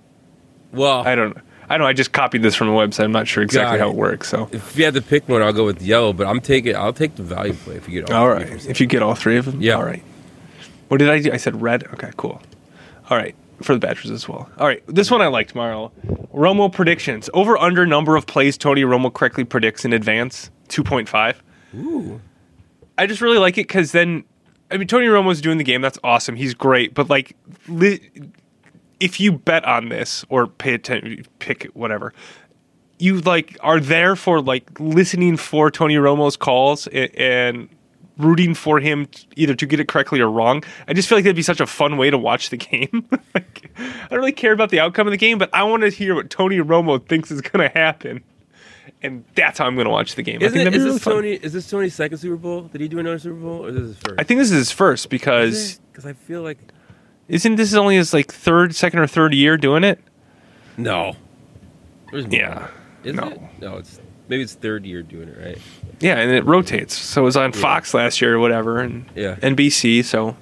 Well, 0.72 1.06
I 1.06 1.14
don't. 1.14 1.36
I 1.68 1.78
know. 1.78 1.86
I 1.86 1.92
just 1.92 2.12
copied 2.12 2.42
this 2.42 2.54
from 2.54 2.68
a 2.68 2.72
website. 2.72 3.04
I'm 3.04 3.12
not 3.12 3.26
sure 3.28 3.42
exactly 3.42 3.78
how 3.78 3.88
it. 3.90 3.96
works. 3.96 4.28
So, 4.28 4.48
if 4.52 4.76
you 4.76 4.84
had 4.84 4.94
to 4.94 5.02
pick 5.02 5.28
one, 5.28 5.42
I'll 5.42 5.52
go 5.52 5.64
with 5.64 5.80
yellow. 5.80 6.12
But 6.12 6.26
I'm 6.26 6.40
taking. 6.40 6.76
I'll 6.76 6.92
take 6.92 7.16
the 7.16 7.22
value 7.22 7.54
play 7.54 7.76
if 7.76 7.88
you 7.88 8.00
get 8.02 8.10
all. 8.10 8.28
all 8.30 8.36
three 8.38 8.50
right. 8.50 8.66
If 8.66 8.80
you 8.80 8.86
get 8.86 9.02
all 9.02 9.14
three 9.14 9.36
of 9.36 9.46
them, 9.46 9.60
Yeah. 9.60 9.74
All 9.76 9.84
right. 9.84 10.02
What 10.88 10.98
did 10.98 11.08
I 11.08 11.20
do? 11.20 11.32
I 11.32 11.38
said 11.38 11.60
red. 11.62 11.84
Okay, 11.94 12.10
cool. 12.16 12.40
All 13.10 13.16
right 13.16 13.34
for 13.62 13.74
the 13.74 13.78
Badgers 13.78 14.10
as 14.10 14.28
well. 14.28 14.50
All 14.58 14.66
right, 14.66 14.82
this 14.86 15.10
one 15.10 15.22
I 15.22 15.28
liked, 15.28 15.54
Marlo. 15.54 15.92
Romo 16.34 16.72
predictions 16.72 17.30
over 17.32 17.56
under 17.56 17.86
number 17.86 18.16
of 18.16 18.26
plays 18.26 18.58
Tony 18.58 18.82
Romo 18.82 19.12
correctly 19.12 19.44
predicts 19.44 19.84
in 19.84 19.92
advance. 19.92 20.50
Two 20.72 20.82
point 20.82 21.06
five. 21.06 21.42
Ooh. 21.76 22.18
I 22.96 23.06
just 23.06 23.20
really 23.20 23.36
like 23.36 23.58
it 23.58 23.68
because 23.68 23.92
then, 23.92 24.24
I 24.70 24.78
mean, 24.78 24.88
Tony 24.88 25.06
Romo's 25.06 25.42
doing 25.42 25.58
the 25.58 25.64
game. 25.64 25.82
That's 25.82 25.98
awesome. 26.02 26.34
He's 26.34 26.54
great. 26.54 26.94
But 26.94 27.10
like, 27.10 27.36
li- 27.68 28.00
if 28.98 29.20
you 29.20 29.32
bet 29.32 29.66
on 29.66 29.90
this 29.90 30.24
or 30.30 30.46
pay 30.46 30.72
attention, 30.72 31.26
pick 31.40 31.64
whatever, 31.74 32.14
you 32.98 33.20
like 33.20 33.58
are 33.60 33.80
there 33.80 34.16
for 34.16 34.40
like 34.40 34.80
listening 34.80 35.36
for 35.36 35.70
Tony 35.70 35.96
Romo's 35.96 36.38
calls 36.38 36.86
and, 36.86 37.14
and 37.16 37.68
rooting 38.16 38.54
for 38.54 38.80
him 38.80 39.06
t- 39.06 39.26
either 39.36 39.54
to 39.54 39.66
get 39.66 39.78
it 39.78 39.88
correctly 39.88 40.20
or 40.20 40.30
wrong. 40.30 40.64
I 40.88 40.94
just 40.94 41.06
feel 41.06 41.18
like 41.18 41.24
that'd 41.24 41.36
be 41.36 41.42
such 41.42 41.60
a 41.60 41.66
fun 41.66 41.98
way 41.98 42.08
to 42.08 42.16
watch 42.16 42.48
the 42.48 42.56
game. 42.56 43.06
like, 43.34 43.70
I 43.76 44.08
don't 44.08 44.20
really 44.20 44.32
care 44.32 44.52
about 44.52 44.70
the 44.70 44.80
outcome 44.80 45.06
of 45.06 45.10
the 45.10 45.18
game, 45.18 45.36
but 45.36 45.50
I 45.52 45.64
want 45.64 45.82
to 45.82 45.90
hear 45.90 46.14
what 46.14 46.30
Tony 46.30 46.58
Romo 46.58 47.06
thinks 47.06 47.30
is 47.30 47.42
going 47.42 47.68
to 47.68 47.78
happen. 47.78 48.24
And 49.02 49.24
that's 49.34 49.58
how 49.58 49.66
I'm 49.66 49.74
going 49.74 49.86
to 49.86 49.90
watch 49.90 50.14
the 50.14 50.22
game. 50.22 50.38
I 50.40 50.46
Isn't 50.46 50.56
think 50.58 50.68
it, 50.68 50.74
is 50.74 50.82
really 50.84 50.94
this 50.94 51.02
fun. 51.02 51.14
Tony? 51.14 51.32
Is 51.32 51.52
this 51.52 51.68
Tony's 51.68 51.94
second 51.94 52.18
Super 52.18 52.36
Bowl? 52.36 52.62
Did 52.62 52.80
he 52.80 52.88
do 52.88 52.98
another 53.00 53.18
Super 53.18 53.34
Bowl, 53.34 53.64
or 53.64 53.70
is 53.70 53.74
this 53.74 53.84
his 53.88 53.96
first? 53.98 54.14
I 54.20 54.22
think 54.22 54.38
this 54.38 54.50
is 54.50 54.56
his 54.58 54.70
first 54.70 55.10
because 55.10 55.80
because 55.90 56.06
I 56.06 56.12
feel 56.12 56.42
like 56.42 56.58
Isn't 57.28 57.56
this 57.56 57.74
only 57.74 57.96
his 57.96 58.12
like 58.14 58.32
third, 58.32 58.74
second, 58.74 59.00
or 59.00 59.06
third 59.06 59.34
year 59.34 59.56
doing 59.56 59.82
it? 59.84 59.98
no. 60.76 61.16
There's 62.10 62.26
more. 62.26 62.34
Yeah. 62.40 62.68
Is 63.04 63.14
no. 63.14 63.28
it? 63.28 63.40
No, 63.60 63.76
it's 63.78 63.98
maybe 64.28 64.42
it's 64.42 64.54
third 64.54 64.84
year 64.84 65.02
doing 65.02 65.28
it, 65.28 65.38
right? 65.44 65.58
Yeah, 66.00 66.18
and 66.18 66.30
it 66.30 66.44
rotates. 66.44 66.94
So 66.96 67.22
it 67.22 67.24
was 67.24 67.36
on 67.36 67.52
Fox 67.52 67.94
last 67.94 68.20
year 68.20 68.34
or 68.34 68.38
whatever, 68.38 68.80
and 68.80 69.06
Yeah. 69.16 69.36
NBC. 69.36 70.04
So 70.04 70.36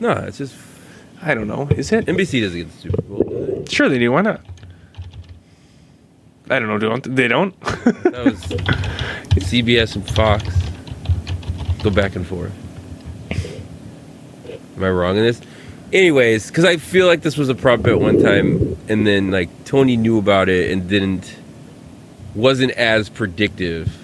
No, 0.00 0.12
it's 0.12 0.38
just 0.38 0.54
I 1.20 1.34
don't 1.34 1.48
know. 1.48 1.68
Is 1.76 1.92
it? 1.92 2.06
NBC 2.06 2.40
doesn't 2.42 2.58
get 2.58 2.70
the 2.70 2.78
Super 2.78 3.02
Bowl. 3.02 3.64
Sure, 3.68 3.88
they 3.88 3.98
do. 3.98 4.10
Why 4.12 4.22
not? 4.22 4.40
I 6.52 6.58
don't 6.58 6.68
know. 6.68 6.78
Don't 6.78 7.16
they? 7.16 7.28
Don't. 7.28 7.58
That 7.60 8.24
was 8.26 8.40
CBS 9.42 9.96
and 9.96 10.06
Fox 10.10 10.44
go 11.82 11.90
back 11.90 12.14
and 12.14 12.26
forth. 12.26 12.52
Am 14.76 14.84
I 14.84 14.90
wrong 14.90 15.16
in 15.16 15.22
this? 15.22 15.40
Anyways, 15.92 16.48
because 16.48 16.64
I 16.64 16.76
feel 16.76 17.06
like 17.06 17.22
this 17.22 17.36
was 17.36 17.48
a 17.48 17.54
prop 17.54 17.82
bet 17.82 17.98
one 18.00 18.22
time, 18.22 18.76
and 18.88 19.06
then 19.06 19.30
like 19.30 19.48
Tony 19.64 19.96
knew 19.96 20.18
about 20.18 20.48
it 20.48 20.70
and 20.70 20.88
didn't, 20.88 21.36
wasn't 22.34 22.72
as 22.72 23.08
predictive. 23.08 23.98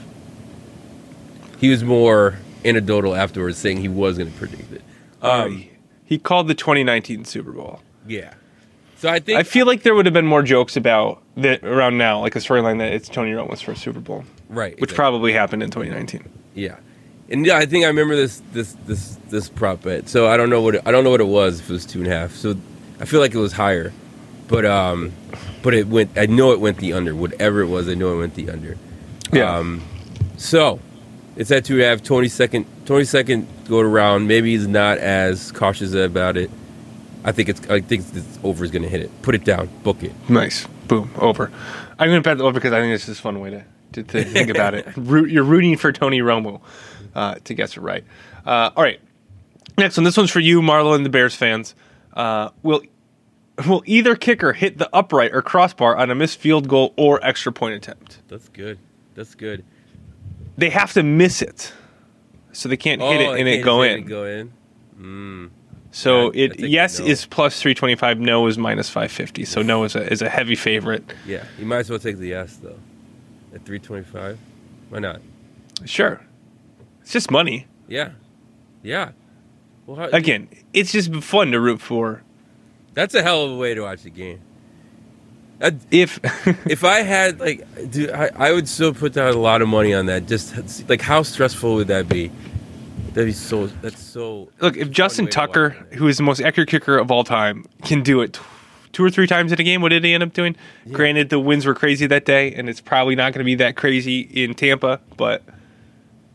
He 1.59 1.69
was 1.71 1.85
more 1.85 2.39
anecdotal 2.65 3.15
afterwards, 3.15 3.59
saying 3.59 3.79
he 3.79 3.89
was 3.89 4.17
going 4.19 4.31
to 4.31 4.39
predict 4.39 4.73
it. 4.73 4.83
Um, 5.21 5.65
he 6.05 6.19
called 6.19 6.49
the 6.49 6.55
2019 6.55 7.25
Super 7.25 7.53
Bowl. 7.53 7.81
yeah. 8.07 8.35
So 8.99 9.09
I 9.09 9.21
think 9.21 9.39
I 9.39 9.45
feel 9.45 9.65
like 9.65 9.85
there 9.85 9.95
would 9.95 10.07
have 10.07 10.13
been 10.13 10.27
more 10.27 10.43
jokes 10.43 10.77
about 10.77 11.23
that 11.37 11.63
around 11.63 11.99
now, 11.99 12.21
like 12.21 12.35
a 12.35 12.41
storyline 12.41 12.79
that 12.79 12.93
it's 12.93 13.09
Tony 13.09 13.31
Romo's 13.31 13.61
first 13.61 13.81
Super 13.81 14.01
Bowl, 14.01 14.25
right, 14.49 14.73
which 14.73 14.91
exactly. 14.91 14.97
probably 14.97 15.33
happened 15.33 15.63
in 15.63 15.71
2019. 15.71 16.29
Yeah, 16.57 16.79
and 17.31 17.47
yeah, 17.47 17.59
I 17.59 17.67
think 17.67 17.85
I 17.85 17.87
remember 17.87 18.17
this 18.17 18.43
this 18.53 18.73
this 18.87 19.17
this 19.29 19.49
prop 19.49 19.83
bet. 19.83 20.09
So 20.09 20.27
I 20.27 20.37
don't 20.37 20.51
know 20.51 20.61
what 20.61 20.75
it, 20.75 20.83
I 20.85 20.91
don't 20.91 21.05
know 21.05 21.11
what 21.11 21.21
it 21.21 21.29
was. 21.29 21.61
If 21.61 21.71
it 21.71 21.73
was 21.75 21.87
two 21.87 22.01
and 22.01 22.09
a 22.09 22.11
half, 22.11 22.33
so 22.33 22.57
I 22.99 23.05
feel 23.05 23.21
like 23.21 23.35
it 23.35 23.39
was 23.39 23.53
higher, 23.53 23.93
but 24.49 24.67
um, 24.67 25.13
but 25.63 25.75
it 25.75 25.87
went. 25.87 26.19
I 26.19 26.27
know 26.27 26.51
it 26.51 26.59
went 26.59 26.79
the 26.79 26.93
under. 26.93 27.15
Whatever 27.15 27.61
it 27.61 27.69
was, 27.69 27.89
I 27.89 27.95
know 27.95 28.17
it 28.17 28.19
went 28.19 28.35
the 28.35 28.51
under. 28.51 28.77
Yeah. 29.33 29.59
Um, 29.59 29.81
so 30.39 30.81
it's 31.37 31.53
at 31.53 31.65
two 31.65 31.75
and 31.75 31.83
a 31.83 31.87
half. 31.87 32.03
Twenty 32.03 32.29
second. 32.29 32.67
Twenty 32.85 33.05
second 33.05 33.47
go 33.69 33.79
around. 33.79 34.27
Maybe 34.27 34.57
he's 34.57 34.67
not 34.67 34.99
as 34.99 35.53
cautious 35.53 35.95
about 35.95 36.37
it. 36.37 36.51
I 37.25 37.33
think 37.33 37.49
it's. 37.49 37.69
I 37.69 37.81
think 37.81 38.07
this 38.13 38.39
over 38.45 38.65
is 38.65 38.71
going 38.71 38.83
to 38.83 38.89
hit 38.89 39.01
it. 39.01 39.23
Put 39.23 39.35
it 39.35 39.45
down. 39.45 39.69
Book 39.83 40.03
it. 40.03 40.13
Nice. 40.29 40.67
Boom. 40.87 41.11
Over. 41.19 41.51
I'm 41.99 42.09
going 42.09 42.23
to 42.23 42.29
bet 42.29 42.39
the 42.39 42.45
over 42.45 42.55
because 42.55 42.73
I 42.73 42.81
think 42.81 42.95
it's 42.95 43.07
just 43.07 43.19
a 43.19 43.23
fun 43.23 43.41
way 43.41 43.51
to, 43.51 43.65
to, 43.93 44.03
to 44.03 44.25
think 44.25 44.51
about 44.51 44.75
it. 44.75 44.87
Root, 44.97 45.31
you're 45.31 45.45
rooting 45.45 45.77
for 45.77 45.93
Tony 45.93 46.21
Romo 46.21 46.61
uh, 47.15 47.35
to 47.45 47.55
guess 47.55 47.77
it 47.77 47.81
right. 47.81 48.05
Uh, 48.47 48.71
all 48.77 48.83
right. 48.83 49.01
Next 49.77 49.97
one. 49.97 50.05
This 50.05 50.17
one's 50.17 50.31
for 50.31 50.41
you, 50.41 50.61
Marlo, 50.61 50.95
and 50.95 51.05
the 51.05 51.11
Bears 51.11 51.35
fans. 51.35 51.75
Uh, 52.15 52.51
will 52.63 52.83
will 53.67 53.83
either 53.87 54.15
kicker 54.17 54.53
hit 54.53 54.79
the 54.79 54.89
upright 54.95 55.33
or 55.35 55.43
crossbar 55.43 55.97
on 55.97 56.11
a 56.11 56.15
missed 56.15 56.39
field 56.39 56.69
goal 56.69 56.95
or 56.97 57.25
extra 57.25 57.53
point 57.53 57.75
attempt? 57.75 58.19
That's 58.29 58.49
good. 58.49 58.79
That's 59.15 59.35
good. 59.35 59.65
They 60.57 60.71
have 60.71 60.93
to 60.95 61.03
miss 61.03 61.43
it, 61.43 61.73
so 62.53 62.69
they 62.69 62.77
can't 62.77 63.01
hit 63.01 63.21
Oh, 63.21 63.35
it 63.35 63.41
and 63.41 63.49
it 63.49 63.65
go 63.65 63.83
in. 63.83 64.05
Go 64.05 64.25
in. 64.25 64.53
Mm. 64.99 65.51
So 65.91 66.33
Yeah, 66.33 66.45
it 66.45 66.61
yes 66.61 67.01
no. 67.01 67.07
is 67.07 67.25
plus 67.27 67.61
three 67.61 67.75
twenty 67.75 67.95
five. 67.97 68.19
No 68.21 68.47
is 68.47 68.59
minus 68.59 68.89
five 68.91 69.11
fifty. 69.11 69.45
So 69.45 69.63
no 69.63 69.85
is 69.85 69.97
a 69.97 70.11
is 70.13 70.23
a 70.23 70.29
heavy 70.29 70.55
favorite. 70.55 71.03
Yeah, 71.27 71.45
you 71.59 71.65
might 71.67 71.79
as 71.79 71.91
well 71.91 71.99
take 71.99 72.19
the 72.19 72.29
yes 72.29 72.57
though. 72.57 72.79
At 73.55 73.65
three 73.65 73.79
twenty 73.79 74.05
five, 74.05 74.39
why 74.91 74.99
not? 74.99 75.21
Sure, 75.87 76.21
it's 77.01 77.13
just 77.13 77.31
money. 77.31 77.67
Yeah, 77.89 78.11
yeah. 78.83 79.13
Well, 79.87 79.97
how, 79.97 80.05
Again, 80.17 80.49
it's 80.75 80.93
just 80.93 81.15
fun 81.23 81.53
to 81.53 81.61
root 81.61 81.81
for. 81.81 82.23
that's 82.93 83.15
a 83.15 83.23
hell 83.23 83.45
of 83.45 83.53
a 83.53 83.57
way 83.57 83.73
to 83.75 83.81
watch 83.81 84.03
the 84.03 84.11
game. 84.11 84.41
That, 85.61 85.75
If 85.91 86.21
if 86.67 86.85
I 86.85 87.01
had 87.01 87.41
like, 87.41 87.67
dude, 87.91 88.11
I, 88.11 88.31
I 88.37 88.53
would 88.53 88.69
still 88.69 88.93
put 88.93 89.15
down 89.15 89.33
a 89.33 89.39
lot 89.39 89.63
of 89.63 89.69
money 89.69 89.95
on 89.95 90.05
that. 90.07 90.27
Just 90.27 90.87
like, 90.91 91.01
how 91.01 91.23
stressful 91.23 91.77
would 91.77 91.89
that 91.89 92.09
be? 92.09 92.31
That'd 93.19 93.31
be 93.31 93.33
so. 93.33 93.67
That's 93.67 94.01
so. 94.01 94.49
look, 94.61 94.77
if 94.77 94.93
Justin 94.93 95.27
Tucker, 95.27 95.71
who 95.95 96.07
is 96.07 96.19
the 96.19 96.23
most 96.23 96.41
accurate 96.41 96.69
kicker 96.69 96.97
of 96.99 97.11
all 97.11 97.25
time, 97.25 97.65
can 97.83 98.05
do 98.05 98.21
it. 98.21 98.39
Two 98.93 99.03
or 99.05 99.11
three 99.11 99.27
times 99.27 99.51
in 99.51 99.61
a 99.61 99.65
game. 99.65 99.83
What 99.83 99.89
did 99.89 100.05
he 100.05 100.15
end 100.15 100.23
up 100.23 100.33
doing? 100.33 100.55
Granted, 100.93 101.29
the 101.29 101.41
winds 101.41 101.67
were 101.67 101.75
crazy 101.75 102.07
that 102.07 102.25
day, 102.25 102.55
and 102.55 102.69
it's 102.69 102.81
probably 102.81 103.17
not 103.17 103.33
going 103.33 103.41
to 103.41 103.45
be 103.45 103.57
that 103.57 103.75
crazy 103.75 104.21
in 104.21 104.55
Tampa. 104.55 105.01
But 105.17 105.43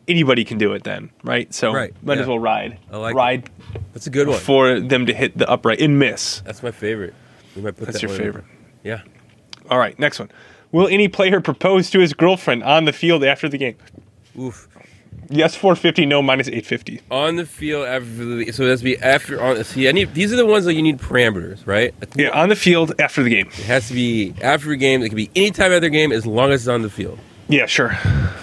anybody 0.10 0.44
can 0.44 0.58
do 0.58 0.74
it 0.74 0.84
then, 0.84 1.10
right? 1.24 1.54
So 1.54 1.74
Right, 1.74 1.94
might 2.04 2.16
yeah. 2.16 2.24
as 2.24 2.28
well 2.28 2.38
ride, 2.40 2.78
I 2.92 2.98
like 2.98 3.14
it. 3.14 3.18
ride 3.18 3.50
That's 3.94 4.08
a 4.08 4.10
good 4.10 4.28
one. 4.28 4.38
for 4.40 4.82
them 4.82 5.06
to 5.06 5.14
hit 5.14 5.38
the 5.38 5.50
upright 5.50 5.80
and 5.80 5.98
miss. 5.98 6.42
That's 6.42 6.62
my 6.62 6.72
favorite. 6.72 7.14
We 7.56 7.62
might 7.62 7.78
put 7.78 7.86
That's 7.86 8.02
that 8.02 8.04
your 8.04 8.12
in. 8.12 8.18
favorite. 8.18 8.46
Yeah. 8.84 9.04
All 9.70 9.78
right, 9.80 9.98
next 9.98 10.20
one. 10.20 10.30
Will 10.74 10.88
any 10.90 11.08
player 11.08 11.40
propose 11.40 11.90
to 11.92 12.00
his 12.00 12.14
girlfriend 12.14 12.62
on 12.64 12.84
the 12.84 12.92
field 12.94 13.24
after 13.24 13.48
the 13.48 13.58
game? 13.58 13.78
Oof. 14.38 14.68
Yes, 15.30 15.56
450. 15.56 16.06
No, 16.06 16.22
minus 16.22 16.48
850. 16.48 17.02
On 17.12 17.36
the 17.36 17.46
field 17.46 17.86
after 17.86 18.08
the 18.08 18.52
so 18.52 18.66
that's 18.66 18.82
be 18.82 18.98
after 19.00 19.42
on. 19.42 19.64
See, 19.64 19.88
I 19.88 19.92
need 19.92 20.14
these 20.14 20.34
are 20.34 20.36
the 20.36 20.46
ones 20.46 20.66
that 20.66 20.74
you 20.74 20.82
need 20.82 21.00
parameters, 21.00 21.66
right? 21.66 21.94
Yeah, 22.16 22.30
on 22.30 22.50
the 22.50 22.56
field 22.56 22.94
after 23.00 23.24
the 23.24 23.30
game. 23.30 23.48
It 23.48 23.66
has 23.66 23.88
to 23.88 23.94
be 23.94 24.34
after 24.42 24.72
a 24.72 24.78
game. 24.78 25.02
It 25.04 25.10
can 25.10 25.16
be 25.16 25.30
any 25.36 25.52
time 25.52 25.72
after 25.72 25.82
the 25.82 25.90
game 25.90 26.12
as 26.12 26.26
long 26.26 26.52
as 26.52 26.62
it's 26.62 26.68
on 26.68 26.82
the 26.82 26.90
field. 26.90 27.20
Yeah, 27.48 27.66
sure. 27.66 27.92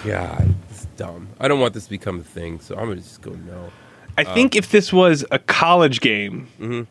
Yeah, 0.05 0.45
it's 0.71 0.87
dumb. 0.97 1.29
I 1.39 1.49
don't 1.49 1.61
want 1.61 1.75
this 1.75 1.85
to 1.85 1.91
become 1.91 2.21
a 2.21 2.25
thing, 2.25 2.61
so 2.61 2.77
I'm 2.77 2.89
gonna 2.89 2.97
just 2.97 3.23
go 3.23 3.33
no. 3.33 3.71
I 4.19 4.25
think 4.25 4.55
if 4.55 4.71
this 4.71 4.93
was 4.93 5.25
a 5.31 5.39
college 5.39 6.01
game, 6.01 6.49
mm-hmm. 6.61 6.83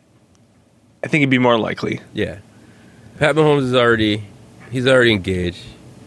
I 1.04 1.06
think 1.06 1.22
it'd 1.22 1.30
be 1.30 1.38
more 1.38 1.58
likely. 1.58 2.00
Yeah, 2.12 2.38
Pat 3.18 3.36
Mahomes 3.36 3.62
is 3.62 3.74
already 3.74 4.24
he's 4.70 4.86
already 4.86 5.12
engaged. 5.12 5.64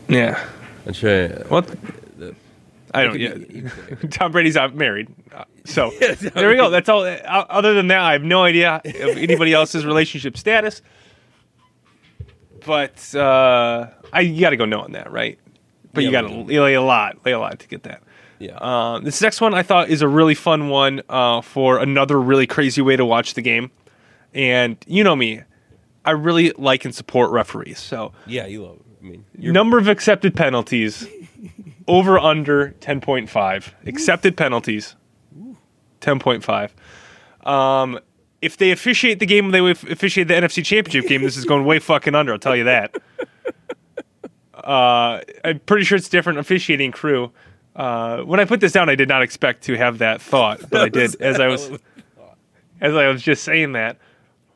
Yeah. 0.09 0.43
I'm 0.85 0.93
trying. 0.93 1.31
What? 1.47 1.69
I 2.93 3.03
don't. 3.03 3.19
Yeah. 3.19 3.33
be- 3.35 4.07
Tom 4.09 4.31
Brady's 4.31 4.55
out 4.57 4.75
married, 4.75 5.07
Uh, 5.33 5.45
so 5.65 5.91
Yeah, 6.01 6.13
there 6.13 6.49
we 6.49 6.55
go. 6.55 6.69
That's 6.69 6.89
all. 6.89 7.03
uh, 7.03 7.15
Other 7.49 7.73
than 7.73 7.87
that, 7.87 7.99
I 8.01 8.13
have 8.13 8.23
no 8.23 8.43
idea 8.43 8.81
of 8.85 9.17
anybody 9.17 9.53
else's 9.53 9.85
relationship 9.85 10.37
status. 10.37 10.81
But 12.65 13.13
uh, 13.15 13.87
I 14.13 14.21
you 14.21 14.39
got 14.41 14.51
to 14.51 14.57
go 14.57 14.65
no 14.65 14.81
on 14.81 14.93
that, 14.93 15.11
right? 15.11 15.37
But 15.93 16.03
you 16.03 16.11
got 16.11 16.21
to 16.21 16.29
lay 16.43 16.73
a 16.73 16.81
lot, 16.81 17.17
lay 17.25 17.33
a 17.33 17.39
lot 17.39 17.59
to 17.59 17.67
get 17.67 17.83
that. 17.83 18.01
Yeah. 18.39 18.57
Uh, 18.57 18.99
this 18.99 19.21
next 19.21 19.41
one 19.41 19.53
I 19.53 19.63
thought 19.63 19.89
is 19.89 20.01
a 20.01 20.07
really 20.07 20.33
fun 20.35 20.69
one 20.69 21.01
uh, 21.09 21.41
for 21.41 21.77
another 21.79 22.19
really 22.19 22.47
crazy 22.47 22.81
way 22.81 22.95
to 22.95 23.05
watch 23.05 23.33
the 23.35 23.41
game. 23.41 23.71
And 24.33 24.77
you 24.87 25.03
know 25.03 25.15
me, 25.15 25.41
I 26.03 26.11
really 26.11 26.51
like 26.57 26.85
and 26.85 26.95
support 26.95 27.31
referees. 27.31 27.79
So 27.79 28.13
yeah, 28.25 28.45
you 28.47 28.63
love. 28.63 28.79
I 29.01 29.05
mean, 29.05 29.25
number 29.37 29.77
of 29.77 29.87
accepted 29.89 30.33
penalties 30.35 31.05
over 31.87 32.17
under 32.19 32.75
10.5 32.79 33.71
accepted 33.87 34.37
penalties 34.37 34.95
10.5 36.01 37.49
um, 37.49 37.99
if 38.41 38.57
they 38.57 38.71
officiate 38.71 39.19
the 39.19 39.25
game 39.25 39.51
they 39.51 39.69
officiate 39.69 40.27
the 40.27 40.33
nfc 40.33 40.63
championship 40.65 41.09
game 41.09 41.21
this 41.21 41.37
is 41.37 41.45
going 41.45 41.65
way 41.65 41.79
fucking 41.79 42.15
under 42.15 42.33
i'll 42.33 42.39
tell 42.39 42.55
you 42.55 42.65
that. 42.65 42.95
Uh, 44.55 45.19
i'm 45.43 45.59
pretty 45.59 45.83
sure 45.83 45.97
it's 45.97 46.07
different 46.07 46.39
officiating 46.39 46.89
crew. 46.89 47.29
Uh, 47.75 48.19
when 48.21 48.39
i 48.39 48.45
put 48.45 48.61
this 48.61 48.71
down 48.71 48.87
i 48.87 48.95
did 48.95 49.09
not 49.09 49.21
expect 49.21 49.61
to 49.63 49.75
have 49.75 49.97
that 49.97 50.21
thought 50.21 50.61
but 50.69 50.81
i 50.83 50.87
did 50.87 51.19
as 51.21 51.37
i 51.37 51.47
was 51.47 51.69
as 52.79 52.95
i 52.95 53.07
was 53.07 53.21
just 53.21 53.43
saying 53.43 53.73
that 53.73 53.97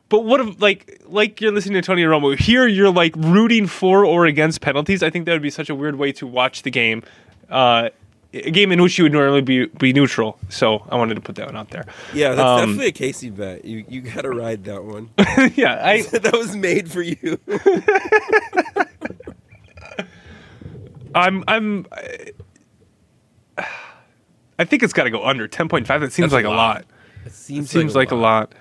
but 0.08 0.24
what 0.24 0.40
if 0.40 0.60
like 0.60 1.00
like 1.06 1.40
you're 1.40 1.52
listening 1.52 1.80
to 1.80 1.86
Tony 1.86 2.02
Romo 2.02 2.38
here? 2.38 2.66
You're 2.66 2.90
like 2.90 3.14
rooting 3.16 3.66
for 3.66 4.04
or 4.04 4.26
against 4.26 4.60
penalties. 4.60 5.02
I 5.02 5.10
think 5.10 5.26
that 5.26 5.32
would 5.32 5.42
be 5.42 5.50
such 5.50 5.68
a 5.70 5.74
weird 5.74 5.96
way 5.96 6.12
to 6.12 6.26
watch 6.26 6.62
the 6.62 6.70
game, 6.70 7.02
uh, 7.50 7.90
a 8.34 8.50
game 8.50 8.72
in 8.72 8.82
which 8.82 8.98
you 8.98 9.04
would 9.04 9.12
normally 9.12 9.40
be 9.42 9.66
be 9.66 9.92
neutral. 9.92 10.38
So 10.48 10.84
I 10.90 10.96
wanted 10.96 11.14
to 11.16 11.20
put 11.20 11.34
that 11.36 11.46
one 11.46 11.56
out 11.56 11.70
there. 11.70 11.84
yeah, 12.14 12.30
that's 12.34 12.40
Um, 12.40 12.58
definitely 12.60 12.86
a 12.88 12.92
Casey 12.92 13.30
bet. 13.30 13.64
You 13.64 13.84
you 13.88 14.00
got 14.00 14.22
to 14.22 14.30
ride 14.30 14.64
that 14.64 14.84
one. 14.84 15.10
yeah, 15.56 15.80
I 15.84 16.02
that 16.12 16.32
was 16.36 16.56
made 16.56 16.90
for 16.90 17.02
you. 17.02 17.38
I'm 21.14 21.42
I'm. 21.48 21.86
I 24.60 24.64
think 24.64 24.82
it's 24.82 24.92
got 24.92 25.04
to 25.04 25.10
go 25.10 25.24
under 25.24 25.48
ten 25.48 25.68
point 25.68 25.86
five. 25.86 26.00
That 26.00 26.12
seems 26.12 26.32
That's 26.32 26.44
like 26.44 26.44
a 26.44 26.50
lot. 26.50 26.56
lot. 26.56 26.84
It 27.24 27.28
It 27.28 27.32
seems, 27.34 27.70
seems 27.70 27.94
like 27.94 28.10
a 28.10 28.16
lot. 28.16 28.52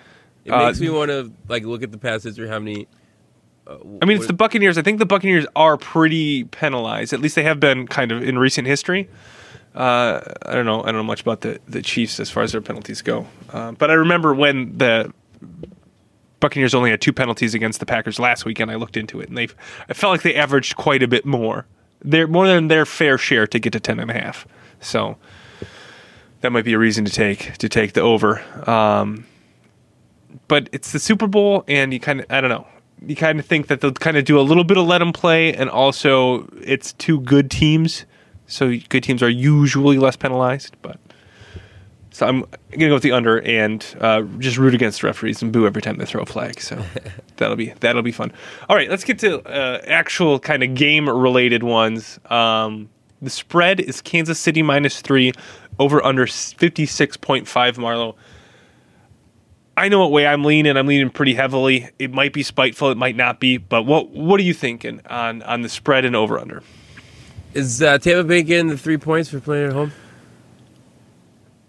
It 0.47 0.53
Uh, 0.53 0.65
makes 0.67 0.79
me 0.79 0.89
want 0.89 1.11
to 1.11 1.31
like 1.49 1.65
look 1.65 1.83
at 1.83 1.91
the 1.91 1.97
past 1.97 2.23
history. 2.23 2.47
How 2.47 2.57
many? 2.59 2.87
Uh, 3.67 3.75
I 4.01 4.05
mean, 4.05 4.17
it's 4.17 4.27
the 4.27 4.33
Buccaneers. 4.33 4.77
I 4.77 4.81
think 4.81 4.97
the 4.97 5.05
Buccaneers 5.05 5.45
are 5.55 5.75
pretty 5.77 6.45
penalized. 6.45 7.11
At 7.13 7.19
least 7.19 7.35
they 7.35 7.43
have 7.43 7.59
been 7.59 7.85
kind 7.85 8.11
of 8.13 8.23
in 8.23 8.39
recent 8.39 8.65
history. 8.65 9.09
Uh, 9.75 10.21
I 10.45 10.53
don't 10.55 10.65
know. 10.65 10.81
I 10.81 10.85
don't 10.85 10.95
know 10.95 11.03
much 11.03 11.21
about 11.21 11.41
the, 11.41 11.59
the 11.67 11.81
Chiefs 11.81 12.19
as 12.19 12.29
far 12.31 12.43
as 12.43 12.53
their 12.53 12.61
penalties 12.61 13.01
go. 13.01 13.27
Uh, 13.51 13.73
but 13.73 13.91
I 13.91 13.95
remember 13.95 14.33
when 14.33 14.77
the 14.77 15.13
Buccaneers 16.39 16.73
only 16.73 16.91
had 16.91 17.01
two 17.01 17.13
penalties 17.13 17.53
against 17.53 17.79
the 17.79 17.85
Packers 17.85 18.17
last 18.19 18.45
weekend. 18.45 18.71
I 18.71 18.75
looked 18.75 18.95
into 18.95 19.19
it, 19.19 19.27
and 19.27 19.37
they 19.37 19.49
I 19.89 19.93
felt 19.93 20.11
like 20.11 20.21
they 20.21 20.35
averaged 20.35 20.77
quite 20.77 21.03
a 21.03 21.07
bit 21.07 21.25
more. 21.25 21.65
They're 22.01 22.27
more 22.27 22.47
than 22.47 22.69
their 22.69 22.85
fair 22.85 23.17
share 23.17 23.47
to 23.47 23.59
get 23.59 23.73
to 23.73 23.79
ten 23.81 23.99
and 23.99 24.09
a 24.09 24.13
half. 24.13 24.47
So 24.79 25.17
that 26.41 26.51
might 26.51 26.63
be 26.63 26.73
a 26.73 26.79
reason 26.79 27.03
to 27.05 27.11
take 27.11 27.57
to 27.57 27.67
take 27.67 27.93
the 27.93 28.01
over. 28.01 28.41
Um, 28.69 29.25
but 30.47 30.69
it's 30.71 30.91
the 30.91 30.99
Super 30.99 31.27
Bowl, 31.27 31.63
and 31.67 31.93
you 31.93 31.99
kind 31.99 32.21
of 32.21 32.25
I 32.29 32.41
don't 32.41 32.49
know. 32.49 32.67
You 33.05 33.15
kind 33.15 33.39
of 33.39 33.45
think 33.45 33.67
that 33.67 33.81
they'll 33.81 33.91
kind 33.93 34.17
of 34.17 34.25
do 34.25 34.39
a 34.39 34.41
little 34.41 34.63
bit 34.63 34.77
of 34.77 34.87
let 34.87 34.99
them 34.99 35.13
play, 35.13 35.53
and 35.53 35.69
also 35.69 36.47
it's 36.61 36.93
two 36.93 37.19
good 37.21 37.51
teams, 37.51 38.05
so 38.47 38.73
good 38.89 39.03
teams 39.03 39.21
are 39.21 39.29
usually 39.29 39.97
less 39.99 40.15
penalized. 40.15 40.75
But 40.81 40.99
So 42.09 42.25
I'm 42.27 42.41
gonna 42.71 42.87
go 42.87 42.93
with 42.95 43.03
the 43.03 43.11
under 43.11 43.41
and 43.41 43.85
uh, 44.01 44.23
just 44.39 44.57
root 44.57 44.73
against 44.73 45.03
referees 45.03 45.43
and 45.43 45.51
boo 45.51 45.67
every 45.67 45.81
time 45.81 45.97
they 45.97 46.05
throw 46.05 46.23
a 46.23 46.25
flag. 46.25 46.59
So 46.59 46.83
that'll 47.37 47.55
be 47.55 47.73
that'll 47.79 48.01
be 48.01 48.11
fun. 48.11 48.33
All 48.67 48.75
right, 48.75 48.89
let's 48.89 49.03
get 49.03 49.19
to 49.19 49.41
uh, 49.47 49.81
actual 49.85 50.39
kind 50.39 50.63
of 50.63 50.73
game 50.73 51.07
related 51.07 51.61
ones. 51.63 52.19
Um, 52.31 52.89
the 53.21 53.29
spread 53.29 53.79
is 53.79 54.01
Kansas 54.01 54.39
City 54.39 54.63
minus 54.63 55.01
three, 55.01 55.33
over 55.77 56.03
under 56.03 56.25
fifty 56.25 56.85
six 56.87 57.15
point 57.17 57.47
five. 57.47 57.77
Marlowe. 57.77 58.15
I 59.77 59.87
know 59.89 59.99
what 59.99 60.11
way 60.11 60.25
I'm 60.25 60.43
leaning. 60.43 60.75
I'm 60.75 60.87
leaning 60.87 61.09
pretty 61.11 61.35
heavily. 61.35 61.87
It 61.99 62.11
might 62.11 62.33
be 62.33 62.41
spiteful. 62.43 62.89
It 62.89 62.97
might 62.97 63.15
not 63.15 63.39
be. 63.39 63.57
But 63.57 63.83
what 63.83 64.09
what 64.09 64.39
are 64.39 64.43
you 64.43 64.53
thinking 64.53 65.01
on 65.09 65.43
on 65.43 65.61
the 65.61 65.69
spread 65.69 66.03
and 66.03 66.15
over 66.15 66.37
under? 66.39 66.63
Is 67.53 67.81
uh, 67.81 67.97
Tampa 67.99 68.23
Bay 68.23 68.41
getting 68.43 68.67
the 68.67 68.77
three 68.77 68.97
points 68.97 69.29
for 69.29 69.39
playing 69.39 69.67
at 69.67 69.73
home? 69.73 69.91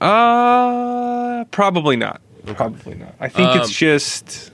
Uh, 0.01 1.45
probably 1.47 1.97
not. 1.97 2.21
Probably 2.47 2.95
not. 2.95 3.15
I 3.21 3.29
think 3.29 3.51
Um, 3.51 3.61
it's 3.61 3.71
just 3.71 4.53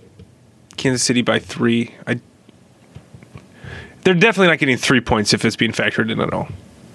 Kansas 0.77 1.03
City 1.03 1.23
by 1.23 1.39
three. 1.39 1.95
I. 2.07 2.21
They're 4.03 4.15
definitely 4.15 4.49
not 4.49 4.59
getting 4.59 4.77
three 4.77 5.01
points 5.01 5.33
if 5.33 5.45
it's 5.45 5.57
being 5.57 5.73
factored 5.73 6.11
in 6.11 6.21
at 6.21 6.33
all. 6.33 6.49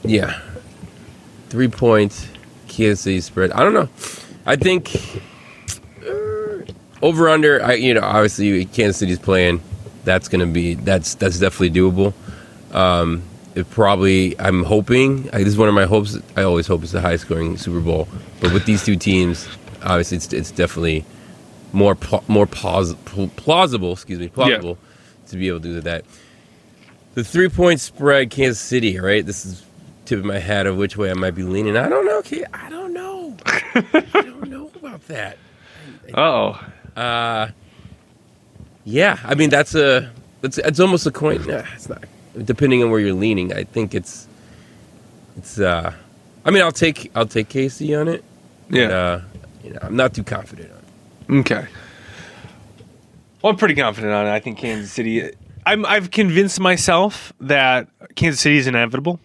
Yeah. 0.03 0.39
Three 1.49 1.68
point 1.68 2.28
Kansas 2.68 3.01
City 3.01 3.22
spread. 3.22 3.51
I 3.51 3.64
don't 3.64 3.74
know. 3.74 3.89
I 4.45 4.55
think 4.55 4.95
over 7.02 7.30
under. 7.30 7.64
I 7.64 7.74
you 7.74 7.93
know 7.93 8.02
obviously 8.02 8.66
Kansas 8.66 8.97
City's 8.97 9.20
playing. 9.20 9.62
That's 10.04 10.28
gonna 10.28 10.45
be 10.47 10.76
that's 10.76 11.16
that's 11.16 11.39
definitely 11.39 11.72
doable. 11.80 12.14
Um, 12.74 13.24
it 13.56 13.70
probably 13.70 14.39
I'm 14.39 14.64
hoping. 14.64 15.30
I, 15.34 15.39
this 15.39 15.47
is 15.50 15.58
one 15.58 15.68
of 15.68 15.74
my 15.74 15.86
hopes. 15.86 16.18
I 16.36 16.43
always 16.43 16.68
hope 16.68 16.84
it's 16.84 16.91
the 16.91 17.02
high 17.02 17.16
scoring 17.18 17.58
Super 17.58 17.80
Bowl. 17.80 18.08
But 18.41 18.54
with 18.54 18.66
these 18.66 18.84
two 18.86 18.95
teams, 18.95 19.47
obviously 19.84 20.18
it's 20.18 20.32
it's 20.34 20.52
definitely 20.52 21.06
more 21.74 21.95
pl- 21.95 22.24
more 22.28 22.45
pos- 22.47 22.95
pl- 23.06 23.30
plausible. 23.36 23.93
Excuse 23.93 24.20
me, 24.20 24.28
plausible 24.30 24.78
to 25.28 25.38
be 25.38 25.47
able 25.47 25.60
to 25.60 25.68
do 25.68 25.82
that. 25.82 26.06
The 27.16 27.24
three 27.24 27.50
point 27.50 27.80
spread, 27.80 28.30
Kansas 28.30 28.60
City, 28.60 29.00
right? 29.00 29.26
This 29.26 29.45
is 29.45 29.66
tip 30.06 30.20
of 30.20 30.26
my 30.26 30.39
hat 30.39 30.66
of 30.66 30.78
which 30.78 30.95
way 30.97 31.12
I 31.12 31.14
might 31.14 31.36
be 31.36 31.43
leaning. 31.43 31.76
I 31.76 31.89
don't 31.89 32.06
know. 32.06 32.22
K- 32.22 32.45
I 32.54 32.70
don't 32.70 32.93
know. 32.93 33.36
I 33.45 33.82
don't 34.14 34.50
know 34.50 34.72
about 34.76 35.06
that. 35.08 35.38
Oh, 36.16 36.60
Uh, 37.00 37.52
yeah, 38.86 39.18
I 39.24 39.36
mean 39.36 39.50
that's 39.50 39.76
a 39.76 40.12
it's 40.43 40.58
it's 40.58 40.80
almost 40.80 41.06
a 41.06 41.12
coin. 41.12 41.45
Nah, 41.45 41.64
it's 41.76 41.89
not. 41.89 42.04
Depending 42.43 42.84
on 42.84 42.91
where 42.91 43.00
you're 43.00 43.14
leaning, 43.14 43.54
I 43.54 43.64
think 43.64 43.93
it's 43.95 44.28
it's. 45.38 45.60
uh 45.60 45.93
I 46.45 46.52
mean, 46.52 46.64
I'll 46.64 46.72
take 46.72 47.12
I'll 47.16 47.26
take 47.28 47.50
KC 47.50 48.00
on 48.00 48.08
it. 48.08 48.24
yeah. 48.70 48.88
But, 48.88 48.93
uh, 48.93 49.22
you 49.64 49.70
know, 49.74 49.80
I'm 49.82 49.95
not 49.95 50.14
too 50.14 50.24
confident 50.24 50.72
on 50.72 50.78
it. 51.38 51.39
Okay. 51.41 51.68
Well, 53.41 53.52
I'm 53.52 53.58
pretty 53.58 53.76
confident 53.76 54.14
on 54.14 54.26
it. 54.28 54.32
I 54.32 54.39
think 54.39 54.58
Kansas 54.58 54.91
City. 54.91 55.32
I'm. 55.66 55.86
I've 55.86 56.12
convinced 56.12 56.60
myself 56.60 57.32
that 57.41 57.88
Kansas 58.16 58.41
City 58.41 58.58
is 58.58 58.68
inevitable. 58.68 59.20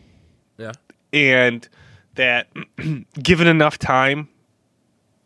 Yeah. 0.58 0.72
and 1.12 1.66
that 2.14 2.46
given 3.22 3.46
enough 3.48 3.78
time, 3.78 4.28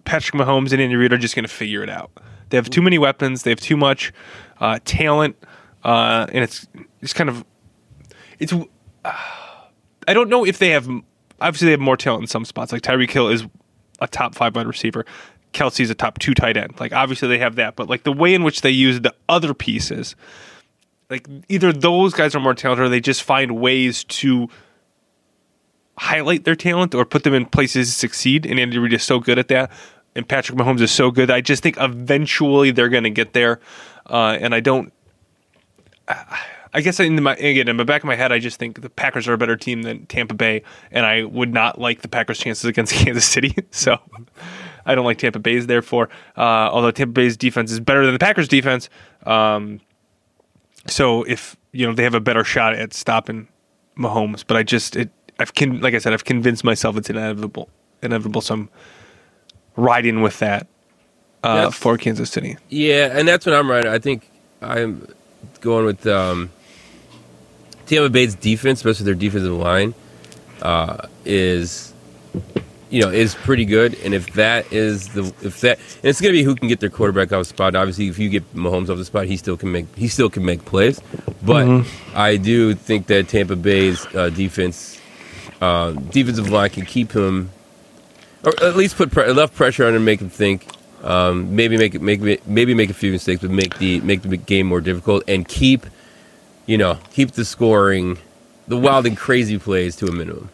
Patrick 0.04 0.40
Mahomes 0.40 0.72
and 0.72 0.80
Andy 0.80 0.96
Reid 0.96 1.12
are 1.12 1.18
just 1.18 1.34
going 1.34 1.44
to 1.44 1.52
figure 1.52 1.82
it 1.82 1.90
out. 1.90 2.10
They 2.50 2.56
have 2.56 2.70
too 2.70 2.82
many 2.82 2.98
weapons. 2.98 3.42
They 3.42 3.50
have 3.50 3.60
too 3.60 3.76
much 3.76 4.12
uh, 4.60 4.78
talent, 4.84 5.36
uh, 5.84 6.26
and 6.32 6.44
it's 6.44 6.66
it's 7.00 7.12
kind 7.12 7.30
of 7.30 7.44
it's. 8.38 8.52
I 9.04 10.14
don't 10.14 10.28
know 10.28 10.44
if 10.44 10.58
they 10.58 10.70
have. 10.70 10.88
Obviously, 11.40 11.66
they 11.66 11.72
have 11.72 11.80
more 11.80 11.96
talent 11.96 12.22
in 12.22 12.26
some 12.26 12.44
spots. 12.44 12.72
Like 12.72 12.82
Tyreek 12.82 13.10
Hill 13.10 13.28
is 13.28 13.44
a 14.00 14.08
top 14.08 14.34
five 14.34 14.56
wide 14.56 14.66
receiver. 14.66 15.04
Kelce's 15.52 15.90
a 15.90 15.94
top 15.94 16.18
two 16.18 16.34
tight 16.34 16.56
end. 16.56 16.78
Like 16.78 16.92
obviously 16.92 17.28
they 17.28 17.38
have 17.38 17.56
that, 17.56 17.76
but 17.76 17.88
like 17.88 18.04
the 18.04 18.12
way 18.12 18.34
in 18.34 18.44
which 18.44 18.60
they 18.60 18.70
use 18.70 19.00
the 19.00 19.14
other 19.28 19.54
pieces, 19.54 20.14
like 21.10 21.26
either 21.48 21.72
those 21.72 22.14
guys 22.14 22.34
are 22.34 22.40
more 22.40 22.54
talented 22.54 22.86
or 22.86 22.88
they 22.88 23.00
just 23.00 23.22
find 23.22 23.58
ways 23.58 24.04
to 24.04 24.48
highlight 25.98 26.44
their 26.44 26.54
talent 26.54 26.94
or 26.94 27.04
put 27.04 27.24
them 27.24 27.34
in 27.34 27.46
places 27.46 27.88
to 27.88 27.94
succeed. 27.94 28.46
And 28.46 28.60
Andy 28.60 28.78
Reid 28.78 28.92
is 28.92 29.02
so 29.02 29.18
good 29.18 29.38
at 29.38 29.48
that. 29.48 29.70
And 30.18 30.28
Patrick 30.28 30.58
Mahomes 30.58 30.80
is 30.80 30.90
so 30.90 31.12
good. 31.12 31.30
I 31.30 31.40
just 31.40 31.62
think 31.62 31.76
eventually 31.78 32.72
they're 32.72 32.88
going 32.88 33.04
to 33.04 33.10
get 33.10 33.34
there. 33.34 33.60
Uh, 34.04 34.36
and 34.40 34.52
I 34.52 34.58
don't. 34.58 34.92
I 36.74 36.80
guess 36.80 36.98
in 36.98 37.22
my 37.22 37.36
again 37.36 37.68
in 37.68 37.76
the 37.76 37.84
back 37.84 38.02
of 38.02 38.08
my 38.08 38.16
head, 38.16 38.32
I 38.32 38.40
just 38.40 38.58
think 38.58 38.80
the 38.82 38.90
Packers 38.90 39.28
are 39.28 39.32
a 39.32 39.38
better 39.38 39.56
team 39.56 39.82
than 39.82 40.06
Tampa 40.06 40.34
Bay, 40.34 40.62
and 40.90 41.06
I 41.06 41.22
would 41.22 41.54
not 41.54 41.80
like 41.80 42.02
the 42.02 42.08
Packers' 42.08 42.38
chances 42.38 42.64
against 42.64 42.92
Kansas 43.04 43.24
City. 43.24 43.54
So 43.70 43.98
I 44.84 44.96
don't 44.96 45.04
like 45.04 45.18
Tampa 45.18 45.38
Bay's. 45.38 45.68
Therefore, 45.68 46.08
uh, 46.36 46.40
although 46.40 46.90
Tampa 46.90 47.12
Bay's 47.12 47.36
defense 47.36 47.70
is 47.70 47.78
better 47.78 48.04
than 48.04 48.12
the 48.12 48.18
Packers' 48.18 48.48
defense, 48.48 48.90
um, 49.24 49.80
so 50.88 51.22
if 51.22 51.56
you 51.70 51.86
know 51.86 51.94
they 51.94 52.02
have 52.02 52.14
a 52.14 52.20
better 52.20 52.42
shot 52.42 52.74
at 52.74 52.92
stopping 52.92 53.46
Mahomes, 53.96 54.44
but 54.44 54.56
I 54.56 54.64
just 54.64 54.96
it 54.96 55.10
I've 55.38 55.54
con- 55.54 55.80
like 55.80 55.94
I 55.94 55.98
said 55.98 56.12
I've 56.12 56.24
convinced 56.24 56.64
myself 56.64 56.96
it's 56.96 57.08
inevitable, 57.08 57.70
inevitable. 58.02 58.40
So 58.40 58.54
I'm 58.54 58.68
riding 59.78 60.20
with 60.20 60.38
that 60.40 60.66
uh, 61.42 61.70
for 61.70 61.96
Kansas 61.96 62.30
City. 62.30 62.56
Yeah, 62.68 63.16
and 63.16 63.26
that's 63.26 63.46
what 63.46 63.54
I'm 63.54 63.70
riding. 63.70 63.90
I 63.90 63.98
think 63.98 64.28
I'm 64.60 65.06
going 65.60 65.86
with 65.86 66.06
um, 66.06 66.50
Tampa 67.86 68.10
Bay's 68.10 68.34
defense, 68.34 68.80
especially 68.80 69.04
their 69.06 69.14
defensive 69.14 69.52
line, 69.52 69.94
uh, 70.62 71.06
is 71.24 71.94
you 72.90 73.00
know 73.00 73.10
is 73.10 73.34
pretty 73.34 73.64
good. 73.64 73.96
And 74.04 74.14
if 74.14 74.32
that 74.34 74.70
is 74.72 75.08
the 75.10 75.32
if 75.42 75.60
that 75.60 75.78
and 75.78 76.04
it's 76.04 76.20
going 76.20 76.34
to 76.34 76.38
be 76.38 76.42
who 76.42 76.54
can 76.54 76.68
get 76.68 76.80
their 76.80 76.90
quarterback 76.90 77.32
off 77.32 77.40
the 77.40 77.44
spot. 77.44 77.76
Obviously, 77.76 78.08
if 78.08 78.18
you 78.18 78.28
get 78.28 78.54
Mahomes 78.54 78.90
off 78.90 78.98
the 78.98 79.04
spot, 79.04 79.26
he 79.26 79.36
still 79.36 79.56
can 79.56 79.70
make 79.70 79.86
he 79.96 80.08
still 80.08 80.28
can 80.28 80.44
make 80.44 80.64
plays. 80.64 81.00
But 81.42 81.86
I 82.14 82.36
do 82.36 82.74
think 82.74 83.06
that 83.06 83.28
Tampa 83.28 83.56
Bay's 83.56 84.04
uh, 84.14 84.30
defense 84.30 85.00
uh, 85.60 85.92
defensive 85.92 86.50
line 86.50 86.70
can 86.70 86.84
keep 86.84 87.12
him 87.12 87.50
or 88.44 88.52
at 88.62 88.76
least 88.76 88.96
put 88.96 89.10
pre- 89.10 89.30
enough 89.30 89.54
pressure 89.54 89.86
on 89.86 89.94
him 89.94 90.00
to 90.00 90.04
make 90.04 90.20
him 90.20 90.30
think. 90.30 90.66
Um, 91.02 91.54
maybe 91.54 91.76
make 91.76 91.94
it 91.94 92.02
make 92.02 92.46
maybe 92.46 92.74
make 92.74 92.90
a 92.90 92.94
few 92.94 93.12
mistakes, 93.12 93.42
but 93.42 93.50
make 93.50 93.78
the 93.78 94.00
make 94.00 94.22
the 94.22 94.36
game 94.36 94.66
more 94.66 94.80
difficult 94.80 95.22
and 95.28 95.46
keep, 95.46 95.86
you 96.66 96.76
know, 96.76 96.98
keep 97.12 97.32
the 97.32 97.44
scoring, 97.44 98.18
the 98.66 98.76
wild 98.76 99.06
and 99.06 99.16
crazy 99.16 99.58
plays 99.58 99.94
to 99.96 100.06
a 100.06 100.12
minimum. 100.12 100.50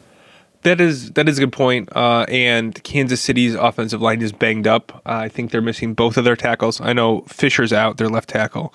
That 0.62 0.80
is 0.80 1.12
that 1.12 1.28
is 1.28 1.38
a 1.38 1.42
good 1.42 1.52
point. 1.52 1.94
Uh, 1.96 2.26
and 2.28 2.82
Kansas 2.84 3.20
City's 3.22 3.54
offensive 3.54 4.02
line 4.02 4.20
is 4.20 4.32
banged 4.32 4.66
up. 4.66 4.96
Uh, 5.06 5.24
I 5.24 5.28
think 5.28 5.50
they're 5.50 5.62
missing 5.62 5.94
both 5.94 6.18
of 6.18 6.24
their 6.24 6.36
tackles. 6.36 6.80
I 6.80 6.92
know 6.92 7.22
Fisher's 7.22 7.72
out, 7.72 7.96
their 7.96 8.08
left 8.08 8.28
tackle. 8.28 8.74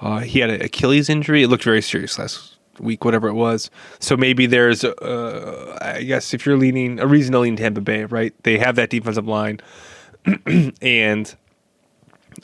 Uh, 0.00 0.20
he 0.20 0.40
had 0.40 0.50
an 0.50 0.62
Achilles 0.62 1.08
injury. 1.08 1.42
It 1.42 1.48
looked 1.48 1.64
very 1.64 1.82
serious 1.82 2.18
last 2.18 2.51
week, 2.80 3.04
whatever 3.04 3.28
it 3.28 3.34
was. 3.34 3.70
So 3.98 4.16
maybe 4.16 4.46
there's, 4.46 4.84
uh, 4.84 5.78
I 5.80 6.02
guess, 6.02 6.34
if 6.34 6.46
you're 6.46 6.56
leaning 6.56 7.00
a 7.00 7.06
reason 7.06 7.32
to 7.32 7.40
lean 7.40 7.56
Tampa 7.56 7.80
Bay, 7.80 8.04
right? 8.04 8.34
They 8.42 8.58
have 8.58 8.76
that 8.76 8.90
defensive 8.90 9.26
line, 9.26 9.60
and 10.82 11.34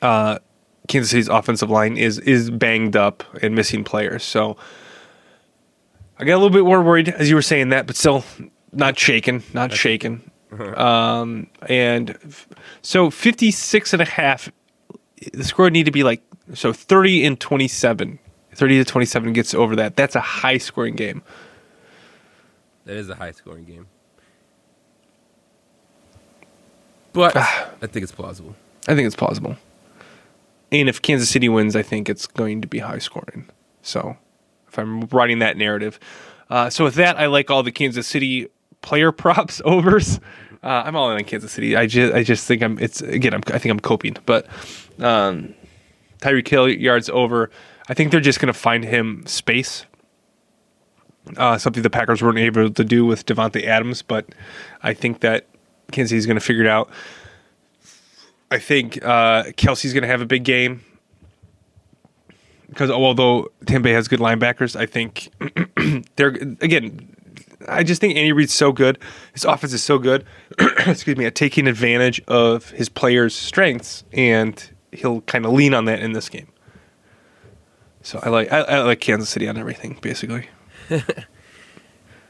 uh, 0.02 0.38
Kansas 0.88 1.10
City's 1.10 1.28
offensive 1.28 1.70
line 1.70 1.96
is 1.96 2.18
is 2.18 2.50
banged 2.50 2.96
up 2.96 3.22
and 3.42 3.54
missing 3.54 3.84
players. 3.84 4.24
So 4.24 4.56
I 6.18 6.24
got 6.24 6.34
a 6.34 6.40
little 6.40 6.50
bit 6.50 6.64
more 6.64 6.82
worried 6.82 7.08
as 7.08 7.28
you 7.28 7.36
were 7.36 7.42
saying 7.42 7.68
that, 7.70 7.86
but 7.86 7.96
still 7.96 8.24
not 8.72 8.98
shaken, 8.98 9.42
not 9.52 9.72
shaken. 9.72 10.22
Um, 10.50 11.48
and 11.68 12.16
f- 12.24 12.48
so 12.80 13.10
56 13.10 13.92
and 13.92 14.00
a 14.00 14.06
half, 14.06 14.50
the 15.34 15.44
score 15.44 15.64
would 15.64 15.74
need 15.74 15.84
to 15.84 15.90
be 15.90 16.04
like, 16.04 16.22
so 16.54 16.72
30 16.72 17.26
and 17.26 17.38
27. 17.38 18.18
30 18.58 18.78
to 18.78 18.84
27 18.84 19.32
gets 19.32 19.54
over 19.54 19.76
that. 19.76 19.94
That's 19.94 20.16
a 20.16 20.20
high 20.20 20.58
scoring 20.58 20.96
game. 20.96 21.22
That 22.84 22.96
is 22.96 23.08
a 23.08 23.14
high 23.14 23.30
scoring 23.30 23.64
game, 23.64 23.86
but 27.12 27.36
I 27.36 27.86
think 27.86 28.02
it's 28.02 28.12
plausible. 28.12 28.56
I 28.88 28.94
think 28.94 29.06
it's 29.06 29.16
plausible. 29.16 29.56
And 30.72 30.88
if 30.88 31.00
Kansas 31.00 31.28
City 31.30 31.48
wins, 31.48 31.76
I 31.76 31.82
think 31.82 32.08
it's 32.08 32.26
going 32.26 32.62
to 32.62 32.68
be 32.68 32.78
high 32.78 32.98
scoring. 32.98 33.48
So 33.82 34.16
if 34.66 34.78
I'm 34.78 35.02
writing 35.06 35.38
that 35.38 35.56
narrative. 35.56 36.00
Uh, 36.50 36.70
so 36.70 36.84
with 36.84 36.94
that, 36.94 37.18
I 37.18 37.26
like 37.26 37.50
all 37.50 37.62
the 37.62 37.72
Kansas 37.72 38.06
City 38.06 38.48
player 38.80 39.12
props 39.22 39.60
overs. 39.64 40.18
Uh, 40.62 40.82
I'm 40.84 40.96
all 40.96 41.10
in 41.10 41.18
on 41.18 41.24
Kansas 41.24 41.52
City. 41.52 41.76
I 41.76 41.86
just 41.86 42.14
I 42.14 42.22
just 42.24 42.46
think 42.46 42.62
I'm 42.62 42.78
it's 42.78 43.00
again 43.00 43.32
I'm, 43.32 43.42
I 43.48 43.58
think 43.58 43.70
I'm 43.70 43.80
coping, 43.80 44.16
but 44.26 44.46
um, 44.98 45.54
Tyreek 46.20 46.48
Hill 46.48 46.68
yards 46.68 47.08
over. 47.10 47.50
I 47.88 47.94
think 47.94 48.10
they're 48.10 48.20
just 48.20 48.40
going 48.40 48.52
to 48.52 48.58
find 48.58 48.84
him 48.84 49.24
space. 49.26 49.86
Uh, 51.36 51.58
something 51.58 51.82
the 51.82 51.90
Packers 51.90 52.22
weren't 52.22 52.38
able 52.38 52.70
to 52.70 52.84
do 52.84 53.04
with 53.04 53.26
Davante 53.26 53.64
Adams, 53.64 54.02
but 54.02 54.26
I 54.82 54.94
think 54.94 55.20
that 55.20 55.46
Kansas 55.92 56.26
going 56.26 56.38
to 56.38 56.44
figure 56.44 56.62
it 56.62 56.68
out. 56.68 56.90
I 58.50 58.58
think 58.58 59.02
uh, 59.04 59.44
Kelce's 59.56 59.92
going 59.92 60.02
to 60.02 60.08
have 60.08 60.22
a 60.22 60.26
big 60.26 60.44
game 60.44 60.82
because 62.68 62.90
although 62.90 63.50
Tampa 63.66 63.90
has 63.90 64.08
good 64.08 64.20
linebackers, 64.20 64.74
I 64.74 64.86
think 64.86 65.30
they're 66.16 66.34
again 66.60 67.14
I 67.66 67.82
just 67.82 68.00
think 68.00 68.16
Andy 68.16 68.32
Reid's 68.32 68.54
so 68.54 68.72
good. 68.72 68.98
His 69.32 69.44
offense 69.44 69.72
is 69.72 69.82
so 69.82 69.98
good. 69.98 70.24
excuse 70.86 71.16
me, 71.16 71.26
at 71.26 71.34
taking 71.34 71.66
advantage 71.66 72.20
of 72.28 72.70
his 72.70 72.88
players' 72.88 73.34
strengths, 73.34 74.04
and 74.12 74.70
he'll 74.92 75.22
kind 75.22 75.44
of 75.44 75.52
lean 75.52 75.74
on 75.74 75.84
that 75.86 76.00
in 76.00 76.12
this 76.12 76.28
game. 76.28 76.48
So 78.02 78.20
I 78.22 78.28
like 78.28 78.52
I, 78.52 78.60
I 78.60 78.78
like 78.80 79.00
Kansas 79.00 79.28
City 79.28 79.48
on 79.48 79.56
everything, 79.58 79.98
basically. 80.00 80.48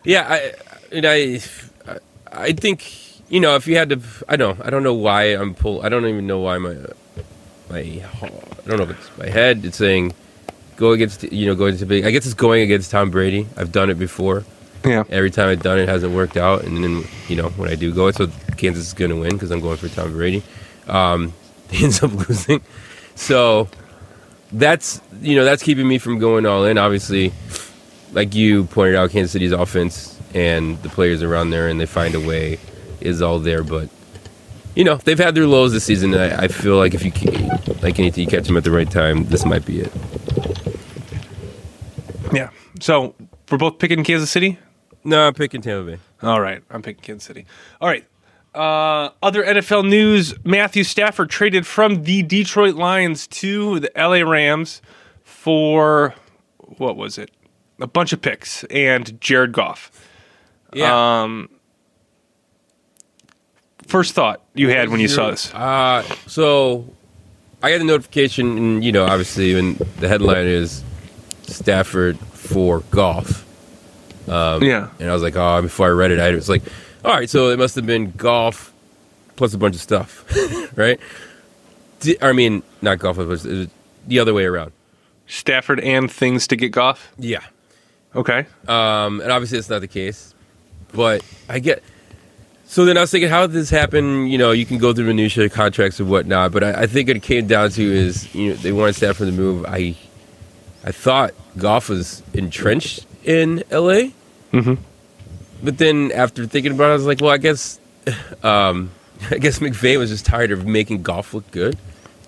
Yeah, 0.04 0.26
I 0.26 0.54
and 0.90 1.04
I 1.04 1.40
I 2.32 2.52
think 2.52 3.30
you 3.30 3.40
know 3.40 3.56
if 3.56 3.66
you 3.66 3.76
had 3.76 3.90
to 3.90 4.00
I 4.28 4.36
don't 4.36 4.58
know 4.58 4.64
I 4.64 4.70
don't 4.70 4.82
know 4.82 4.94
why 4.94 5.24
I'm 5.34 5.54
pull 5.54 5.82
I 5.82 5.88
don't 5.88 6.06
even 6.06 6.26
know 6.26 6.38
why 6.38 6.58
my 6.58 6.76
my 7.68 7.80
I 8.22 8.30
don't 8.66 8.78
know 8.78 8.84
if 8.84 8.90
it's 8.90 9.18
my 9.18 9.28
head 9.28 9.64
it's 9.64 9.76
saying 9.76 10.14
go 10.76 10.92
against 10.92 11.24
you 11.24 11.46
know 11.46 11.54
go 11.54 11.66
into 11.66 11.84
big 11.84 12.06
I 12.06 12.10
guess 12.10 12.24
it's 12.24 12.34
going 12.34 12.62
against 12.62 12.90
Tom 12.90 13.10
Brady. 13.10 13.46
I've 13.56 13.72
done 13.72 13.90
it 13.90 13.98
before. 13.98 14.44
Yeah. 14.84 15.02
every 15.10 15.30
time 15.30 15.48
I've 15.48 15.62
done 15.62 15.78
it, 15.78 15.82
it 15.82 15.88
hasn't 15.88 16.14
worked 16.14 16.36
out. 16.36 16.64
And 16.64 16.82
then 16.82 17.04
you 17.28 17.36
know 17.36 17.48
when 17.50 17.68
I 17.68 17.74
do 17.74 17.92
go 17.92 18.06
it 18.06 18.14
so 18.14 18.28
Kansas 18.56 18.86
is 18.86 18.94
going 18.94 19.10
to 19.10 19.16
win 19.20 19.32
because 19.32 19.50
I'm 19.50 19.60
going 19.60 19.76
for 19.76 19.88
Tom 19.88 20.12
Brady. 20.12 20.42
Um, 20.86 21.34
he 21.70 21.84
ends 21.84 22.02
up 22.02 22.12
losing. 22.12 22.62
So 23.14 23.68
that's 24.52 25.00
you 25.20 25.36
know 25.36 25.44
that's 25.44 25.62
keeping 25.62 25.86
me 25.86 25.98
from 25.98 26.18
going 26.18 26.46
all 26.46 26.64
in 26.64 26.78
obviously 26.78 27.32
like 28.12 28.34
you 28.34 28.64
pointed 28.64 28.96
out, 28.96 29.10
Kansas 29.10 29.32
City's 29.32 29.52
offense 29.52 30.18
and 30.34 30.80
the 30.82 30.88
players 30.88 31.22
around 31.22 31.50
there, 31.50 31.68
and 31.68 31.80
they 31.80 31.86
find 31.86 32.14
a 32.14 32.20
way, 32.20 32.58
is 33.00 33.22
all 33.22 33.38
there. 33.38 33.62
But 33.62 33.88
you 34.74 34.84
know, 34.84 34.96
they've 34.96 35.18
had 35.18 35.34
their 35.34 35.46
lows 35.46 35.72
this 35.72 35.84
season. 35.84 36.14
And 36.14 36.34
I, 36.34 36.44
I 36.44 36.48
feel 36.48 36.76
like 36.76 36.94
if 36.94 37.04
you 37.04 37.12
like 37.82 37.98
anything, 37.98 38.24
you 38.24 38.30
catch 38.30 38.46
them 38.46 38.56
at 38.56 38.64
the 38.64 38.70
right 38.70 38.90
time. 38.90 39.24
This 39.24 39.44
might 39.44 39.64
be 39.64 39.80
it. 39.80 39.92
Yeah. 42.32 42.50
So 42.80 43.14
we're 43.50 43.58
both 43.58 43.78
picking 43.78 44.04
Kansas 44.04 44.30
City. 44.30 44.58
No, 45.04 45.26
I'm 45.26 45.34
picking 45.34 45.62
Tampa 45.62 45.92
Bay. 45.92 45.98
All 46.22 46.40
right, 46.40 46.62
I'm 46.70 46.82
picking 46.82 47.02
Kansas 47.02 47.24
City. 47.24 47.46
All 47.80 47.88
right. 47.88 48.04
Uh, 48.54 49.10
other 49.22 49.44
NFL 49.44 49.88
news: 49.88 50.34
Matthew 50.44 50.84
Stafford 50.84 51.30
traded 51.30 51.66
from 51.66 52.04
the 52.04 52.22
Detroit 52.22 52.74
Lions 52.74 53.26
to 53.28 53.80
the 53.80 53.90
LA 53.96 54.28
Rams 54.28 54.82
for 55.22 56.14
what 56.58 56.96
was 56.96 57.18
it? 57.18 57.30
A 57.80 57.86
bunch 57.86 58.12
of 58.12 58.20
picks 58.20 58.64
and 58.64 59.20
Jared 59.20 59.52
Goff. 59.52 59.90
Yeah. 60.72 61.22
Um, 61.22 61.48
first 63.86 64.14
thought 64.14 64.42
you 64.54 64.68
had 64.68 64.88
when 64.88 65.00
you 65.00 65.08
saw 65.08 65.30
this? 65.30 65.54
Uh, 65.54 66.02
so 66.26 66.92
I 67.62 67.70
got 67.70 67.80
a 67.80 67.84
notification, 67.84 68.58
and 68.58 68.84
you 68.84 68.92
know, 68.92 69.04
obviously, 69.04 69.54
when 69.54 69.76
the 69.98 70.08
headline 70.08 70.46
is 70.46 70.82
Stafford 71.42 72.18
for 72.18 72.80
Goff. 72.90 73.44
Um, 74.28 74.62
Yeah. 74.62 74.90
And 74.98 75.08
I 75.08 75.12
was 75.12 75.22
like, 75.22 75.36
oh, 75.36 75.62
before 75.62 75.86
I 75.86 75.90
read 75.90 76.10
it, 76.10 76.20
I 76.20 76.32
was 76.32 76.48
like, 76.48 76.62
all 77.08 77.14
right, 77.14 77.30
so 77.30 77.48
it 77.48 77.58
must 77.58 77.74
have 77.74 77.86
been 77.86 78.12
Goff 78.12 78.70
plus 79.36 79.54
a 79.54 79.58
bunch 79.58 79.74
of 79.74 79.80
stuff, 79.80 80.26
right? 80.76 81.00
I 82.20 82.32
mean, 82.32 82.62
not 82.82 82.98
Goff, 82.98 83.16
but 83.16 83.26
was 83.26 83.44
the 83.44 84.18
other 84.18 84.34
way 84.34 84.44
around. 84.44 84.72
Stafford 85.26 85.80
and 85.80 86.12
things 86.12 86.46
to 86.48 86.56
get 86.56 86.70
Goff? 86.70 87.10
Yeah. 87.18 87.40
Okay. 88.14 88.46
Um, 88.66 89.22
and 89.22 89.32
obviously, 89.32 89.58
it's 89.58 89.70
not 89.70 89.80
the 89.80 89.88
case. 89.88 90.34
But 90.92 91.24
I 91.48 91.60
get. 91.60 91.82
So 92.66 92.84
then 92.84 92.98
I 92.98 93.00
was 93.00 93.10
thinking, 93.10 93.30
how 93.30 93.46
did 93.46 93.52
this 93.52 93.70
happen? 93.70 94.26
You 94.26 94.36
know, 94.36 94.52
you 94.52 94.66
can 94.66 94.76
go 94.76 94.92
through 94.92 95.06
minutia 95.06 95.48
contracts 95.48 96.00
and 96.00 96.10
whatnot, 96.10 96.52
but 96.52 96.62
I, 96.62 96.82
I 96.82 96.86
think 96.86 97.08
it 97.08 97.22
came 97.22 97.46
down 97.46 97.70
to 97.70 97.82
is 97.82 98.34
you 98.34 98.50
know 98.50 98.56
they 98.56 98.72
wanted 98.72 98.96
Stafford 98.96 99.28
to 99.28 99.32
move. 99.32 99.64
I, 99.64 99.96
I 100.84 100.92
thought 100.92 101.32
Goff 101.56 101.88
was 101.88 102.22
entrenched 102.34 103.06
in 103.24 103.64
L.A. 103.70 104.12
Mm-hmm. 104.52 104.74
But 105.62 105.78
then 105.78 106.12
after 106.12 106.46
thinking 106.46 106.72
about 106.72 106.88
it, 106.88 106.90
I 106.90 106.94
was 106.94 107.06
like, 107.06 107.20
well, 107.20 107.30
I 107.30 107.38
guess, 107.38 107.78
um, 108.42 108.90
I 109.30 109.38
guess 109.38 109.58
McVay 109.58 109.98
was 109.98 110.10
just 110.10 110.24
tired 110.26 110.50
of 110.52 110.66
making 110.66 111.02
Goff 111.02 111.34
look 111.34 111.50
good. 111.50 111.76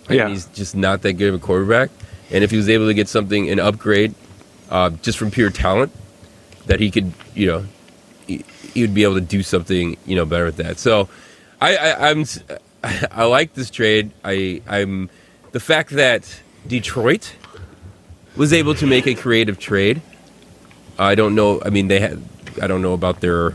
And 0.09 0.17
Yeah. 0.17 0.29
he's 0.29 0.47
just 0.47 0.75
not 0.75 1.03
that 1.03 1.15
good 1.15 1.29
of 1.29 1.35
a 1.37 1.39
quarterback. 1.45 1.91
And 2.33 2.43
if 2.45 2.51
he 2.51 2.57
was 2.57 2.69
able 2.69 2.87
to 2.87 2.95
get 2.95 3.09
something, 3.09 3.49
an 3.51 3.59
upgrade, 3.61 4.15
uh, 4.71 4.91
just 5.03 5.19
from 5.19 5.31
pure 5.31 5.51
talent, 5.51 5.93
that 6.67 6.81
he 6.81 6.91
could, 6.91 7.13
you 7.35 7.47
know, 7.47 7.65
he, 8.27 8.45
he 8.73 8.83
would 8.83 8.95
be 8.95 9.03
able 9.03 9.15
to 9.15 9.21
do 9.21 9.43
something, 9.43 9.97
you 10.07 10.17
know, 10.17 10.25
better 10.25 10.45
with 10.45 10.57
that. 10.57 10.79
So, 10.79 11.09
I, 11.61 11.77
I 11.77 12.11
I'm, 12.11 12.25
I 13.13 13.25
like 13.25 13.55
this 13.55 13.71
trade. 13.71 14.11
I, 14.25 14.63
I'm, 14.69 15.11
the 15.53 15.61
fact 15.61 15.91
that 15.91 16.41
Detroit 16.67 17.35
was 18.37 18.53
able 18.53 18.75
to 18.77 18.87
make 18.87 19.07
a 19.07 19.15
creative 19.15 19.59
trade. 19.59 20.01
I 20.99 21.15
don't 21.15 21.35
know. 21.35 21.61
I 21.65 21.71
mean, 21.71 21.89
they 21.89 21.99
had. 22.01 22.23
I 22.61 22.67
don't 22.67 22.83
know 22.83 22.93
about 22.93 23.21
their. 23.21 23.55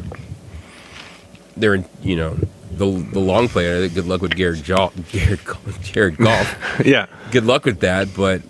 Their, 1.58 1.86
you 2.02 2.18
know, 2.18 2.38
the 2.72 2.86
the 2.86 3.20
long 3.20 3.48
play. 3.48 3.78
I 3.78 3.82
think 3.82 3.94
Good 3.94 4.08
luck 4.08 4.22
with 4.22 4.36
Garrett 4.36 4.64
Jaw, 4.64 4.90
Garrett 5.12 5.40
Jared 5.82 6.18
Goff. 6.18 6.58
Yeah. 6.86 7.08
Good 7.32 7.46
luck 7.46 7.66
with 7.66 7.80
that. 7.80 8.10
But, 8.14 8.42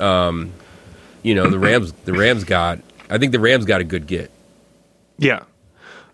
um, 0.00 0.52
you 1.22 1.34
know, 1.34 1.48
the 1.48 1.58
Rams. 1.58 1.92
The 2.04 2.12
Rams 2.12 2.44
got. 2.44 2.80
I 3.08 3.18
think 3.18 3.32
the 3.32 3.40
Rams 3.40 3.64
got 3.64 3.80
a 3.80 3.84
good 3.84 4.06
get. 4.06 4.30
Yeah. 5.18 5.44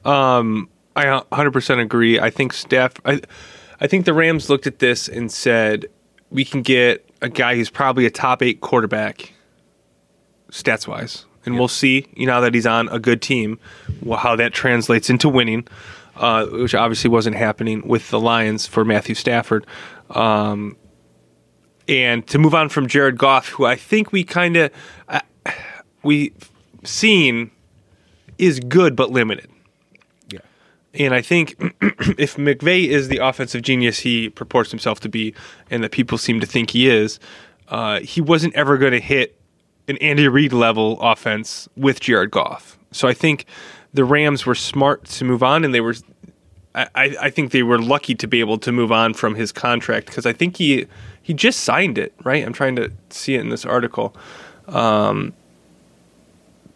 Um, 0.05 0.68
I 0.97 1.07
100% 1.07 1.80
agree. 1.80 2.20
I 2.20 2.30
think 2.30 2.53
Steph. 2.53 2.95
I 3.05 3.20
I 3.80 3.87
think 3.87 4.05
the 4.05 4.14
Rams 4.14 4.49
looked 4.49 4.66
at 4.66 4.78
this 4.78 5.09
and 5.09 5.30
said 5.32 5.87
we 6.30 6.45
can 6.45 6.62
get 6.62 7.09
a 7.22 7.28
guy 7.28 7.57
who's 7.57 7.70
probably 7.70 8.07
a 8.07 8.11
top 8.11 8.43
8 8.43 8.61
quarterback 8.61 9.32
stats 10.51 10.87
wise. 10.87 11.24
And 11.47 11.59
we'll 11.59 11.68
see, 11.68 12.07
you 12.14 12.26
know, 12.26 12.40
that 12.40 12.55
he's 12.55 12.66
on 12.66 12.88
a 12.88 12.99
good 12.99 13.20
team, 13.20 13.59
how 14.18 14.36
that 14.36 14.53
translates 14.53 15.11
into 15.11 15.28
winning, 15.28 15.66
uh, 16.16 16.47
which 16.47 16.74
obviously 16.74 17.11
wasn't 17.11 17.36
happening 17.36 17.86
with 17.86 18.11
the 18.11 18.20
Lions 18.20 18.66
for 18.66 18.84
Matthew 18.84 19.14
Stafford. 19.14 19.66
Um, 20.11 20.76
and 21.88 22.26
to 22.28 22.38
move 22.38 22.55
on 22.55 22.68
from 22.68 22.86
Jared 22.86 23.18
Goff, 23.18 23.49
who 23.49 23.64
I 23.64 23.76
think 23.76 24.12
we 24.12 24.24
kind 24.24 24.57
of 24.57 24.70
uh, 25.09 25.20
we 26.03 26.32
seen 26.82 27.51
is 28.38 28.61
good 28.61 28.97
but 28.97 29.11
limited. 29.11 29.51
Yeah. 30.30 30.40
And 30.95 31.14
I 31.14 31.22
think 31.22 31.57
if 32.18 32.36
McVay 32.36 32.86
is 32.86 33.09
the 33.09 33.18
offensive 33.18 33.62
genius 33.62 33.99
he 33.99 34.30
purports 34.30 34.70
himself 34.70 35.01
to 35.01 35.09
be, 35.09 35.34
and 35.70 35.84
that 35.84 35.92
people 35.92 36.18
seem 36.18 36.40
to 36.40 36.47
think 36.47 36.70
he 36.70 36.88
is, 36.88 37.20
uh, 37.68 38.01
he 38.01 38.20
wasn't 38.20 38.55
ever 38.55 38.78
going 38.78 38.92
to 38.92 39.01
hit 39.01 39.38
an 39.89 39.97
Andy 39.99 40.28
Reid 40.28 40.53
level 40.53 41.01
offense 41.01 41.68
with 41.76 42.01
Jared 42.01 42.30
Goff. 42.30 42.78
So 42.93 43.09
I 43.09 43.14
think 43.14 43.47
the 43.93 44.05
Rams 44.05 44.47
were 44.47 44.55
smart 44.55 45.05
to 45.07 45.24
move 45.24 45.43
on, 45.43 45.64
and 45.64 45.74
they 45.74 45.80
were. 45.80 45.95
I, 46.76 47.16
I 47.20 47.30
think 47.30 47.53
they 47.53 47.62
were 47.62 47.78
lucky 47.78 48.16
to 48.16 48.26
be 48.26 48.41
able 48.41 48.59
to 48.59 48.72
move 48.72 48.91
on 48.91 49.14
from 49.14 49.37
his 49.37 49.53
contract 49.53 50.07
because 50.07 50.26
I 50.26 50.32
think 50.32 50.57
he 50.57 50.87
he 51.22 51.32
just 51.32 51.61
signed 51.61 51.99
it. 51.99 52.12
Right, 52.24 52.45
I'm 52.45 52.53
trying 52.53 52.74
to 52.76 52.91
see 53.11 53.35
it 53.37 53.41
in 53.41 53.51
this 53.51 53.64
article 53.64 54.16
um, 54.68 55.32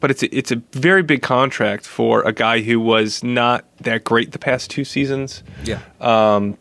but 0.00 0.10
it's 0.10 0.22
a, 0.22 0.36
it's 0.36 0.50
a 0.50 0.56
very 0.72 1.02
big 1.02 1.22
contract 1.22 1.86
for 1.86 2.22
a 2.22 2.32
guy 2.32 2.60
who 2.60 2.78
was 2.78 3.24
not 3.24 3.64
that 3.78 4.04
great 4.04 4.32
the 4.32 4.38
past 4.38 4.70
two 4.70 4.84
seasons. 4.84 5.42
Yeah. 5.64 5.80
Um, 6.00 6.56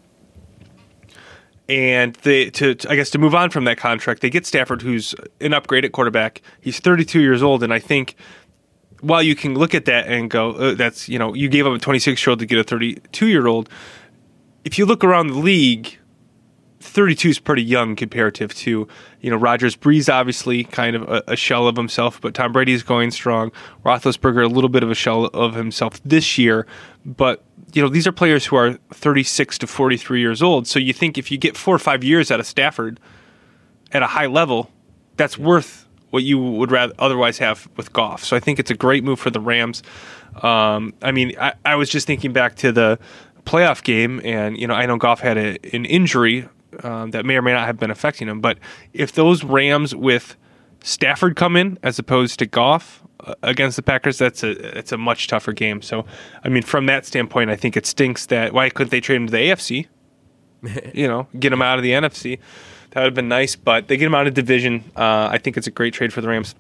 And 1.70 2.14
they 2.18 2.50
to, 2.52 2.76
to- 2.76 2.90
I 2.90 2.96
guess 2.96 3.10
to 3.12 3.18
move 3.18 3.36
on 3.36 3.50
from 3.50 3.66
that 3.66 3.78
contract, 3.78 4.22
they 4.22 4.30
get 4.30 4.46
Stafford, 4.46 4.82
who's 4.82 5.14
an 5.42 5.54
upgrade 5.54 5.84
at 5.86 5.92
quarterback. 5.92 6.42
He's 6.62 6.80
32 6.80 7.20
years 7.20 7.44
old, 7.44 7.62
and 7.64 7.74
I 7.74 7.80
think 7.80 8.16
while 9.02 9.22
you 9.22 9.36
can 9.36 9.54
look 9.54 9.76
at 9.76 9.86
that 9.86 10.08
and 10.08 10.30
go, 10.30 10.52
uh, 10.52 10.74
that's 10.76 11.10
you 11.10 11.20
know, 11.20 11.34
you 11.34 11.50
gave 11.50 11.68
up 11.68 11.74
a 11.74 11.80
26 11.80 12.26
year 12.26 12.32
old 12.32 12.40
to 12.40 12.46
get 12.46 12.58
a 12.58 12.64
32 12.64 13.28
year 13.28 13.48
old. 13.48 13.70
If 14.64 14.78
you 14.78 14.86
look 14.86 15.04
around 15.04 15.28
the 15.28 15.38
league, 15.40 15.98
32 16.80 17.30
is 17.30 17.40
pretty 17.40 17.64
young 17.64 17.96
comparative 17.96 18.54
to, 18.56 18.88
you 19.22 19.30
know, 19.30 19.36
Rodgers 19.38 19.76
Brees, 19.76 20.12
obviously 20.12 20.64
kind 20.64 20.96
of 20.96 21.04
a, 21.04 21.24
a 21.28 21.36
shell 21.36 21.68
of 21.68 21.76
himself, 21.76 22.20
but 22.22 22.34
Tom 22.34 22.52
Brady 22.52 22.74
is 22.74 22.84
going 22.84 23.12
strong. 23.12 23.52
Roethlisberger, 23.86 24.44
a 24.44 24.48
little 24.48 24.70
bit 24.70 24.84
of 24.84 24.92
a 24.92 24.96
shell 24.96 25.26
of 25.26 25.56
himself 25.56 26.02
this 26.04 26.38
year. 26.38 26.66
But, 27.06 27.44
you 27.74 27.82
know, 27.82 27.90
these 27.90 28.08
are 28.08 28.12
players 28.12 28.46
who 28.46 28.56
are 28.56 28.74
36 28.94 29.58
to 29.60 29.68
43 29.68 30.20
years 30.20 30.42
old. 30.42 30.68
So 30.68 30.80
you 30.80 30.94
think 30.94 31.18
if 31.18 31.32
you 31.32 31.38
get 31.38 31.58
four 31.58 31.76
or 31.76 31.80
five 31.80 32.04
years 32.04 32.32
out 32.32 32.40
of 32.40 32.46
Stafford 32.46 33.00
at 33.92 34.04
a 34.04 34.08
high 34.08 34.28
level, 34.28 34.72
that's 35.18 35.38
worth 35.38 35.86
what 36.10 36.24
you 36.24 36.40
would 36.40 36.72
rather 36.72 36.94
otherwise 37.00 37.38
have 37.40 37.68
with 37.76 37.92
Goff. 37.92 38.24
So 38.24 38.36
I 38.36 38.40
think 38.40 38.60
it's 38.60 38.72
a 38.72 38.76
great 38.76 39.04
move 39.04 39.20
for 39.20 39.30
the 39.30 39.42
Rams. 39.42 39.84
Um, 40.42 40.94
I 41.02 41.12
mean, 41.12 41.34
I, 41.40 41.54
I 41.66 41.76
was 41.76 41.90
just 41.90 42.08
thinking 42.08 42.32
back 42.32 42.56
to 42.58 42.72
the 42.72 43.00
playoff 43.46 43.84
game, 43.84 44.22
and 44.24 44.58
you 44.58 44.68
know, 44.68 44.74
I 44.74 44.86
know 44.86 44.98
Goff 44.98 45.20
had 45.20 45.38
a, 45.38 45.58
an 45.76 45.86
injury 45.86 46.48
um, 46.84 47.12
that 47.12 47.26
may 47.26 47.36
or 47.36 47.42
may 47.42 47.54
not 47.54 47.66
have 47.66 47.78
been 47.78 47.92
affecting 47.92 48.28
him. 48.28 48.40
But 48.40 48.58
if 48.94 49.12
those 49.12 49.44
Rams 49.44 49.96
with 49.96 50.36
Stafford 50.82 51.36
come 51.36 51.56
in 51.56 51.78
as 51.84 52.00
opposed 52.00 52.40
to 52.40 52.46
Goff 52.46 53.04
against 53.42 53.76
the 53.76 53.84
Packers, 53.84 54.18
that's 54.18 54.44
a 54.44 54.54
that's 54.54 54.92
a 54.92 54.98
much 54.98 55.28
tougher 55.28 55.54
game. 55.54 55.82
So, 55.82 56.06
I 56.44 56.50
mean, 56.50 56.64
from 56.64 56.86
that 56.88 57.06
standpoint, 57.06 57.50
I 57.50 57.56
think 57.56 57.76
it 57.78 57.86
stinks 57.86 58.26
that 58.28 58.54
why 58.54 58.70
couldn't 58.70 58.92
they 58.92 59.02
trade 59.02 59.18
him 59.18 59.28
to 59.28 59.32
the 59.32 59.38
AFC? 59.38 59.88
you 60.94 61.08
know, 61.08 61.28
get 61.40 61.54
him 61.54 61.62
out 61.62 61.78
of 61.78 61.84
the 61.84 61.92
NFC. 61.92 62.40
That 62.92 63.02
would 63.02 63.08
have 63.08 63.14
been 63.16 63.28
nice, 63.28 63.56
but 63.56 63.88
they 63.88 63.98
get 63.98 64.06
him 64.06 64.16
out 64.16 64.28
of 64.28 64.34
division. 64.34 64.84
Uh, 64.96 65.30
I 65.32 65.38
think 65.38 65.58
it's 65.58 65.68
a 65.68 65.72
great 65.72 65.94
trade 65.94 66.14
for 66.14 66.22
the 66.22 66.28
Rams. 66.28 66.56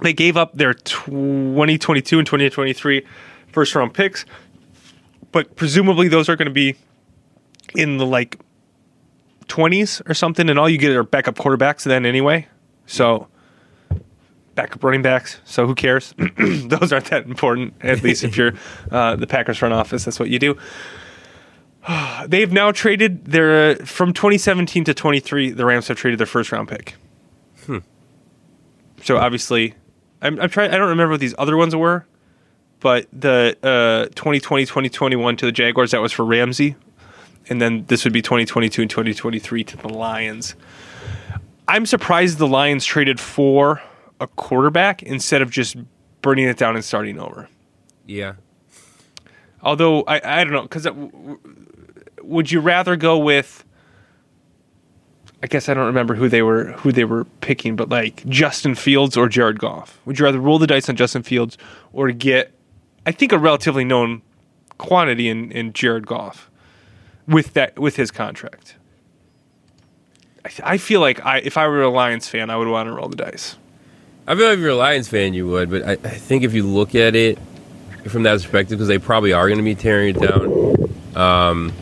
They 0.00 0.12
gave 0.12 0.36
up 0.36 0.56
their 0.56 0.74
2022 0.74 2.18
and 2.18 2.26
2023 2.26 3.06
first 3.52 3.74
round 3.74 3.94
picks, 3.94 4.24
but 5.32 5.54
presumably 5.56 6.08
those 6.08 6.28
are 6.28 6.36
going 6.36 6.46
to 6.46 6.52
be 6.52 6.76
in 7.76 7.98
the 7.98 8.06
like 8.06 8.40
20s 9.46 10.08
or 10.08 10.14
something, 10.14 10.50
and 10.50 10.58
all 10.58 10.68
you 10.68 10.78
get 10.78 10.90
are 10.92 11.04
backup 11.04 11.36
quarterbacks 11.36 11.84
then 11.84 12.04
anyway. 12.04 12.48
So 12.86 13.28
backup 14.54 14.82
running 14.84 15.02
backs. 15.02 15.40
So 15.44 15.66
who 15.66 15.74
cares? 15.74 16.14
those 16.38 16.92
aren't 16.92 17.06
that 17.06 17.26
important. 17.26 17.74
At 17.82 18.02
least 18.02 18.24
if 18.24 18.36
you're 18.36 18.52
uh, 18.90 19.16
the 19.16 19.26
Packers 19.26 19.58
front 19.58 19.74
office, 19.74 20.04
that's 20.04 20.18
what 20.18 20.30
you 20.30 20.38
do. 20.38 20.56
They've 22.26 22.52
now 22.52 22.72
traded 22.72 23.26
their 23.26 23.72
uh, 23.72 23.84
from 23.84 24.12
2017 24.12 24.84
to 24.84 24.94
23. 24.94 25.50
The 25.50 25.64
Rams 25.64 25.88
have 25.88 25.96
traded 25.96 26.18
their 26.18 26.26
first 26.26 26.52
round 26.52 26.68
pick. 26.68 26.94
Hmm. 27.66 27.78
So 29.02 29.18
obviously, 29.18 29.74
I'm, 30.22 30.40
I'm 30.40 30.48
trying. 30.48 30.72
I 30.72 30.78
don't 30.78 30.88
remember 30.88 31.12
what 31.12 31.20
these 31.20 31.34
other 31.38 31.56
ones 31.56 31.76
were, 31.76 32.06
but 32.80 33.06
the 33.12 33.56
uh, 33.62 34.06
2020 34.14 34.64
2021 34.64 35.36
to 35.36 35.46
the 35.46 35.52
Jaguars 35.52 35.90
that 35.90 36.00
was 36.00 36.12
for 36.12 36.24
Ramsey, 36.24 36.76
and 37.48 37.60
then 37.60 37.84
this 37.86 38.04
would 38.04 38.12
be 38.12 38.22
2022 38.22 38.82
and 38.82 38.90
2023 38.90 39.64
to 39.64 39.76
the 39.76 39.88
Lions. 39.88 40.54
I'm 41.66 41.86
surprised 41.86 42.38
the 42.38 42.46
Lions 42.46 42.84
traded 42.84 43.18
for 43.18 43.82
a 44.20 44.26
quarterback 44.26 45.02
instead 45.02 45.42
of 45.42 45.50
just 45.50 45.76
burning 46.22 46.46
it 46.46 46.56
down 46.56 46.74
and 46.74 46.84
starting 46.84 47.18
over. 47.18 47.48
Yeah. 48.06 48.34
Although 49.62 50.02
I, 50.02 50.40
I 50.40 50.44
don't 50.44 50.52
know 50.52 50.62
because 50.62 50.86
uh, 50.86 50.94
would 52.22 52.50
you 52.50 52.60
rather 52.60 52.96
go 52.96 53.18
with? 53.18 53.64
I 55.42 55.46
guess 55.46 55.68
I 55.68 55.74
don't 55.74 55.86
remember 55.86 56.14
who 56.14 56.28
they 56.28 56.42
were 56.42 56.72
who 56.72 56.92
they 56.92 57.04
were 57.04 57.24
picking, 57.40 57.76
but 57.76 57.88
like 57.88 58.26
Justin 58.28 58.74
Fields 58.74 59.16
or 59.16 59.28
Jared 59.28 59.58
Goff. 59.58 60.00
Would 60.04 60.18
you 60.18 60.24
rather 60.24 60.40
roll 60.40 60.58
the 60.58 60.66
dice 60.66 60.88
on 60.88 60.96
Justin 60.96 61.22
Fields 61.22 61.58
or 61.92 62.10
get, 62.10 62.52
I 63.06 63.12
think, 63.12 63.32
a 63.32 63.38
relatively 63.38 63.84
known 63.84 64.22
quantity 64.78 65.28
in, 65.28 65.50
in 65.52 65.72
Jared 65.72 66.06
Goff 66.06 66.50
with 67.26 67.54
that 67.54 67.78
with 67.78 67.96
his 67.96 68.10
contract? 68.10 68.76
I, 70.44 70.50
I 70.64 70.78
feel 70.78 71.00
like 71.00 71.24
I 71.24 71.38
if 71.38 71.56
I 71.56 71.66
were 71.68 71.82
a 71.82 71.90
Lions 71.90 72.28
fan, 72.28 72.50
I 72.50 72.56
would 72.56 72.68
want 72.68 72.88
to 72.88 72.92
roll 72.92 73.08
the 73.08 73.16
dice. 73.16 73.56
I 74.26 74.34
feel 74.34 74.46
like 74.46 74.54
if 74.54 74.60
you're 74.60 74.70
a 74.70 74.76
Lions 74.76 75.08
fan, 75.08 75.34
you 75.34 75.46
would, 75.48 75.70
but 75.70 75.82
I, 75.82 75.92
I 75.92 75.96
think 75.96 76.44
if 76.44 76.54
you 76.54 76.62
look 76.66 76.94
at 76.94 77.14
it 77.14 77.38
from 78.06 78.22
that 78.22 78.34
perspective, 78.34 78.78
because 78.78 78.88
they 78.88 78.98
probably 78.98 79.32
are 79.32 79.46
going 79.48 79.58
to 79.58 79.64
be 79.64 79.74
tearing 79.74 80.16
it 80.16 80.20
down. 80.20 81.16
Um, 81.16 81.72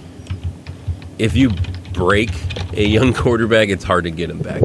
if 1.19 1.37
you 1.37 1.51
break 1.93 2.31
a 2.73 2.85
young 2.85 3.15
quarterback, 3.15 3.69
it's 3.69 3.85
hard 3.85 4.05
to 4.05 4.11
get 4.11 4.29
him 4.31 4.39
back, 4.41 4.63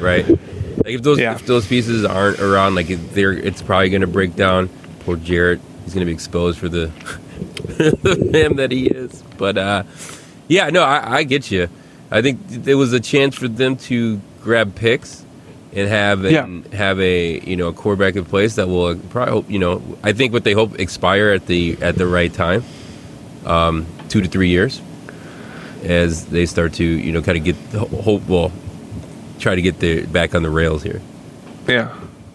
right? 0.00 0.26
Like 0.28 0.94
if 0.96 1.02
those 1.02 1.18
Yeah. 1.20 1.34
if 1.34 1.46
those 1.46 1.66
pieces 1.66 2.04
aren't 2.04 2.40
around, 2.40 2.74
like 2.74 2.88
they're, 2.88 3.32
it's 3.32 3.62
probably 3.62 3.90
going 3.90 4.00
to 4.00 4.06
break 4.08 4.34
down. 4.34 4.68
Poor 5.00 5.16
Jared, 5.16 5.60
he's 5.84 5.94
going 5.94 6.00
to 6.04 6.06
be 6.06 6.12
exposed 6.12 6.58
for 6.58 6.68
the 6.68 6.86
the 7.78 8.28
man 8.32 8.56
that 8.56 8.72
he 8.72 8.86
is. 8.86 9.22
But 9.38 9.56
uh, 9.56 9.84
yeah, 10.48 10.68
no, 10.70 10.82
I, 10.82 11.18
I 11.18 11.22
get 11.22 11.50
you. 11.50 11.68
I 12.10 12.22
think 12.22 12.40
there 12.48 12.76
was 12.76 12.92
a 12.92 13.00
chance 13.00 13.36
for 13.36 13.48
them 13.48 13.76
to 13.76 14.20
grab 14.42 14.74
picks 14.74 15.23
and 15.74 15.88
have 15.88 16.24
Yeah. 16.24 16.44
and 16.44 16.66
have 16.72 17.00
a 17.00 17.40
you 17.40 17.56
know 17.56 17.68
a 17.68 17.72
quarterback 17.72 18.16
in 18.16 18.24
place 18.24 18.54
that 18.56 18.68
will 18.68 18.96
probably 19.10 19.32
hope 19.32 19.50
you 19.50 19.58
know 19.58 19.82
I 20.02 20.12
think 20.12 20.32
what 20.32 20.44
they 20.44 20.52
hope 20.52 20.78
expire 20.78 21.30
at 21.30 21.46
the 21.46 21.76
at 21.82 21.96
the 21.96 22.06
right 22.06 22.32
time, 22.32 22.62
um, 23.46 23.86
two 24.08 24.20
to 24.20 24.28
three 24.28 24.48
years, 24.48 24.80
as 25.82 26.26
they 26.26 26.46
start 26.46 26.72
to 26.74 26.84
you 26.84 27.12
know 27.12 27.22
kind 27.22 27.38
of 27.38 27.44
get 27.44 27.56
hope 28.02 28.26
well 28.28 28.52
try 29.38 29.54
to 29.54 29.62
get 29.62 29.80
the 29.80 30.06
back 30.06 30.34
on 30.34 30.42
the 30.42 30.50
rails 30.50 30.82
here. 30.82 31.00
Yeah, 31.66 31.92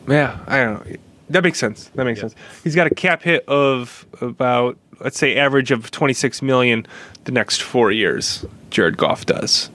yeah. 0.08 0.38
I 0.48 0.58
don't 0.64 0.86
know. 0.90 0.96
That 1.30 1.44
makes 1.44 1.60
sense. 1.60 1.90
That 1.96 2.06
makes 2.06 2.18
Yeah. 2.18 2.22
sense. 2.30 2.36
He's 2.64 2.76
got 2.76 2.88
a 2.88 2.96
cap 2.96 3.22
hit 3.24 3.46
of 3.48 4.06
about 4.22 4.78
let's 5.00 5.18
say 5.18 5.38
average 5.38 5.72
of 5.72 5.92
26 5.92 6.42
million 6.42 6.86
the 7.24 7.32
next 7.32 7.62
four 7.62 7.90
years. 7.92 8.46
Jared 8.70 8.98
Goff 8.98 9.26
does. 9.26 9.70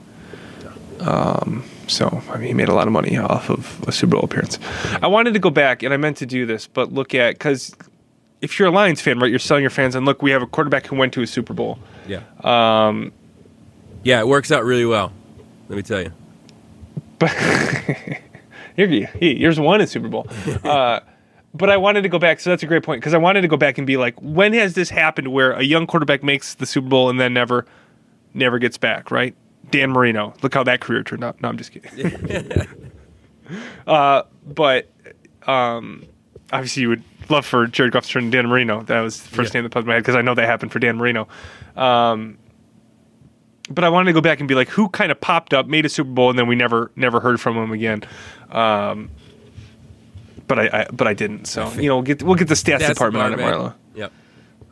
Um, 0.99 1.63
so 1.87 2.21
I 2.31 2.37
mean, 2.37 2.47
he 2.47 2.53
made 2.53 2.69
a 2.69 2.73
lot 2.73 2.87
of 2.87 2.93
money 2.93 3.17
off 3.17 3.49
of 3.49 3.83
a 3.87 3.91
Super 3.91 4.11
Bowl 4.15 4.23
appearance. 4.23 4.59
I 5.01 5.07
wanted 5.07 5.33
to 5.33 5.39
go 5.39 5.49
back, 5.49 5.83
and 5.83 5.93
I 5.93 5.97
meant 5.97 6.17
to 6.17 6.25
do 6.25 6.45
this, 6.45 6.67
but 6.67 6.91
look 6.93 7.13
at 7.15 7.35
because 7.35 7.75
if 8.41 8.59
you're 8.59 8.67
a 8.67 8.71
Lions 8.71 9.01
fan, 9.01 9.19
right, 9.19 9.29
you're 9.29 9.39
selling 9.39 9.63
your 9.63 9.69
fans, 9.69 9.95
and 9.95 10.05
look, 10.05 10.21
we 10.21 10.31
have 10.31 10.41
a 10.41 10.47
quarterback 10.47 10.85
who 10.87 10.95
went 10.95 11.13
to 11.13 11.21
a 11.21 11.27
Super 11.27 11.53
Bowl. 11.53 11.79
Yeah. 12.07 12.21
Um. 12.43 13.11
Yeah, 14.03 14.19
it 14.19 14.27
works 14.27 14.51
out 14.51 14.63
really 14.63 14.85
well. 14.85 15.11
Let 15.69 15.77
me 15.77 15.81
tell 15.81 16.01
you. 16.01 16.11
But 17.17 17.31
here, 18.75 18.87
he- 18.87 19.35
here's 19.35 19.59
one 19.59 19.81
in 19.81 19.87
Super 19.87 20.07
Bowl. 20.07 20.27
Uh, 20.63 20.99
but 21.53 21.69
I 21.69 21.77
wanted 21.77 22.01
to 22.01 22.09
go 22.09 22.19
back. 22.19 22.41
So 22.41 22.49
that's 22.49 22.63
a 22.63 22.65
great 22.65 22.83
point 22.83 22.99
because 22.99 23.13
I 23.13 23.17
wanted 23.17 23.39
to 23.41 23.47
go 23.47 23.55
back 23.55 23.77
and 23.77 23.87
be 23.87 23.95
like, 23.95 24.15
when 24.21 24.51
has 24.53 24.73
this 24.73 24.89
happened 24.89 25.29
where 25.29 25.53
a 25.53 25.63
young 25.63 25.87
quarterback 25.87 26.21
makes 26.21 26.53
the 26.55 26.65
Super 26.65 26.89
Bowl 26.89 27.09
and 27.09 27.17
then 27.17 27.33
never, 27.33 27.65
never 28.33 28.59
gets 28.59 28.77
back? 28.77 29.09
Right? 29.09 29.33
Dan 29.71 29.91
Marino. 29.91 30.33
Look 30.41 30.53
how 30.53 30.63
that 30.63 30.81
career 30.81 31.03
turned 31.03 31.23
out. 31.23 31.41
No, 31.41 31.49
I'm 31.49 31.57
just 31.57 31.71
kidding. 31.71 32.67
uh, 33.87 34.23
but 34.45 34.91
um, 35.47 36.03
obviously, 36.51 36.83
you 36.83 36.89
would 36.89 37.03
love 37.29 37.45
for 37.45 37.67
Jared 37.67 37.93
Goff 37.93 38.05
to 38.05 38.09
turn 38.11 38.25
to 38.25 38.29
Dan 38.31 38.47
Marino. 38.47 38.83
That 38.83 39.01
was 39.01 39.21
the 39.21 39.29
first 39.29 39.53
Yeah. 39.53 39.59
name 39.59 39.63
that 39.63 39.69
popped 39.71 39.83
in 39.83 39.87
my 39.87 39.93
head 39.95 40.03
because 40.03 40.15
I 40.15 40.21
know 40.21 40.35
that 40.35 40.45
happened 40.45 40.71
for 40.71 40.79
Dan 40.79 40.97
Marino. 40.97 41.27
Um, 41.75 42.37
but 43.69 43.83
I 43.83 43.89
wanted 43.89 44.05
to 44.07 44.13
go 44.13 44.21
back 44.21 44.39
and 44.39 44.47
be 44.47 44.53
like, 44.55 44.69
who 44.69 44.89
kind 44.89 45.11
of 45.11 45.19
popped 45.19 45.53
up, 45.53 45.65
made 45.67 45.85
a 45.85 45.89
Super 45.89 46.11
Bowl, 46.11 46.29
and 46.29 46.37
then 46.37 46.47
we 46.47 46.55
never 46.55 46.91
never 46.95 47.19
heard 47.19 47.41
from 47.41 47.57
him 47.57 47.71
again. 47.71 48.03
Um, 48.51 49.09
but 50.47 50.59
I, 50.59 50.81
I 50.81 50.87
but 50.93 51.07
I 51.07 51.13
didn't. 51.15 51.45
So 51.45 51.71
you 51.71 51.89
know, 51.89 51.95
we'll 51.95 52.03
get 52.03 52.21
we'll 52.21 52.35
get 52.35 52.47
the 52.47 52.53
stats 52.53 52.87
department 52.87 53.23
on 53.23 53.33
it, 53.33 53.37
man. 53.37 53.53
Marlo. 53.53 53.73
Yep. 53.95 54.11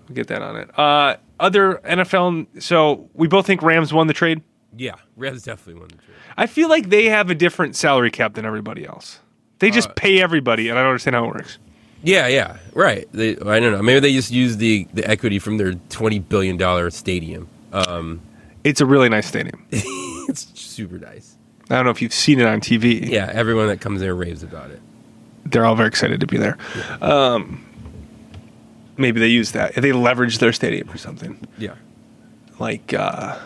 We'll 0.08 0.16
get 0.16 0.28
that 0.28 0.42
on 0.44 0.58
it. 0.58 0.78
Uh, 0.78 1.16
other 1.40 1.82
NFL. 1.84 2.62
So 2.62 3.10
we 3.14 3.28
both 3.28 3.48
think 3.48 3.64
Rams 3.64 3.92
won 3.92 4.06
the 4.06 4.14
trade. 4.14 4.42
Yeah. 4.76 4.96
Rams 5.16 5.44
definitely 5.44 5.80
won 5.80 5.90
the 5.90 5.96
trade. 5.96 6.18
I 6.38 6.48
feel 6.48 6.70
like 6.70 6.90
they 6.90 7.06
have 7.06 7.30
a 7.30 7.36
different 7.36 7.76
salary 7.76 8.12
cap 8.12 8.34
than 8.34 8.46
everybody 8.46 8.86
else. 8.86 9.20
They 9.60 9.70
just 9.72 9.90
Uh, 9.90 9.94
pay 9.96 10.22
everybody, 10.22 10.70
and 10.70 10.78
I 10.78 10.82
don't 10.82 10.90
understand 10.90 11.16
how 11.16 11.26
it 11.26 11.28
works. 11.28 11.58
Yeah, 12.04 12.28
yeah, 12.28 12.58
right. 12.74 13.08
They, 13.14 13.32
I 13.38 13.60
don't 13.60 13.72
know. 13.72 13.82
Maybe 13.82 14.00
they 14.02 14.12
just 14.14 14.30
use 14.32 14.58
the, 14.58 14.88
the 14.94 15.10
equity 15.10 15.40
from 15.40 15.58
their 15.58 15.74
twenty 15.90 16.20
billion 16.20 16.58
dollar 16.58 16.90
stadium. 16.90 17.48
Um, 17.72 18.20
It's 18.66 18.82
a 18.82 18.86
really 18.86 19.08
nice 19.10 19.28
stadium. 19.28 19.66
it's 19.72 20.48
super 20.60 20.98
nice. 20.98 21.38
I 21.70 21.76
don't 21.76 21.86
know 21.86 21.92
if 21.92 22.02
you've 22.02 22.14
seen 22.14 22.40
it 22.42 22.46
on 22.46 22.60
TV. 22.60 23.08
Yeah, 23.10 23.32
everyone 23.34 23.68
that 23.68 23.80
comes 23.80 24.02
there 24.02 24.14
raves 24.16 24.44
about 24.44 24.70
it. 24.72 24.82
They're 25.46 25.66
all 25.66 25.76
very 25.76 25.88
excited 25.88 26.20
to 26.20 26.28
be 26.28 26.38
there. 26.38 26.58
Um, 27.02 27.64
maybe 28.98 29.20
they 29.22 29.28
use 29.28 29.52
that. 29.54 29.76
They 29.76 29.94
leverage 29.94 30.40
their 30.40 30.52
stadium 30.52 30.90
or 30.92 30.98
something. 30.98 31.38
Yeah, 31.58 31.76
like 32.60 32.94
uh, 32.94 33.40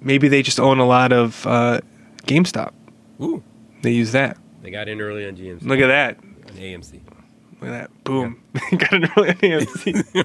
maybe 0.00 0.28
they 0.28 0.42
just 0.42 0.58
own 0.60 0.78
a 0.78 0.86
lot 0.86 1.12
of 1.12 1.46
uh, 1.46 1.80
GameStop. 2.24 2.72
ooh, 3.20 3.42
They 3.82 3.92
use 3.92 4.12
that. 4.12 4.36
they 4.62 4.70
got 4.70 4.88
in 4.88 5.00
early 5.00 5.26
on 5.26 5.36
GMC 5.36 5.62
Look 5.62 5.80
at 5.80 5.86
that. 5.88 6.18
and 6.22 6.58
AMC. 6.58 7.00
Look 7.60 7.70
at 7.70 7.72
that. 7.90 8.04
Boom. 8.04 8.42
Got 8.70 8.92
an 8.94 9.08
early 9.16 9.28
on 9.30 9.36
AMC. 9.36 10.24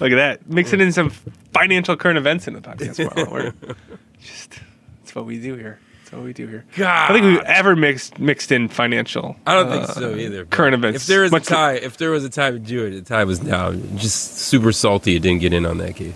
Look 0.00 0.12
at 0.12 0.16
that. 0.16 0.48
Mixing 0.48 0.80
in 0.80 0.92
some 0.92 1.10
financial 1.52 1.96
current 1.96 2.18
events 2.18 2.46
in 2.46 2.54
the 2.54 2.60
podcast. 2.60 2.96
Just 4.20 4.60
that's 5.00 5.14
what 5.14 5.26
we 5.26 5.40
do 5.40 5.56
here. 5.56 5.80
That's 6.04 6.12
what 6.12 6.22
we 6.22 6.32
do 6.32 6.46
here. 6.46 6.64
God. 6.76 6.86
I 6.86 7.08
don't 7.12 7.22
think 7.22 7.38
we've 7.38 7.46
ever 7.48 7.74
mixed 7.74 8.18
mixed 8.18 8.52
in 8.52 8.68
financial. 8.68 9.36
I 9.46 9.54
don't 9.54 9.68
think 9.70 9.84
uh, 9.84 9.92
so 9.94 10.14
either. 10.14 10.44
Current 10.44 10.74
events. 10.74 11.02
If 11.02 11.06
there 11.08 11.22
was 11.22 11.32
a 11.32 11.40
time, 11.40 11.76
if 11.82 11.96
there 11.96 12.10
was 12.10 12.24
a 12.24 12.30
time 12.30 12.52
to 12.54 12.58
do 12.60 12.84
it, 12.86 12.90
the 12.90 13.02
time 13.02 13.26
was 13.26 13.42
now. 13.42 13.72
Just 13.72 14.36
super 14.38 14.70
salty. 14.72 15.16
It 15.16 15.20
didn't 15.20 15.40
get 15.40 15.52
in 15.52 15.66
on 15.66 15.78
that 15.78 15.96
case. 15.96 16.14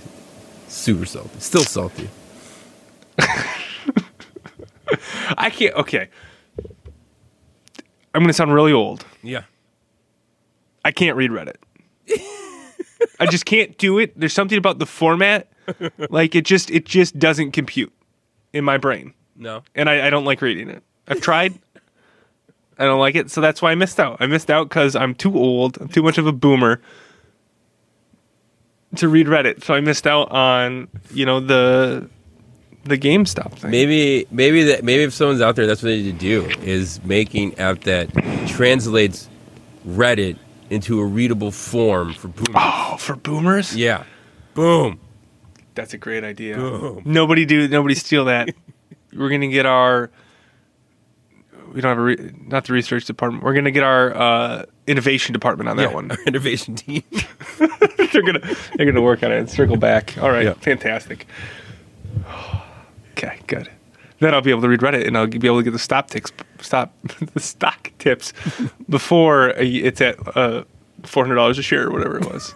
Super 0.84 1.06
salty. 1.06 1.40
Still 1.40 1.62
salty. 1.62 2.10
I 5.38 5.48
can't. 5.48 5.74
Okay. 5.76 6.10
I'm 8.12 8.20
going 8.20 8.26
to 8.26 8.34
sound 8.34 8.52
really 8.52 8.74
old. 8.74 9.06
Yeah. 9.22 9.44
I 10.84 10.92
can't 10.92 11.16
read 11.16 11.30
Reddit. 11.30 11.54
I 13.18 13.24
just 13.30 13.46
can't 13.46 13.78
do 13.78 13.98
it. 13.98 14.12
There's 14.20 14.34
something 14.34 14.58
about 14.58 14.78
the 14.78 14.84
format, 14.84 15.48
like 16.10 16.34
it 16.34 16.44
just 16.44 16.70
it 16.70 16.84
just 16.84 17.18
doesn't 17.18 17.52
compute 17.52 17.90
in 18.52 18.62
my 18.62 18.76
brain, 18.76 19.14
No. 19.36 19.62
and 19.74 19.88
I, 19.88 20.08
I 20.08 20.10
don't 20.10 20.26
like 20.26 20.42
reading 20.42 20.68
it. 20.68 20.82
I've 21.08 21.22
tried. 21.22 21.54
I 22.78 22.84
don't 22.84 22.98
like 23.00 23.14
it, 23.14 23.30
so 23.30 23.40
that's 23.40 23.62
why 23.62 23.72
I 23.72 23.74
missed 23.74 23.98
out. 23.98 24.18
I 24.20 24.26
missed 24.26 24.50
out 24.50 24.68
because 24.68 24.94
I'm 24.94 25.14
too 25.14 25.34
old. 25.34 25.78
I'm 25.80 25.88
too 25.88 26.02
much 26.02 26.18
of 26.18 26.26
a 26.26 26.32
boomer 26.32 26.82
to 28.98 29.08
read 29.08 29.26
Reddit. 29.26 29.64
So 29.64 29.74
I 29.74 29.80
missed 29.80 30.06
out 30.06 30.30
on 30.30 30.88
you 31.12 31.26
know 31.26 31.40
the 31.40 32.08
the 32.84 32.98
GameStop 32.98 33.52
thing. 33.54 33.70
Maybe, 33.70 34.26
maybe 34.30 34.64
that, 34.64 34.84
maybe 34.84 35.04
if 35.04 35.14
someone's 35.14 35.40
out 35.40 35.56
there, 35.56 35.66
that's 35.66 35.82
what 35.82 35.88
they 35.88 36.02
need 36.02 36.18
to 36.18 36.18
do 36.18 36.44
is 36.62 37.02
making 37.02 37.58
app 37.58 37.80
that 37.84 38.10
translates 38.46 39.28
Reddit 39.86 40.36
into 40.68 41.00
a 41.00 41.04
readable 41.04 41.50
form 41.50 42.12
for 42.12 42.28
boomers. 42.28 42.54
Oh, 42.54 42.96
for 42.98 43.16
boomers, 43.16 43.74
Yeah. 43.74 44.04
Boom. 44.54 45.00
that's 45.74 45.94
a 45.94 45.98
great 45.98 46.24
idea. 46.24 46.56
Boom. 46.56 47.02
Nobody 47.06 47.44
do. 47.46 47.66
Nobody 47.68 47.94
steal 47.94 48.26
that. 48.26 48.50
We're 49.14 49.30
gonna 49.30 49.48
get 49.48 49.64
our. 49.66 50.10
We 51.72 51.80
don't 51.80 51.88
have 51.90 51.98
a 51.98 52.02
re- 52.02 52.32
not 52.46 52.64
the 52.66 52.72
research 52.72 53.04
department. 53.04 53.42
We're 53.44 53.54
gonna 53.54 53.70
get 53.70 53.82
our 53.82 54.14
uh, 54.16 54.64
innovation 54.86 55.32
department 55.32 55.68
on 55.68 55.76
that 55.78 55.92
one. 55.92 56.10
Our 56.10 56.18
innovation 56.26 56.74
team. 56.76 57.02
they're 57.58 58.22
gonna 58.22 58.40
they're 58.76 58.86
gonna 58.86 59.02
work 59.02 59.22
on 59.22 59.32
it 59.32 59.38
and 59.38 59.50
circle 59.50 59.76
back. 59.76 60.16
All 60.18 60.30
right, 60.30 60.44
Yeah. 60.44 60.54
fantastic. 60.54 61.26
Okay, 63.12 63.38
good. 63.46 63.70
Then 64.20 64.34
I'll 64.34 64.40
be 64.42 64.50
able 64.50 64.62
to 64.62 64.68
read 64.68 64.80
Reddit 64.80 65.06
and 65.06 65.16
I'll 65.18 65.26
be 65.26 65.46
able 65.46 65.58
to 65.58 65.62
get 65.62 65.72
the 65.72 65.78
stop 65.78 66.08
ticks, 66.10 66.32
stop 66.60 66.92
the 67.34 67.40
stock 67.40 67.90
tips 67.98 68.32
before 68.88 69.50
it's 69.50 70.00
at 70.00 70.16
uh, 70.36 70.64
four 71.02 71.24
hundred 71.24 71.36
dollars 71.36 71.58
a 71.58 71.62
share 71.62 71.86
or 71.88 71.90
whatever 71.90 72.18
it 72.18 72.24
was. 72.32 72.54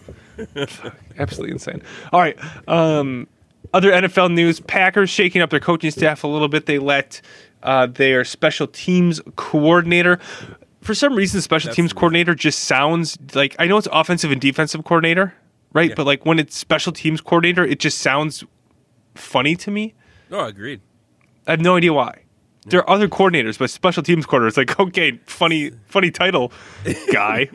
Absolutely 1.19 1.53
insane. 1.53 1.83
All 2.13 2.21
right. 2.21 2.39
Um, 2.69 3.27
other 3.75 3.91
NFL 3.91 4.33
news: 4.33 4.61
Packers 4.61 5.11
shaking 5.11 5.43
up 5.43 5.51
their 5.51 5.61
coaching 5.61 5.91
staff 5.91 6.23
a 6.25 6.29
little 6.29 6.49
bit. 6.49 6.67
They 6.67 6.79
let 6.79 7.21
uh, 7.63 7.87
their 7.87 8.25
special 8.25 8.67
teams 8.67 9.21
coordinator. 9.37 10.19
For 10.81 10.95
some 10.95 11.15
reason, 11.15 11.41
special 11.41 11.69
That's 11.69 11.77
teams 11.77 11.93
coordinator 11.93 12.35
just 12.35 12.61
sounds 12.61 13.19
like 13.35 13.57
I 13.59 13.67
know 13.67 13.77
it's 13.77 13.89
offensive 13.93 14.31
and 14.31 14.41
defensive 14.41 14.85
coordinator, 14.85 15.35
right? 15.73 15.91
Yeah. 15.91 15.95
But 15.95 16.07
like 16.07 16.25
when 16.25 16.39
it's 16.39 16.57
special 16.57 16.93
teams 16.93 17.21
coordinator, 17.21 17.65
it 17.65 17.79
just 17.79 17.99
sounds 17.99 18.45
funny 19.15 19.57
to 19.57 19.71
me. 19.71 19.95
No, 20.31 20.41
agreed. 20.41 20.81
I 21.47 21.53
have 21.53 21.61
no 21.61 21.77
idea 21.77 21.93
why. 21.93 22.23
There 22.67 22.81
are 22.81 22.91
other 22.91 23.09
coordinators, 23.09 23.59
but 23.59 23.71
special 23.71 24.03
teams 24.03 24.27
coordinator 24.27 24.49
is 24.49 24.57
like, 24.57 24.79
okay, 24.89 25.19
funny, 25.25 25.71
funny 25.87 26.11
title, 26.11 26.53
guy. 27.13 27.49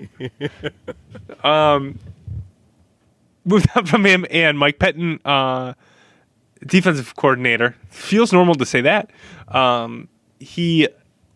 um, 1.43 1.99
moved 3.45 3.67
up 3.75 3.87
from 3.87 4.05
him 4.05 4.25
and 4.29 4.57
Mike 4.57 4.79
Pettine, 4.79 5.19
uh, 5.25 5.73
defensive 6.65 7.15
coordinator. 7.15 7.75
Feels 7.89 8.33
normal 8.33 8.55
to 8.55 8.65
say 8.65 8.81
that. 8.81 9.11
Um, 9.49 10.07
he 10.39 10.87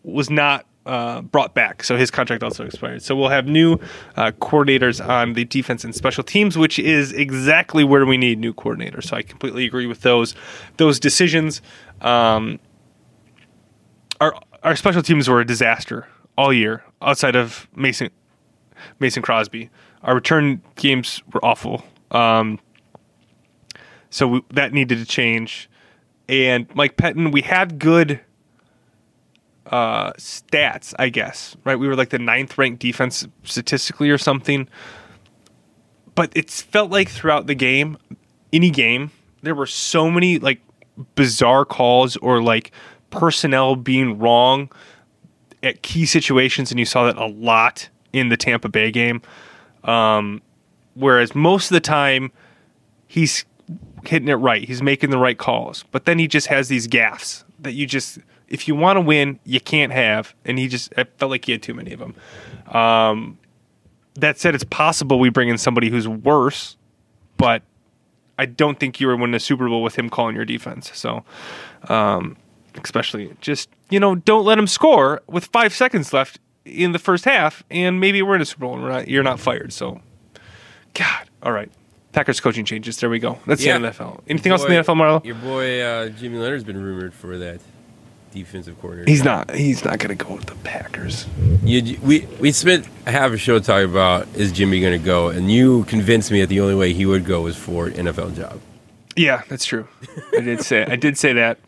was 0.02 0.30
not 0.30 0.66
uh, 0.86 1.20
brought 1.20 1.54
back, 1.54 1.84
so 1.84 1.96
his 1.96 2.10
contract 2.10 2.42
also 2.42 2.64
expired. 2.64 3.02
So 3.02 3.14
we'll 3.14 3.28
have 3.28 3.46
new 3.46 3.74
uh, 4.16 4.32
coordinators 4.40 5.06
on 5.06 5.34
the 5.34 5.44
defense 5.44 5.84
and 5.84 5.94
special 5.94 6.24
teams, 6.24 6.56
which 6.56 6.78
is 6.78 7.12
exactly 7.12 7.84
where 7.84 8.06
we 8.06 8.16
need 8.16 8.38
new 8.38 8.54
coordinators. 8.54 9.04
So 9.04 9.16
I 9.16 9.22
completely 9.22 9.66
agree 9.66 9.86
with 9.86 10.00
those 10.00 10.34
those 10.78 10.98
decisions. 10.98 11.60
Um, 12.00 12.58
our 14.20 14.34
our 14.62 14.76
special 14.76 15.02
teams 15.02 15.28
were 15.28 15.40
a 15.40 15.46
disaster 15.46 16.08
all 16.36 16.52
year, 16.52 16.84
outside 17.02 17.36
of 17.36 17.68
Mason 17.76 18.10
Mason 18.98 19.22
Crosby. 19.22 19.70
Our 20.02 20.14
return 20.14 20.62
games 20.76 21.22
were 21.32 21.44
awful. 21.44 21.84
Um, 22.10 22.60
so 24.10 24.28
we, 24.28 24.42
that 24.50 24.72
needed 24.72 24.98
to 24.98 25.04
change. 25.04 25.68
And 26.28 26.66
Mike 26.74 26.96
Pettine, 26.96 27.32
we 27.32 27.42
had 27.42 27.78
good 27.78 28.20
uh, 29.66 30.12
stats, 30.12 30.94
I 30.98 31.08
guess, 31.08 31.56
right? 31.64 31.76
We 31.76 31.88
were 31.88 31.96
like 31.96 32.10
the 32.10 32.18
ninth 32.18 32.58
ranked 32.58 32.80
defense 32.80 33.26
statistically 33.44 34.10
or 34.10 34.18
something. 34.18 34.68
But 36.14 36.32
it 36.34 36.50
felt 36.50 36.90
like 36.90 37.08
throughout 37.08 37.46
the 37.46 37.54
game, 37.54 37.96
any 38.52 38.70
game, 38.70 39.10
there 39.42 39.54
were 39.54 39.66
so 39.66 40.10
many 40.10 40.38
like 40.38 40.60
bizarre 41.14 41.64
calls 41.64 42.16
or 42.16 42.42
like 42.42 42.72
personnel 43.10 43.76
being 43.76 44.18
wrong 44.18 44.70
at 45.62 45.82
key 45.82 46.06
situations, 46.06 46.70
and 46.70 46.78
you 46.78 46.84
saw 46.84 47.06
that 47.06 47.16
a 47.16 47.26
lot 47.26 47.88
in 48.12 48.28
the 48.28 48.36
Tampa 48.36 48.68
Bay 48.68 48.90
game. 48.90 49.22
Um, 49.84 50.42
whereas 50.94 51.34
most 51.34 51.70
of 51.70 51.74
the 51.74 51.80
time, 51.80 52.32
he's 53.06 53.44
hitting 54.06 54.28
it 54.28 54.34
right. 54.34 54.66
He's 54.66 54.82
making 54.82 55.10
the 55.10 55.18
right 55.18 55.38
calls. 55.38 55.84
But 55.90 56.04
then 56.04 56.18
he 56.18 56.28
just 56.28 56.46
has 56.48 56.68
these 56.68 56.86
gaffes 56.88 57.44
that 57.60 57.72
you 57.72 57.86
just, 57.86 58.18
if 58.48 58.68
you 58.68 58.74
want 58.74 58.96
to 58.96 59.00
win, 59.00 59.38
you 59.44 59.60
can't 59.60 59.92
have. 59.92 60.34
And 60.44 60.58
he 60.58 60.68
just, 60.68 60.92
I 60.96 61.04
felt 61.04 61.30
like 61.30 61.44
he 61.44 61.52
had 61.52 61.62
too 61.62 61.74
many 61.74 61.92
of 61.92 62.00
them. 62.00 62.14
Um, 62.74 63.38
that 64.14 64.38
said, 64.38 64.54
it's 64.54 64.64
possible 64.64 65.18
we 65.18 65.28
bring 65.28 65.48
in 65.48 65.58
somebody 65.58 65.90
who's 65.90 66.08
worse, 66.08 66.76
but 67.36 67.62
I 68.38 68.46
don't 68.46 68.78
think 68.78 69.00
you 69.00 69.06
were 69.06 69.16
winning 69.16 69.34
a 69.34 69.40
Super 69.40 69.68
Bowl 69.68 69.82
with 69.82 69.96
him 69.96 70.08
calling 70.10 70.36
your 70.36 70.44
defense. 70.44 70.90
So, 70.96 71.24
um, 71.88 72.36
especially 72.82 73.36
just, 73.40 73.68
you 73.90 74.00
know, 74.00 74.14
don't 74.14 74.44
let 74.44 74.58
him 74.58 74.66
score 74.66 75.22
with 75.26 75.46
five 75.46 75.72
seconds 75.72 76.12
left 76.12 76.38
in 76.64 76.92
the 76.92 76.98
first 76.98 77.24
half, 77.24 77.64
and 77.70 77.98
maybe 78.00 78.22
we're 78.22 78.34
in 78.34 78.42
a 78.42 78.44
Super 78.44 78.60
Bowl 78.60 78.74
and 78.74 78.88
not, 78.88 79.08
you're 79.08 79.22
not 79.22 79.40
fired. 79.40 79.72
So, 79.72 80.00
God, 80.94 81.30
all 81.42 81.52
right. 81.52 81.70
Packers 82.18 82.40
coaching 82.40 82.64
changes. 82.64 82.96
There 82.96 83.08
we 83.08 83.20
go. 83.20 83.38
That's 83.46 83.64
Yeah. 83.64 83.78
the 83.78 83.90
NFL. 83.90 84.20
Anything 84.28 84.50
else 84.50 84.64
in 84.64 84.70
the 84.70 84.74
NFL, 84.74 84.96
Marlo? 84.96 85.24
Your 85.24 85.36
boy 85.36 85.80
uh, 85.80 86.08
Jimmy 86.08 86.38
Leonhard's 86.38 86.64
been 86.64 86.82
rumored 86.82 87.14
for 87.14 87.38
that 87.38 87.60
defensive 88.34 88.76
coordinator. 88.80 89.08
He's 89.08 89.22
not. 89.22 89.54
He's 89.54 89.84
not 89.84 90.00
going 90.00 90.18
to 90.18 90.24
go 90.24 90.34
with 90.34 90.46
the 90.46 90.56
Packers. 90.56 91.26
You, 91.62 91.96
we 92.02 92.26
we 92.40 92.50
spent 92.50 92.86
half 93.06 93.30
a 93.30 93.38
show 93.38 93.60
talking 93.60 93.88
about 93.88 94.26
is 94.34 94.50
Jimmy 94.50 94.80
going 94.80 94.98
to 94.98 95.04
go, 95.04 95.28
and 95.28 95.48
you 95.48 95.84
convinced 95.84 96.32
me 96.32 96.40
that 96.40 96.48
the 96.48 96.58
only 96.58 96.74
way 96.74 96.92
he 96.92 97.06
would 97.06 97.24
go 97.24 97.42
was 97.42 97.56
for 97.56 97.86
an 97.86 97.92
NFL 97.94 98.34
job. 98.34 98.58
Yeah, 99.14 99.42
that's 99.48 99.64
true. 99.64 99.86
I 100.36 100.40
did 100.40 100.62
say. 100.62 100.84
I 100.86 100.96
did 100.96 101.16
say 101.16 101.34
that. 101.34 101.58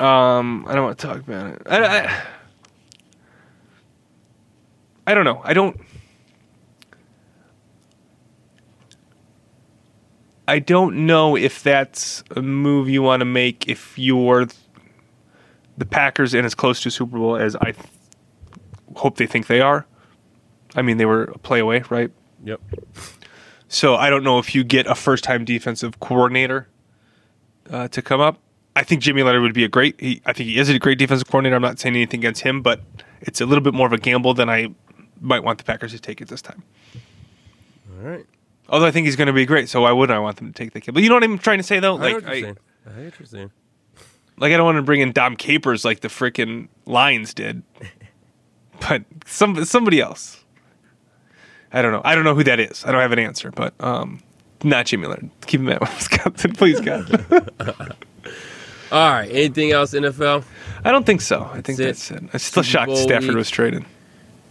Um, 0.00 0.66
I 0.66 0.74
don't 0.74 0.82
want 0.84 0.98
to 0.98 1.06
talk 1.06 1.18
about 1.18 1.46
it. 1.46 1.62
I, 1.66 1.84
I, 2.06 2.22
I 5.06 5.14
don't 5.14 5.24
know. 5.24 5.40
I 5.44 5.54
don't. 5.54 5.80
I 10.46 10.58
don't 10.58 11.06
know 11.06 11.36
if 11.36 11.62
that's 11.62 12.22
a 12.36 12.42
move 12.42 12.88
you 12.88 13.02
want 13.02 13.20
to 13.20 13.24
make 13.24 13.68
if 13.68 13.98
you're 13.98 14.46
the 15.76 15.86
Packers 15.86 16.34
and 16.34 16.44
as 16.44 16.54
close 16.54 16.82
to 16.82 16.90
Super 16.90 17.18
Bowl 17.18 17.36
as 17.36 17.56
I 17.56 17.72
th- 17.72 17.86
hope 18.96 19.16
they 19.16 19.26
think 19.26 19.46
they 19.46 19.60
are. 19.60 19.86
I 20.76 20.82
mean, 20.82 20.98
they 20.98 21.06
were 21.06 21.24
a 21.24 21.38
play 21.38 21.60
away, 21.60 21.82
right? 21.88 22.10
Yep. 22.44 22.60
So 23.68 23.96
I 23.96 24.10
don't 24.10 24.22
know 24.22 24.38
if 24.38 24.54
you 24.54 24.64
get 24.64 24.86
a 24.86 24.94
first-time 24.94 25.44
defensive 25.44 25.98
coordinator 25.98 26.68
uh, 27.70 27.88
to 27.88 28.02
come 28.02 28.20
up. 28.20 28.38
I 28.76 28.82
think 28.82 29.02
Jimmy 29.02 29.22
Leonhard 29.22 29.42
would 29.42 29.54
be 29.54 29.64
a 29.64 29.68
great. 29.68 30.00
He, 30.00 30.20
I 30.26 30.32
think 30.32 30.50
he 30.50 30.58
is 30.58 30.68
a 30.68 30.78
great 30.78 30.98
defensive 30.98 31.28
coordinator. 31.28 31.56
I'm 31.56 31.62
not 31.62 31.78
saying 31.78 31.94
anything 31.94 32.20
against 32.20 32.42
him, 32.42 32.60
but 32.60 32.80
it's 33.20 33.40
a 33.40 33.46
little 33.46 33.62
bit 33.62 33.72
more 33.72 33.86
of 33.86 33.92
a 33.92 33.98
gamble 33.98 34.34
than 34.34 34.50
I 34.50 34.74
might 35.20 35.42
want 35.42 35.58
the 35.58 35.64
Packers 35.64 35.92
to 35.92 35.98
take 35.98 36.20
at 36.20 36.28
this 36.28 36.42
time. 36.42 36.62
All 37.90 38.08
right. 38.08 38.26
Although 38.68 38.86
I 38.86 38.90
think 38.90 39.04
he's 39.06 39.16
going 39.16 39.26
to 39.26 39.32
be 39.32 39.44
great, 39.46 39.68
so 39.68 39.82
why 39.82 39.92
wouldn't 39.92 40.16
I 40.16 40.20
want 40.20 40.36
them 40.38 40.46
to 40.46 40.52
take 40.52 40.72
the 40.72 40.80
kid? 40.80 40.94
But 40.94 41.02
you 41.02 41.08
know 41.10 41.16
what 41.16 41.24
I'm 41.24 41.38
trying 41.38 41.58
to 41.58 41.62
say 41.64 41.80
though. 41.80 41.96
I 41.96 41.98
know 41.98 42.04
Like, 42.04 42.14
what 42.14 42.22
you're 42.24 42.30
I, 42.32 42.40
saying. 42.42 42.58
I 42.86 42.90
know 42.98 43.04
what 43.04 43.18
you're 43.20 43.26
saying. 43.26 43.50
like 44.38 44.52
I 44.52 44.56
don't 44.56 44.64
want 44.66 44.76
to 44.76 44.82
bring 44.82 45.00
in 45.00 45.12
Dom 45.12 45.36
Capers 45.36 45.84
like 45.84 46.00
the 46.00 46.08
freaking 46.08 46.68
Lions 46.86 47.34
did, 47.34 47.62
but 48.88 49.02
some 49.26 49.64
somebody 49.64 50.00
else. 50.00 50.42
I 51.72 51.82
don't 51.82 51.92
know. 51.92 52.02
I 52.04 52.14
don't 52.14 52.24
know 52.24 52.34
who 52.34 52.44
that 52.44 52.60
is. 52.60 52.84
I 52.86 52.92
don't 52.92 53.00
have 53.00 53.12
an 53.12 53.18
answer, 53.18 53.50
but 53.50 53.74
um, 53.80 54.22
not 54.62 54.86
Jimmy 54.86 55.08
Leonhard. 55.08 55.30
Keep 55.46 55.60
him 55.60 55.68
at 55.70 55.80
Wisconsin, 55.82 56.52
please, 56.52 56.80
God. 56.80 57.26
All 58.92 59.10
right. 59.10 59.28
Anything 59.30 59.72
else 59.72 59.92
NFL? 59.92 60.44
I 60.84 60.92
don't 60.92 61.04
think 61.04 61.20
so. 61.20 61.42
I 61.52 61.60
think 61.62 61.78
That's 61.78 62.08
that's 62.08 62.10
it. 62.10 62.14
it. 62.24 62.30
I'm 62.32 62.38
still 62.38 62.62
Super 62.62 62.64
shocked 62.64 62.86
Bowl 62.88 62.96
Stafford 62.96 63.28
week. 63.30 63.36
was 63.36 63.50
traded. 63.50 63.84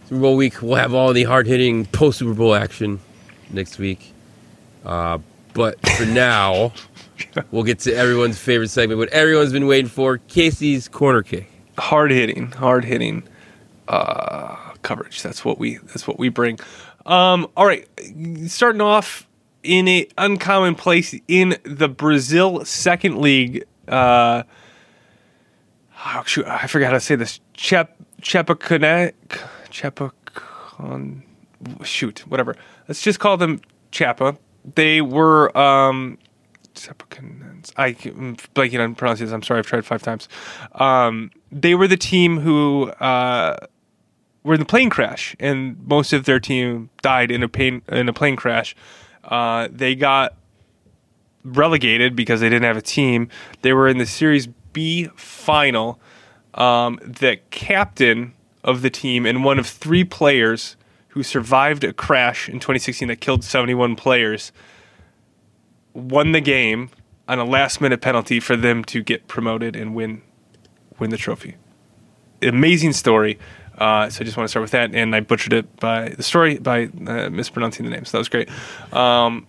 Super 0.08 0.20
Bowl 0.20 0.36
week. 0.36 0.60
We'll 0.60 0.74
have 0.74 0.92
all 0.92 1.12
the 1.14 1.24
hard 1.24 1.46
hitting 1.46 1.86
post 1.86 2.18
Super 2.18 2.34
Bowl 2.34 2.54
action 2.54 3.00
next 3.50 3.78
week. 3.78 4.12
Uh, 4.84 5.18
but 5.52 5.78
for 5.90 6.04
now, 6.04 6.72
we'll 7.50 7.62
get 7.62 7.78
to 7.80 7.94
everyone's 7.94 8.38
favorite 8.38 8.68
segment, 8.68 8.98
what 8.98 9.08
everyone's 9.10 9.52
been 9.52 9.66
waiting 9.66 9.88
for 9.88 10.18
Casey's 10.18 10.88
Corner 10.88 11.22
Kick. 11.22 11.50
Hard 11.78 12.10
hitting, 12.10 12.50
hard 12.52 12.84
hitting 12.84 13.24
uh, 13.88 14.56
coverage. 14.82 15.22
That's 15.22 15.44
what 15.44 15.58
we. 15.58 15.78
That's 15.78 16.06
what 16.06 16.18
we 16.18 16.28
bring. 16.28 16.58
Um, 17.06 17.48
all 17.56 17.66
right, 17.66 17.88
starting 18.46 18.80
off 18.80 19.26
in 19.62 19.88
a 19.88 20.06
uncommon 20.18 20.74
place 20.74 21.14
in 21.26 21.56
the 21.64 21.88
Brazil 21.88 22.64
Second 22.64 23.18
League. 23.18 23.64
Uh, 23.88 24.44
oh, 26.06 26.22
shoot, 26.26 26.46
I 26.46 26.66
forgot 26.66 26.88
how 26.88 26.92
to 26.94 27.00
say 27.00 27.16
this. 27.16 27.40
Chep 27.54 27.96
Chepacone, 28.20 29.12
Chepacon. 29.70 31.22
Shoot, 31.82 32.20
whatever. 32.28 32.56
Let's 32.88 33.02
just 33.02 33.18
call 33.18 33.36
them 33.36 33.60
Chapa. 33.90 34.36
They 34.74 35.00
were 35.00 35.56
um, 35.56 36.18
I, 37.76 37.88
am 37.88 38.36
blanking 38.54 38.80
on 38.80 38.94
pronunciation. 38.94 39.34
I'm 39.34 39.42
sorry. 39.42 39.58
I've 39.58 39.66
tried 39.66 39.84
five 39.84 40.02
times. 40.02 40.28
Um, 40.72 41.30
they 41.50 41.74
were 41.74 41.88
the 41.88 41.96
team 41.96 42.40
who 42.40 42.90
uh, 43.00 43.56
were 44.42 44.54
in 44.54 44.60
the 44.60 44.66
plane 44.66 44.90
crash, 44.90 45.36
and 45.38 45.78
most 45.86 46.12
of 46.12 46.24
their 46.24 46.40
team 46.40 46.90
died 47.02 47.30
in 47.30 47.42
a 47.42 47.48
plane 47.48 47.82
in 47.88 48.08
a 48.08 48.12
plane 48.12 48.36
crash. 48.36 48.74
Uh, 49.22 49.68
they 49.70 49.94
got 49.94 50.34
relegated 51.44 52.16
because 52.16 52.40
they 52.40 52.48
didn't 52.48 52.64
have 52.64 52.76
a 52.76 52.82
team. 52.82 53.28
They 53.62 53.72
were 53.72 53.88
in 53.88 53.98
the 53.98 54.06
Serie 54.06 54.42
B 54.72 55.08
final. 55.14 56.00
Um, 56.54 57.00
the 57.02 57.38
captain 57.50 58.34
of 58.62 58.82
the 58.82 58.90
team 58.90 59.26
and 59.26 59.44
one 59.44 59.58
of 59.58 59.66
three 59.66 60.04
players 60.04 60.76
who 61.14 61.22
survived 61.22 61.84
a 61.84 61.92
crash 61.92 62.48
in 62.48 62.58
2016 62.58 63.06
that 63.06 63.20
killed 63.20 63.44
71 63.44 63.94
players 63.94 64.50
won 65.92 66.32
the 66.32 66.40
game 66.40 66.90
on 67.28 67.38
a 67.38 67.44
last 67.44 67.80
minute 67.80 68.00
penalty 68.00 68.40
for 68.40 68.56
them 68.56 68.82
to 68.82 69.00
get 69.00 69.28
promoted 69.28 69.76
and 69.76 69.94
win 69.94 70.22
win 70.98 71.10
the 71.10 71.16
trophy. 71.16 71.54
amazing 72.42 72.92
story. 72.92 73.38
Uh, 73.78 74.08
so 74.10 74.22
I 74.22 74.24
just 74.24 74.36
want 74.36 74.44
to 74.44 74.48
start 74.48 74.62
with 74.62 74.72
that, 74.72 74.94
and 74.94 75.14
I 75.14 75.20
butchered 75.20 75.52
it 75.52 75.76
by 75.76 76.10
the 76.10 76.22
story 76.22 76.58
by 76.58 76.86
uh, 77.06 77.30
mispronouncing 77.30 77.84
the 77.84 77.90
name. 77.92 78.04
So 78.04 78.16
that 78.16 78.20
was 78.20 78.28
great. 78.28 78.48
Um, 78.92 79.46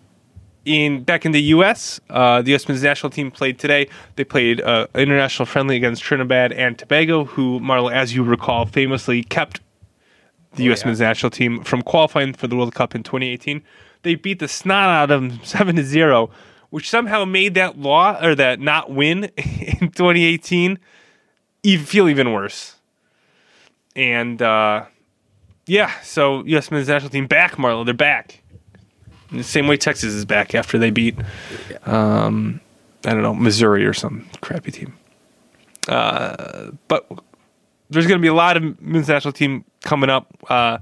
in 0.66 1.04
back 1.04 1.26
in 1.26 1.32
the 1.32 1.42
U.S., 1.44 2.00
uh, 2.12 2.44
the 2.44 2.52
U.S. 2.52 2.68
men's 2.68 2.84
national 2.84 3.10
team 3.10 3.32
played 3.32 3.58
today. 3.58 3.90
They 4.18 4.24
played 4.24 4.62
uh, 4.62 4.86
international 4.94 5.48
friendly 5.48 5.78
against 5.78 6.04
Trinidad 6.04 6.54
and 6.54 6.78
Tobago, 6.78 7.26
who 7.26 7.60
Marlo, 7.60 7.92
as 7.92 8.16
you 8.16 8.24
recall, 8.24 8.68
famously 8.68 9.24
kept 9.24 9.62
the 10.56 10.64
U.S. 10.66 10.82
yeah. 10.82 10.88
men's 10.88 11.00
national 11.00 11.30
team 11.30 11.64
from 11.64 11.82
qualifying 11.82 12.34
for 12.34 12.48
the 12.48 12.56
World 12.56 12.74
Cup 12.74 12.96
in 12.96 13.04
2018. 13.04 13.64
They 14.04 14.16
beat 14.16 14.40
the 14.40 14.48
snot 14.48 14.90
out 14.90 15.12
of 15.12 15.22
them 15.22 15.40
seven 15.44 15.76
to 15.76 15.84
zero, 15.84 16.30
which 16.70 16.90
somehow 16.90 17.26
made 17.26 17.54
that 17.56 17.78
law 17.78 18.18
or 18.24 18.36
that 18.36 18.60
not 18.60 18.92
win 18.92 19.26
in 19.38 19.92
2018 19.92 20.80
even, 21.66 21.86
feel 21.86 22.08
even 22.08 22.32
worse. 22.32 22.76
And 23.96 24.42
uh, 24.42 24.86
yeah, 25.66 26.00
so 26.02 26.44
U.S. 26.46 26.70
men's 26.70 26.88
national 26.88 27.10
team 27.10 27.28
back, 27.28 27.56
Marlo. 27.56 27.84
They're 27.84 27.94
back. 27.94 28.42
In 29.32 29.38
the 29.38 29.44
same 29.44 29.68
way 29.68 29.76
Texas 29.76 30.14
is 30.14 30.26
back 30.26 30.54
after 30.54 30.78
they 30.78 30.92
beat, 30.92 31.18
um, 31.86 32.62
I 33.04 33.12
don't 33.12 33.24
know, 33.24 33.34
Missouri 33.34 33.86
or 33.86 33.94
some 33.94 34.30
crappy 34.42 34.72
team. 34.72 34.96
Uh, 35.88 36.72
but 36.88 37.10
there's 37.90 38.06
going 38.06 38.20
to 38.20 38.22
be 38.22 38.28
a 38.28 38.34
lot 38.34 38.58
of 38.58 38.80
men's 38.82 39.08
national 39.08 39.32
team 39.32 39.66
coming 39.86 40.10
up 40.10 40.28
uh, 40.50 40.80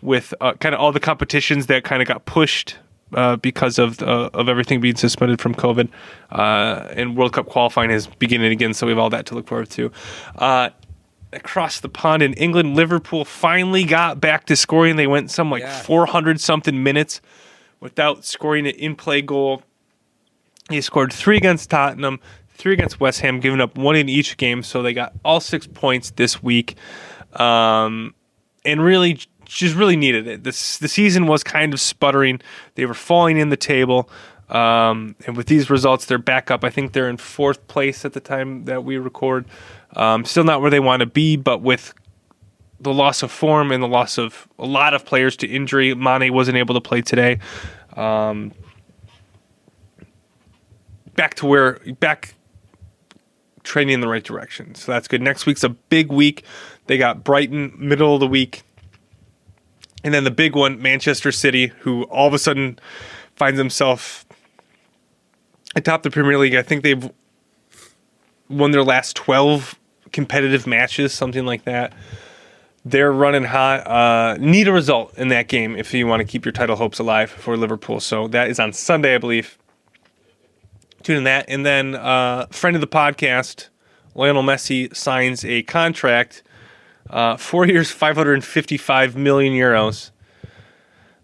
with 0.00 0.32
uh, 0.40 0.54
kind 0.54 0.74
of 0.74 0.80
all 0.80 0.92
the 0.92 1.00
competitions 1.00 1.66
that 1.66 1.84
kind 1.84 2.00
of 2.00 2.08
got 2.08 2.24
pushed 2.24 2.76
uh, 3.12 3.36
because 3.36 3.78
of 3.78 4.00
uh, 4.02 4.30
of 4.32 4.48
everything 4.48 4.80
being 4.80 4.96
suspended 4.96 5.40
from 5.40 5.54
COVID, 5.54 5.88
uh, 6.32 6.88
and 6.96 7.16
World 7.16 7.32
Cup 7.34 7.46
qualifying 7.46 7.90
is 7.90 8.06
beginning 8.06 8.50
again. 8.52 8.72
So 8.74 8.86
we 8.86 8.92
have 8.92 8.98
all 8.98 9.10
that 9.10 9.26
to 9.26 9.34
look 9.34 9.46
forward 9.46 9.68
to. 9.70 9.92
Uh, 10.36 10.70
across 11.32 11.80
the 11.80 11.88
pond 11.88 12.22
in 12.22 12.32
England, 12.34 12.74
Liverpool 12.76 13.24
finally 13.24 13.84
got 13.84 14.20
back 14.20 14.46
to 14.46 14.56
scoring. 14.56 14.96
They 14.96 15.06
went 15.06 15.30
some 15.30 15.50
like 15.50 15.62
Yeah. 15.62 15.80
400 15.82 16.40
something 16.40 16.82
minutes 16.82 17.20
without 17.80 18.24
scoring 18.24 18.66
an 18.66 18.74
in 18.76 18.96
play 18.96 19.20
goal. 19.20 19.62
He 20.70 20.80
scored 20.80 21.12
three 21.12 21.36
against 21.36 21.68
Tottenham, 21.70 22.20
three 22.54 22.72
against 22.72 22.98
West 23.00 23.20
Ham, 23.20 23.38
giving 23.40 23.60
up 23.60 23.76
one 23.76 23.96
in 23.96 24.08
each 24.08 24.36
game. 24.38 24.62
So 24.62 24.80
they 24.82 24.94
got 24.94 25.12
all 25.24 25.40
six 25.40 25.66
points 25.66 26.10
this 26.12 26.42
week, 26.42 26.76
um, 27.34 28.14
and 28.64 28.82
really 28.82 29.18
just 29.44 29.74
really 29.74 29.96
needed 29.96 30.26
it. 30.26 30.44
This 30.44 30.78
the 30.78 30.88
season 30.88 31.26
was 31.26 31.44
kind 31.44 31.72
of 31.72 31.80
sputtering. 31.80 32.40
They 32.74 32.86
were 32.86 32.94
falling 32.94 33.38
in 33.38 33.50
the 33.50 33.56
table, 33.56 34.08
um, 34.48 35.16
and 35.26 35.36
with 35.36 35.46
these 35.46 35.70
results, 35.70 36.06
they're 36.06 36.18
back 36.18 36.50
up. 36.50 36.64
I 36.64 36.70
think 36.70 36.92
they're 36.92 37.08
in 37.08 37.16
fourth 37.16 37.66
place 37.68 38.04
at 38.04 38.12
the 38.12 38.20
time 38.20 38.64
that 38.64 38.84
we 38.84 38.96
record. 38.98 39.46
Um, 39.96 40.24
still 40.24 40.44
not 40.44 40.60
where 40.60 40.70
they 40.70 40.80
want 40.80 41.00
to 41.00 41.06
be, 41.06 41.36
but 41.36 41.60
with 41.60 41.94
the 42.80 42.92
loss 42.92 43.22
of 43.22 43.30
form 43.30 43.72
and 43.72 43.82
the 43.82 43.88
loss 43.88 44.18
of 44.18 44.48
a 44.58 44.66
lot 44.66 44.94
of 44.94 45.04
players 45.04 45.36
to 45.38 45.46
injury. 45.46 45.94
Mane 45.94 46.32
wasn't 46.32 46.56
able 46.56 46.74
to 46.74 46.80
play 46.80 47.00
today. 47.00 47.38
Um, 47.96 48.52
back 51.14 51.34
to 51.34 51.46
where 51.46 51.80
back 52.00 52.34
trending 53.62 53.94
in 53.94 54.00
the 54.00 54.08
right 54.08 54.22
direction. 54.22 54.74
So 54.74 54.92
that's 54.92 55.08
good. 55.08 55.22
Next 55.22 55.46
week's 55.46 55.64
a 55.64 55.70
big 55.70 56.12
week. 56.12 56.44
They 56.86 56.98
got 56.98 57.24
Brighton 57.24 57.74
middle 57.78 58.14
of 58.14 58.20
the 58.20 58.26
week. 58.26 58.62
And 60.02 60.12
then 60.12 60.24
the 60.24 60.30
big 60.30 60.54
one, 60.54 60.82
Manchester 60.82 61.32
City, 61.32 61.68
who 61.80 62.04
all 62.04 62.26
of 62.26 62.34
a 62.34 62.38
sudden 62.38 62.78
finds 63.36 63.58
himself 63.58 64.26
atop 65.74 66.02
the 66.02 66.10
Premier 66.10 66.38
League. 66.38 66.54
I 66.54 66.62
think 66.62 66.82
they've 66.82 67.10
won 68.48 68.70
their 68.70 68.84
last 68.84 69.16
12 69.16 69.78
competitive 70.12 70.66
matches, 70.66 71.12
something 71.12 71.44
like 71.44 71.64
that. 71.64 71.92
They're 72.84 73.12
running 73.12 73.44
hot. 73.44 73.86
Uh, 73.86 74.36
need 74.38 74.68
a 74.68 74.72
result 74.72 75.16
in 75.18 75.28
that 75.28 75.48
game 75.48 75.76
if 75.76 75.92
you 75.94 76.06
want 76.06 76.20
to 76.20 76.24
keep 76.24 76.44
your 76.44 76.52
title 76.52 76.76
hopes 76.76 76.98
alive 76.98 77.30
for 77.30 77.56
Liverpool. 77.56 77.98
So 77.98 78.28
that 78.28 78.50
is 78.50 78.60
on 78.60 78.72
Sunday, 78.72 79.14
I 79.14 79.18
believe. 79.18 79.58
Tune 81.02 81.16
in 81.16 81.24
that. 81.24 81.46
And 81.48 81.66
then, 81.66 81.94
uh, 81.94 82.46
friend 82.50 82.76
of 82.76 82.80
the 82.80 82.86
podcast, 82.86 83.68
Lionel 84.14 84.42
Messi 84.42 84.94
signs 84.94 85.44
a 85.44 85.62
contract, 85.62 86.42
uh, 87.14 87.36
four 87.36 87.66
years, 87.66 87.90
555 87.90 89.16
million 89.16 89.54
euros. 89.54 90.10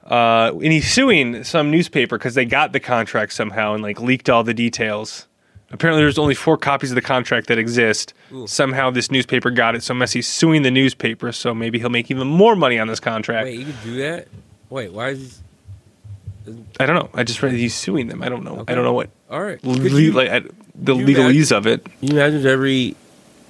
Uh, 0.04 0.52
and 0.54 0.72
he's 0.72 0.90
suing 0.90 1.44
some 1.44 1.70
newspaper 1.70 2.16
because 2.16 2.34
they 2.34 2.44
got 2.44 2.72
the 2.72 2.80
contract 2.80 3.32
somehow 3.32 3.74
and 3.74 3.82
like 3.82 4.00
leaked 4.00 4.30
all 4.30 4.42
the 4.42 4.54
details. 4.54 5.26
Apparently, 5.72 6.02
there's 6.02 6.18
only 6.18 6.34
four 6.34 6.56
copies 6.56 6.90
of 6.90 6.94
the 6.96 7.02
contract 7.02 7.46
that 7.48 7.58
exist. 7.58 8.12
Somehow, 8.46 8.90
this 8.90 9.10
newspaper 9.10 9.50
got 9.50 9.76
it, 9.76 9.84
so 9.84 9.94
Messi's 9.94 10.26
suing 10.26 10.62
the 10.62 10.70
newspaper. 10.70 11.30
So 11.30 11.54
maybe 11.54 11.78
he'll 11.78 11.90
make 11.90 12.10
even 12.10 12.26
more 12.26 12.56
money 12.56 12.78
on 12.78 12.88
this 12.88 12.98
contract. 12.98 13.44
Wait, 13.44 13.58
you 13.58 13.64
can 13.66 13.74
do 13.84 13.96
that? 13.98 14.26
Wait, 14.68 14.92
why 14.92 15.10
is 15.10 15.42
I 16.78 16.86
don't 16.86 16.96
know. 16.96 17.10
I 17.14 17.24
just 17.24 17.42
read 17.42 17.52
he's 17.52 17.74
suing 17.74 18.08
them. 18.08 18.22
I 18.22 18.28
don't 18.28 18.44
know. 18.44 18.58
Okay. 18.60 18.72
I 18.72 18.74
don't 18.74 18.84
know 18.84 18.94
what 18.94 19.10
all 19.30 19.42
right? 19.42 19.62
le- 19.64 20.00
you, 20.00 20.12
like 20.12 20.30
I, 20.30 20.40
the 20.74 20.94
legalese 20.94 21.54
of 21.54 21.66
it. 21.66 21.86
you 22.00 22.10
imagine 22.10 22.46
every 22.46 22.96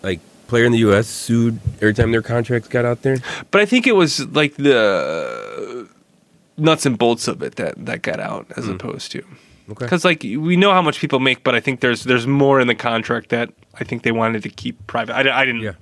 like 0.03 0.21
player 0.51 0.65
in 0.65 0.73
the 0.73 0.79
U.S. 0.79 1.07
sued 1.07 1.59
every 1.77 1.95
time 1.95 2.11
their 2.13 2.23
contracts 2.23 2.69
got 2.69 2.85
out 2.85 3.03
there? 3.03 3.19
But 3.51 3.63
I 3.63 3.65
think 3.67 3.87
it 3.87 3.93
was 3.93 4.27
like 4.29 4.57
the 4.57 5.89
nuts 6.59 6.85
and 6.85 6.99
bolts 6.99 7.27
of 7.29 7.43
it 7.43 7.57
that 7.57 7.87
that 7.87 8.03
got 8.03 8.21
out 8.21 8.47
as 8.57 8.67
hmm. 8.67 8.73
opposed 8.73 9.11
to 9.13 9.25
Okay. 9.71 9.85
because 9.85 10.05
like 10.05 10.23
we 10.23 10.57
know 10.57 10.73
how 10.73 10.83
much 10.83 10.99
people 10.99 11.21
make, 11.21 11.45
but 11.45 11.55
I 11.55 11.61
think 11.61 11.81
there's 11.81 12.03
there's 12.05 12.27
more 12.27 12.61
in 12.61 12.67
the 12.67 12.75
contract 12.75 13.29
that 13.29 13.51
I 13.75 13.85
think 13.85 14.03
they 14.03 14.11
wanted 14.13 14.43
to 14.43 14.49
keep 14.49 14.85
private. 14.87 15.15
I, 15.15 15.41
I 15.41 15.45
didn't 15.45 15.61
Yeah. 15.63 15.73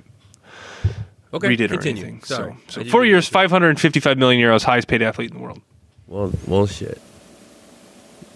Okay. 1.32 1.48
read 1.48 1.60
it 1.60 1.70
continue. 1.70 2.02
or 2.02 2.06
anything. 2.06 2.22
Sorry. 2.24 2.54
So, 2.68 2.82
so 2.82 2.90
four 2.90 3.04
years, 3.04 3.28
555 3.28 4.16
million 4.16 4.40
euros, 4.42 4.62
highest 4.62 4.88
paid 4.88 5.02
athlete 5.02 5.30
in 5.30 5.36
the 5.36 5.42
world. 5.42 5.60
Well, 6.06 6.32
well, 6.46 6.66
shit. 6.66 7.00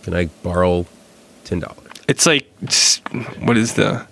Can 0.02 0.14
I 0.14 0.26
borrow 0.42 0.86
ten 1.44 1.60
dollars? 1.60 1.78
It's 2.08 2.26
like 2.26 2.48
what 3.40 3.56
is 3.56 3.74
the? 3.74 4.06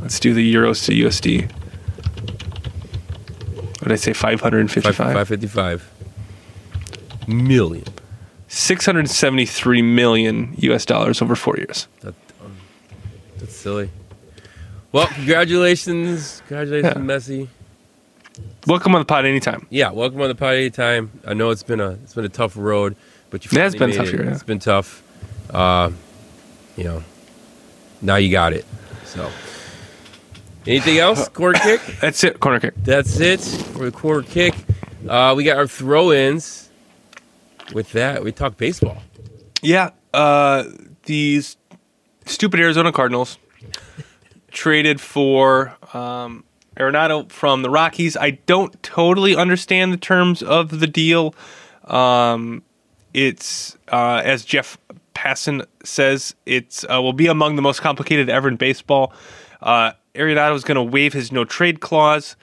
Let's 0.00 0.20
do 0.20 0.34
the 0.34 0.54
euros 0.54 0.84
to 0.86 0.92
USD. 0.92 1.50
What 3.80 3.88
did 3.88 3.92
I 3.92 3.96
say? 3.96 4.12
555. 4.12 4.96
Five 4.96 5.28
fifty-five 5.28 5.90
million. 7.28 7.84
673 8.48 9.82
million 9.82 10.54
US 10.58 10.84
dollars 10.84 11.20
over 11.22 11.34
four 11.34 11.56
years. 11.56 11.88
That, 12.00 12.14
um, 12.42 12.56
that's 13.38 13.56
silly. 13.56 13.90
Well, 14.92 15.06
congratulations, 15.08 16.40
congratulations, 16.46 16.94
Yeah. 16.96 17.02
Messi. 17.02 17.48
Welcome 18.66 18.94
on 18.94 19.00
the 19.00 19.04
pod 19.06 19.24
anytime. 19.26 19.66
Yeah, 19.70 19.90
welcome 19.90 20.20
on 20.20 20.28
the 20.28 20.34
pod 20.34 20.54
anytime. 20.54 21.10
I 21.26 21.34
know 21.34 21.50
it's 21.50 21.62
been 21.64 21.80
a 21.80 21.90
it's 22.04 22.14
been 22.14 22.24
a 22.24 22.28
tough 22.28 22.56
road, 22.56 22.94
but 23.30 23.44
you 23.44 23.58
It 23.58 23.60
has 23.62 23.74
been 23.74 23.90
tough 23.92 24.06
it. 24.08 24.12
year, 24.14 24.24
yeah. 24.24 24.32
It's 24.32 24.42
been 24.44 24.58
tough. 24.60 25.02
Uh, 25.50 25.90
you 26.76 26.84
know, 26.84 27.02
now 28.02 28.16
you 28.16 28.30
got 28.30 28.52
it. 28.52 28.64
So, 29.04 29.30
anything 30.66 30.98
else? 30.98 31.28
Corner 31.28 31.58
kick. 31.58 31.80
That's 32.00 32.24
it. 32.24 32.40
Corner 32.40 32.60
kick. 32.60 32.74
That's 32.76 33.20
it 33.20 33.40
for 33.40 33.84
the 33.84 33.92
corner 33.92 34.22
kick. 34.22 34.54
Uh, 35.08 35.34
we 35.36 35.44
got 35.44 35.56
our 35.56 35.66
throw-ins. 35.66 36.70
With 37.72 37.92
that, 37.92 38.22
we 38.22 38.32
talk 38.32 38.56
baseball. 38.56 39.02
Yeah. 39.62 39.90
Uh, 40.12 40.64
these 41.04 41.56
stupid 42.26 42.60
Arizona 42.60 42.92
Cardinals 42.92 43.38
traded 44.50 45.00
for 45.00 45.74
um, 45.92 46.44
Arenado 46.76 47.30
from 47.30 47.62
the 47.62 47.70
Rockies. 47.70 48.16
I 48.16 48.30
don't 48.30 48.80
totally 48.82 49.36
understand 49.36 49.92
the 49.92 49.96
terms 49.96 50.42
of 50.42 50.80
the 50.80 50.86
deal. 50.86 51.34
Um, 51.84 52.62
it's 53.12 53.76
uh, 53.88 54.22
as 54.24 54.44
Jeff 54.44 54.78
Passan 55.14 55.66
says, 55.84 56.34
it 56.44 56.84
uh, 56.92 57.00
will 57.00 57.12
be 57.12 57.26
among 57.28 57.56
the 57.56 57.62
most 57.62 57.80
complicated 57.80 58.28
ever 58.28 58.48
in 58.48 58.56
baseball. 58.56 59.12
Uh, 59.62 59.92
Arenado 60.14 60.54
is 60.54 60.64
going 60.64 60.76
to 60.76 60.82
waive 60.82 61.12
his 61.12 61.32
no 61.32 61.44
trade 61.44 61.80
clause. 61.80 62.36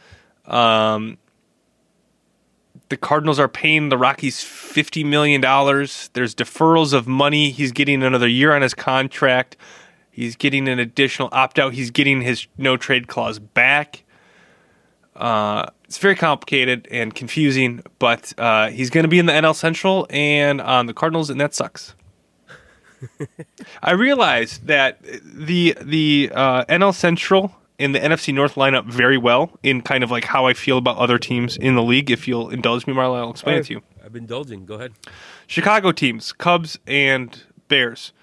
Um, 0.45 1.17
the 2.89 2.97
Cardinals 2.97 3.39
are 3.39 3.47
paying 3.47 3.89
the 3.89 3.97
Rockies 3.97 4.43
fifty 4.43 5.03
million 5.03 5.39
dollars. 5.39 6.09
There's 6.13 6.35
deferrals 6.35 6.93
of 6.93 7.07
money. 7.07 7.51
He's 7.51 7.71
getting 7.71 8.03
another 8.03 8.27
year 8.27 8.53
on 8.53 8.61
his 8.61 8.73
contract. 8.73 9.55
He's 10.11 10.35
getting 10.35 10.67
an 10.67 10.77
additional 10.77 11.29
opt 11.31 11.57
out. 11.57 11.73
He's 11.73 11.89
getting 11.89 12.21
his 12.21 12.47
no 12.57 12.75
trade 12.75 13.07
clause 13.07 13.39
back. 13.39 14.03
Uh, 15.15 15.67
it's 15.85 15.97
very 15.97 16.15
complicated 16.15 16.87
and 16.91 17.13
confusing, 17.13 17.81
but 17.99 18.33
uh, 18.37 18.69
he's 18.69 18.89
going 18.89 19.03
to 19.03 19.09
be 19.09 19.19
in 19.19 19.25
the 19.25 19.33
NL 19.33 19.55
Central 19.55 20.07
and 20.09 20.59
on 20.59 20.85
the 20.85 20.93
Cardinals, 20.93 21.29
and 21.29 21.39
that 21.39 21.53
sucks. 21.53 21.95
I 23.83 23.91
realized 23.91 24.67
that 24.67 24.99
the 25.23 25.77
the 25.81 26.31
uh, 26.33 26.65
NL 26.65 26.93
Central 26.93 27.55
and 27.81 27.95
the 27.95 27.99
NFC 27.99 28.33
North 28.33 28.57
line 28.57 28.75
up 28.75 28.85
very 28.85 29.17
well 29.17 29.57
in 29.63 29.81
kind 29.81 30.03
of 30.03 30.11
like 30.11 30.25
how 30.25 30.45
I 30.45 30.53
feel 30.53 30.77
about 30.77 30.97
other 30.97 31.17
teams 31.17 31.57
in 31.57 31.75
the 31.75 31.83
league. 31.83 32.11
If 32.11 32.27
you'll 32.27 32.49
indulge 32.49 32.87
me, 32.87 32.93
Marla, 32.93 33.17
I'll 33.17 33.31
explain 33.31 33.57
it 33.57 33.59
oh, 33.59 33.63
to 33.63 33.73
you. 33.73 33.81
I've 34.03 34.13
been 34.13 34.23
indulging. 34.23 34.65
Go 34.65 34.75
ahead. 34.75 34.93
Chicago 35.47 35.91
teams, 35.91 36.31
Cubs 36.31 36.79
and 36.87 37.43
Bears, 37.67 38.13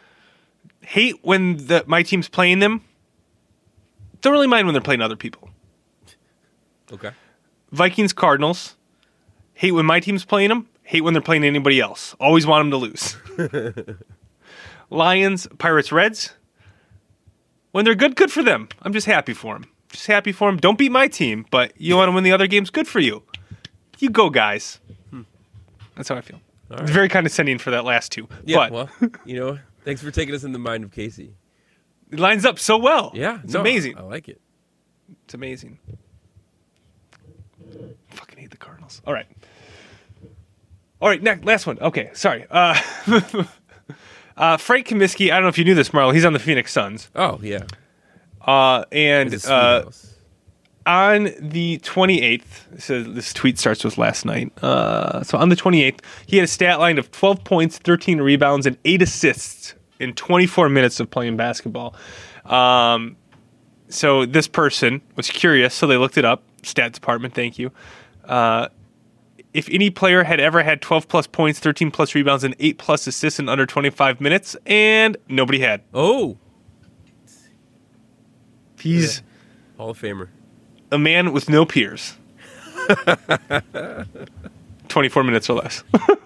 hate 0.82 1.16
when 1.22 1.56
the 1.66 1.84
my 1.86 2.02
team's 2.02 2.28
playing 2.28 2.60
them. 2.60 2.84
Don't 4.20 4.32
really 4.32 4.46
mind 4.46 4.66
when 4.66 4.74
they're 4.74 4.82
playing 4.82 5.02
other 5.02 5.16
people. 5.16 5.50
Okay. 6.92 7.10
Vikings, 7.70 8.12
Cardinals. 8.12 8.76
Hate 9.54 9.72
when 9.72 9.86
my 9.86 10.00
team's 10.00 10.24
playing 10.24 10.48
them. 10.48 10.68
Hate 10.82 11.02
when 11.02 11.12
they're 11.12 11.20
playing 11.20 11.44
anybody 11.44 11.80
else. 11.80 12.14
Always 12.18 12.46
want 12.46 12.62
them 12.62 12.70
to 12.70 12.76
lose. 12.78 13.16
Lions, 14.90 15.46
Pirates, 15.58 15.92
Reds. 15.92 16.32
When 17.72 17.84
they're 17.84 17.94
good, 17.94 18.16
good 18.16 18.32
for 18.32 18.42
them. 18.42 18.68
I'm 18.82 18.92
just 18.92 19.06
happy 19.06 19.34
for 19.34 19.54
them. 19.54 19.66
Just 19.90 20.06
happy 20.06 20.32
for 20.32 20.50
them. 20.50 20.58
Don't 20.58 20.78
beat 20.78 20.92
my 20.92 21.08
team, 21.08 21.46
but 21.50 21.72
you 21.80 21.96
want 21.96 22.08
to 22.08 22.12
win 22.12 22.24
the 22.24 22.32
other 22.32 22.46
games. 22.46 22.70
Good 22.70 22.88
for 22.88 23.00
you. 23.00 23.22
You 23.98 24.10
go, 24.10 24.30
guys. 24.30 24.80
That's 25.96 26.08
how 26.08 26.16
I 26.16 26.20
feel. 26.20 26.40
It's 26.70 26.90
very 26.90 27.08
condescending 27.08 27.58
for 27.58 27.70
that 27.70 27.84
last 27.84 28.12
two. 28.12 28.28
Yeah. 28.44 28.68
but 28.68 28.72
well, 28.72 28.90
you 29.24 29.36
know, 29.36 29.58
thanks 29.84 30.02
for 30.02 30.10
taking 30.10 30.34
us 30.34 30.44
in 30.44 30.52
the 30.52 30.58
mind 30.58 30.84
of 30.84 30.92
Casey. 30.92 31.34
it 32.12 32.20
lines 32.20 32.44
up 32.44 32.58
so 32.58 32.76
well. 32.78 33.10
Yeah. 33.14 33.40
It's 33.42 33.54
no, 33.54 33.60
amazing. 33.60 33.98
I 33.98 34.02
like 34.02 34.28
it. 34.28 34.40
It's 35.24 35.34
amazing. 35.34 35.78
Fucking 38.10 38.38
hate 38.38 38.50
the 38.50 38.56
Cardinals. 38.56 39.02
All 39.06 39.12
right. 39.14 39.26
All 41.00 41.08
right, 41.08 41.22
next 41.22 41.44
last 41.44 41.66
one. 41.66 41.78
Okay, 41.80 42.10
sorry. 42.12 42.44
Uh, 42.50 42.78
uh, 44.38 44.56
Frank 44.56 44.86
Kaminsky, 44.86 45.30
I 45.30 45.34
don't 45.34 45.42
know 45.42 45.48
if 45.48 45.58
you 45.58 45.64
knew 45.64 45.74
this, 45.74 45.90
Marlo. 45.90 46.14
He's 46.14 46.24
on 46.24 46.32
the 46.32 46.38
Phoenix 46.38 46.72
Suns. 46.72 47.10
Oh 47.14 47.38
yeah. 47.42 47.64
Uh, 48.40 48.84
and 48.92 49.34
It's 49.34 49.44
a 49.44 49.88
sweet 49.92 50.08
uh, 50.08 50.08
on 50.88 51.24
the 51.38 51.78
28th, 51.80 52.80
so 52.80 53.02
this 53.02 53.34
tweet 53.34 53.58
starts 53.58 53.84
with 53.84 53.98
last 53.98 54.24
night. 54.24 54.50
Uh, 54.64 55.22
so 55.22 55.36
on 55.36 55.50
the 55.50 55.56
28th, 55.56 56.00
he 56.26 56.38
had 56.38 56.44
a 56.44 56.48
stat 56.48 56.78
line 56.78 56.96
of 56.96 57.10
12 57.10 57.44
points, 57.44 57.76
13 57.76 58.22
rebounds, 58.22 58.64
and 58.64 58.78
8 58.86 59.02
assists 59.02 59.74
in 60.00 60.14
24 60.14 60.70
minutes 60.70 60.98
of 60.98 61.10
playing 61.10 61.36
basketball. 61.36 61.94
Um, 62.46 63.16
so 63.90 64.24
this 64.24 64.48
person 64.48 65.02
was 65.14 65.28
curious, 65.28 65.74
so 65.74 65.86
they 65.86 65.98
looked 65.98 66.16
it 66.16 66.24
up. 66.24 66.42
Stat 66.62 66.94
department, 66.94 67.34
thank 67.34 67.58
you. 67.58 67.70
Uh, 68.24 68.68
if 69.54 69.68
any 69.70 69.88
player 69.90 70.24
had 70.24 70.40
ever 70.40 70.62
had 70.62 70.82
12 70.82 71.08
plus 71.08 71.26
points, 71.26 71.58
13 71.58 71.90
plus 71.90 72.14
rebounds, 72.14 72.44
and 72.44 72.54
8 72.58 72.78
plus 72.78 73.06
assists 73.06 73.38
in 73.40 73.48
under 73.48 73.64
25 73.66 74.20
minutes, 74.20 74.56
and 74.66 75.16
nobody 75.28 75.60
had. 75.60 75.82
Oh, 75.94 76.36
He's 78.80 79.22
Hall 79.76 79.90
of 79.90 80.00
Famer. 80.00 80.28
a 80.92 80.98
man 80.98 81.32
with 81.32 81.48
no 81.48 81.64
peers. 81.64 82.16
24 84.88 85.24
minutes 85.24 85.50
or 85.50 85.54
less. 85.54 85.82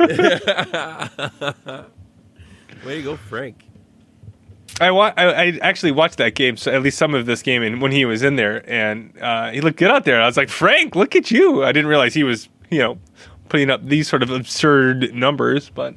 Way 2.85 2.97
to 2.97 3.03
go, 3.03 3.17
Frank. 3.17 3.65
I, 4.81 4.91
wa- 4.91 5.13
I, 5.17 5.25
I 5.27 5.59
actually 5.63 5.93
watched 5.93 6.19
that 6.19 6.35
game, 6.35 6.57
so 6.57 6.73
at 6.73 6.83
least 6.83 6.99
some 6.99 7.15
of 7.15 7.27
this 7.27 7.43
game, 7.43 7.63
and 7.63 7.81
when 7.83 7.93
he 7.93 8.05
was 8.05 8.23
in 8.23 8.37
there, 8.37 8.69
and 8.71 9.13
uh, 9.21 9.51
he 9.51 9.61
looked 9.61 9.79
good 9.79 9.91
out 9.91 10.05
there. 10.05 10.21
I 10.21 10.27
was 10.27 10.37
like, 10.37 10.49
Frank, 10.49 10.97
look 10.97 11.15
at 11.15 11.31
you. 11.31 11.63
I 11.65 11.73
didn't 11.73 11.89
realize 11.89 12.15
he 12.15 12.25
was, 12.25 12.49
you 12.73 12.79
know, 12.79 12.99
putting 13.49 13.71
up 13.71 13.85
these 13.85 14.09
sort 14.09 14.23
of 14.23 14.31
absurd 14.31 15.15
numbers, 15.15 15.69
but 15.69 15.95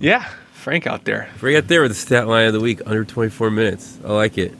yeah, 0.00 0.28
Frank 0.54 0.86
out 0.86 1.04
there. 1.04 1.28
Right 1.40 1.66
there 1.68 1.82
with 1.82 1.90
the 1.90 1.96
stat 1.96 2.26
line 2.26 2.46
of 2.46 2.54
the 2.54 2.60
week, 2.60 2.80
under 2.86 3.04
24 3.04 3.50
minutes. 3.50 3.98
I 4.04 4.12
like 4.12 4.38
it. 4.38 4.54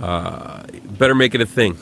Uh, 0.00 0.64
better 0.98 1.14
make 1.14 1.34
it 1.34 1.40
a 1.40 1.46
thing. 1.46 1.78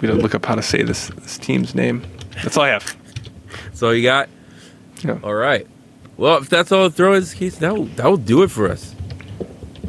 We 0.00 0.08
don't 0.08 0.18
look 0.18 0.34
up 0.34 0.44
how 0.44 0.56
to 0.56 0.62
say 0.62 0.82
this 0.82 1.08
this 1.08 1.38
team's 1.38 1.74
name. 1.74 2.02
That's 2.42 2.56
all 2.56 2.64
I 2.64 2.70
have. 2.70 2.96
That's 3.66 3.82
all 3.82 3.94
you 3.94 4.02
got. 4.02 4.28
Yeah. 5.02 5.18
All 5.22 5.34
right. 5.34 5.66
Well, 6.16 6.38
if 6.38 6.48
that's 6.48 6.72
all 6.72 6.84
the 6.84 6.90
throw 6.90 7.12
is, 7.12 7.34
case, 7.34 7.58
that 7.58 7.74
will 7.74 7.84
that 7.84 8.06
will 8.06 8.16
do 8.16 8.42
it 8.42 8.50
for 8.50 8.68
us. 8.68 8.94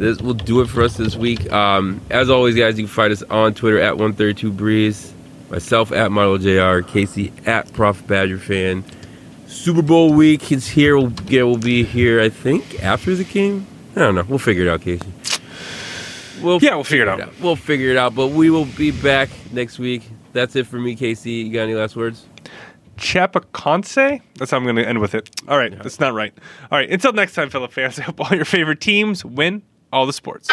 This 0.02 0.20
will 0.20 0.34
do 0.34 0.62
it 0.62 0.68
for 0.68 0.82
us 0.82 0.98
this 0.98 1.16
week. 1.16 1.54
Um, 1.54 2.02
as 2.10 2.28
always, 2.28 2.56
guys, 2.56 2.76
you 2.76 2.86
can 2.86 2.92
find 2.92 3.14
us 3.14 3.22
on 3.30 3.54
Twitter 3.54 3.80
at 3.80 3.98
132 3.98 4.52
Breeze, 4.52 5.14
myself 5.52 5.92
at 5.92 6.12
Model 6.12 6.40
Jr, 6.40 6.82
Casey 6.92 7.32
at 7.46 7.72
Prof 7.74 8.08
Badger 8.08 8.40
Fan. 8.40 8.84
Super 9.46 9.84
Bowl 9.84 10.12
week 10.12 10.52
is 10.52 10.68
here. 10.68 10.98
We'll 10.98 11.10
get. 11.12 11.46
We'll 11.46 11.58
be 11.58 11.84
here. 11.84 12.20
I 12.20 12.30
think 12.30 12.82
after 12.82 13.14
the 13.14 13.24
game. 13.24 13.68
I 13.96 14.00
don't 14.00 14.16
know. 14.16 14.26
We'll 14.28 14.40
figure 14.40 14.64
it 14.64 14.70
out, 14.70 14.82
Casey. 14.82 15.06
We'll 16.42 16.58
Yeah, 16.60 16.74
we'll 16.74 16.84
figure 16.84 17.04
it 17.04 17.22
out. 17.22 17.40
We'll 17.40 17.56
figure 17.56 17.92
it 17.92 17.98
out. 17.98 18.16
But 18.16 18.30
we 18.30 18.50
will 18.50 18.66
be 18.66 18.90
back 18.90 19.30
next 19.52 19.78
week. 19.78 20.10
That's 20.34 20.56
it 20.56 20.66
for 20.66 20.80
me, 20.80 20.96
Casey. 20.96 21.34
You 21.34 21.54
got 21.54 21.62
any 21.62 21.76
last 21.76 21.96
words? 21.96 22.26
Chapecoense? 22.98 24.20
That's 24.40 24.50
how 24.50 24.58
I'm 24.58 24.64
going 24.64 24.78
to 24.78 24.88
end 24.88 25.00
with 25.00 25.14
it. 25.14 25.30
All 25.48 25.60
right, 25.60 25.78
that's 25.78 26.00
not 26.00 26.16
right. 26.16 26.34
All 26.72 26.80
right, 26.80 26.90
until 26.90 27.14
next 27.14 27.36
time, 27.36 27.52
fellow 27.52 27.68
fans, 27.68 28.00
I 28.00 28.04
hope 28.04 28.20
all 28.20 28.36
your 28.36 28.46
favorite 28.46 28.82
teams 28.82 29.24
win 29.24 29.62
all 29.92 30.06
the 30.06 30.14
sports. 30.14 30.50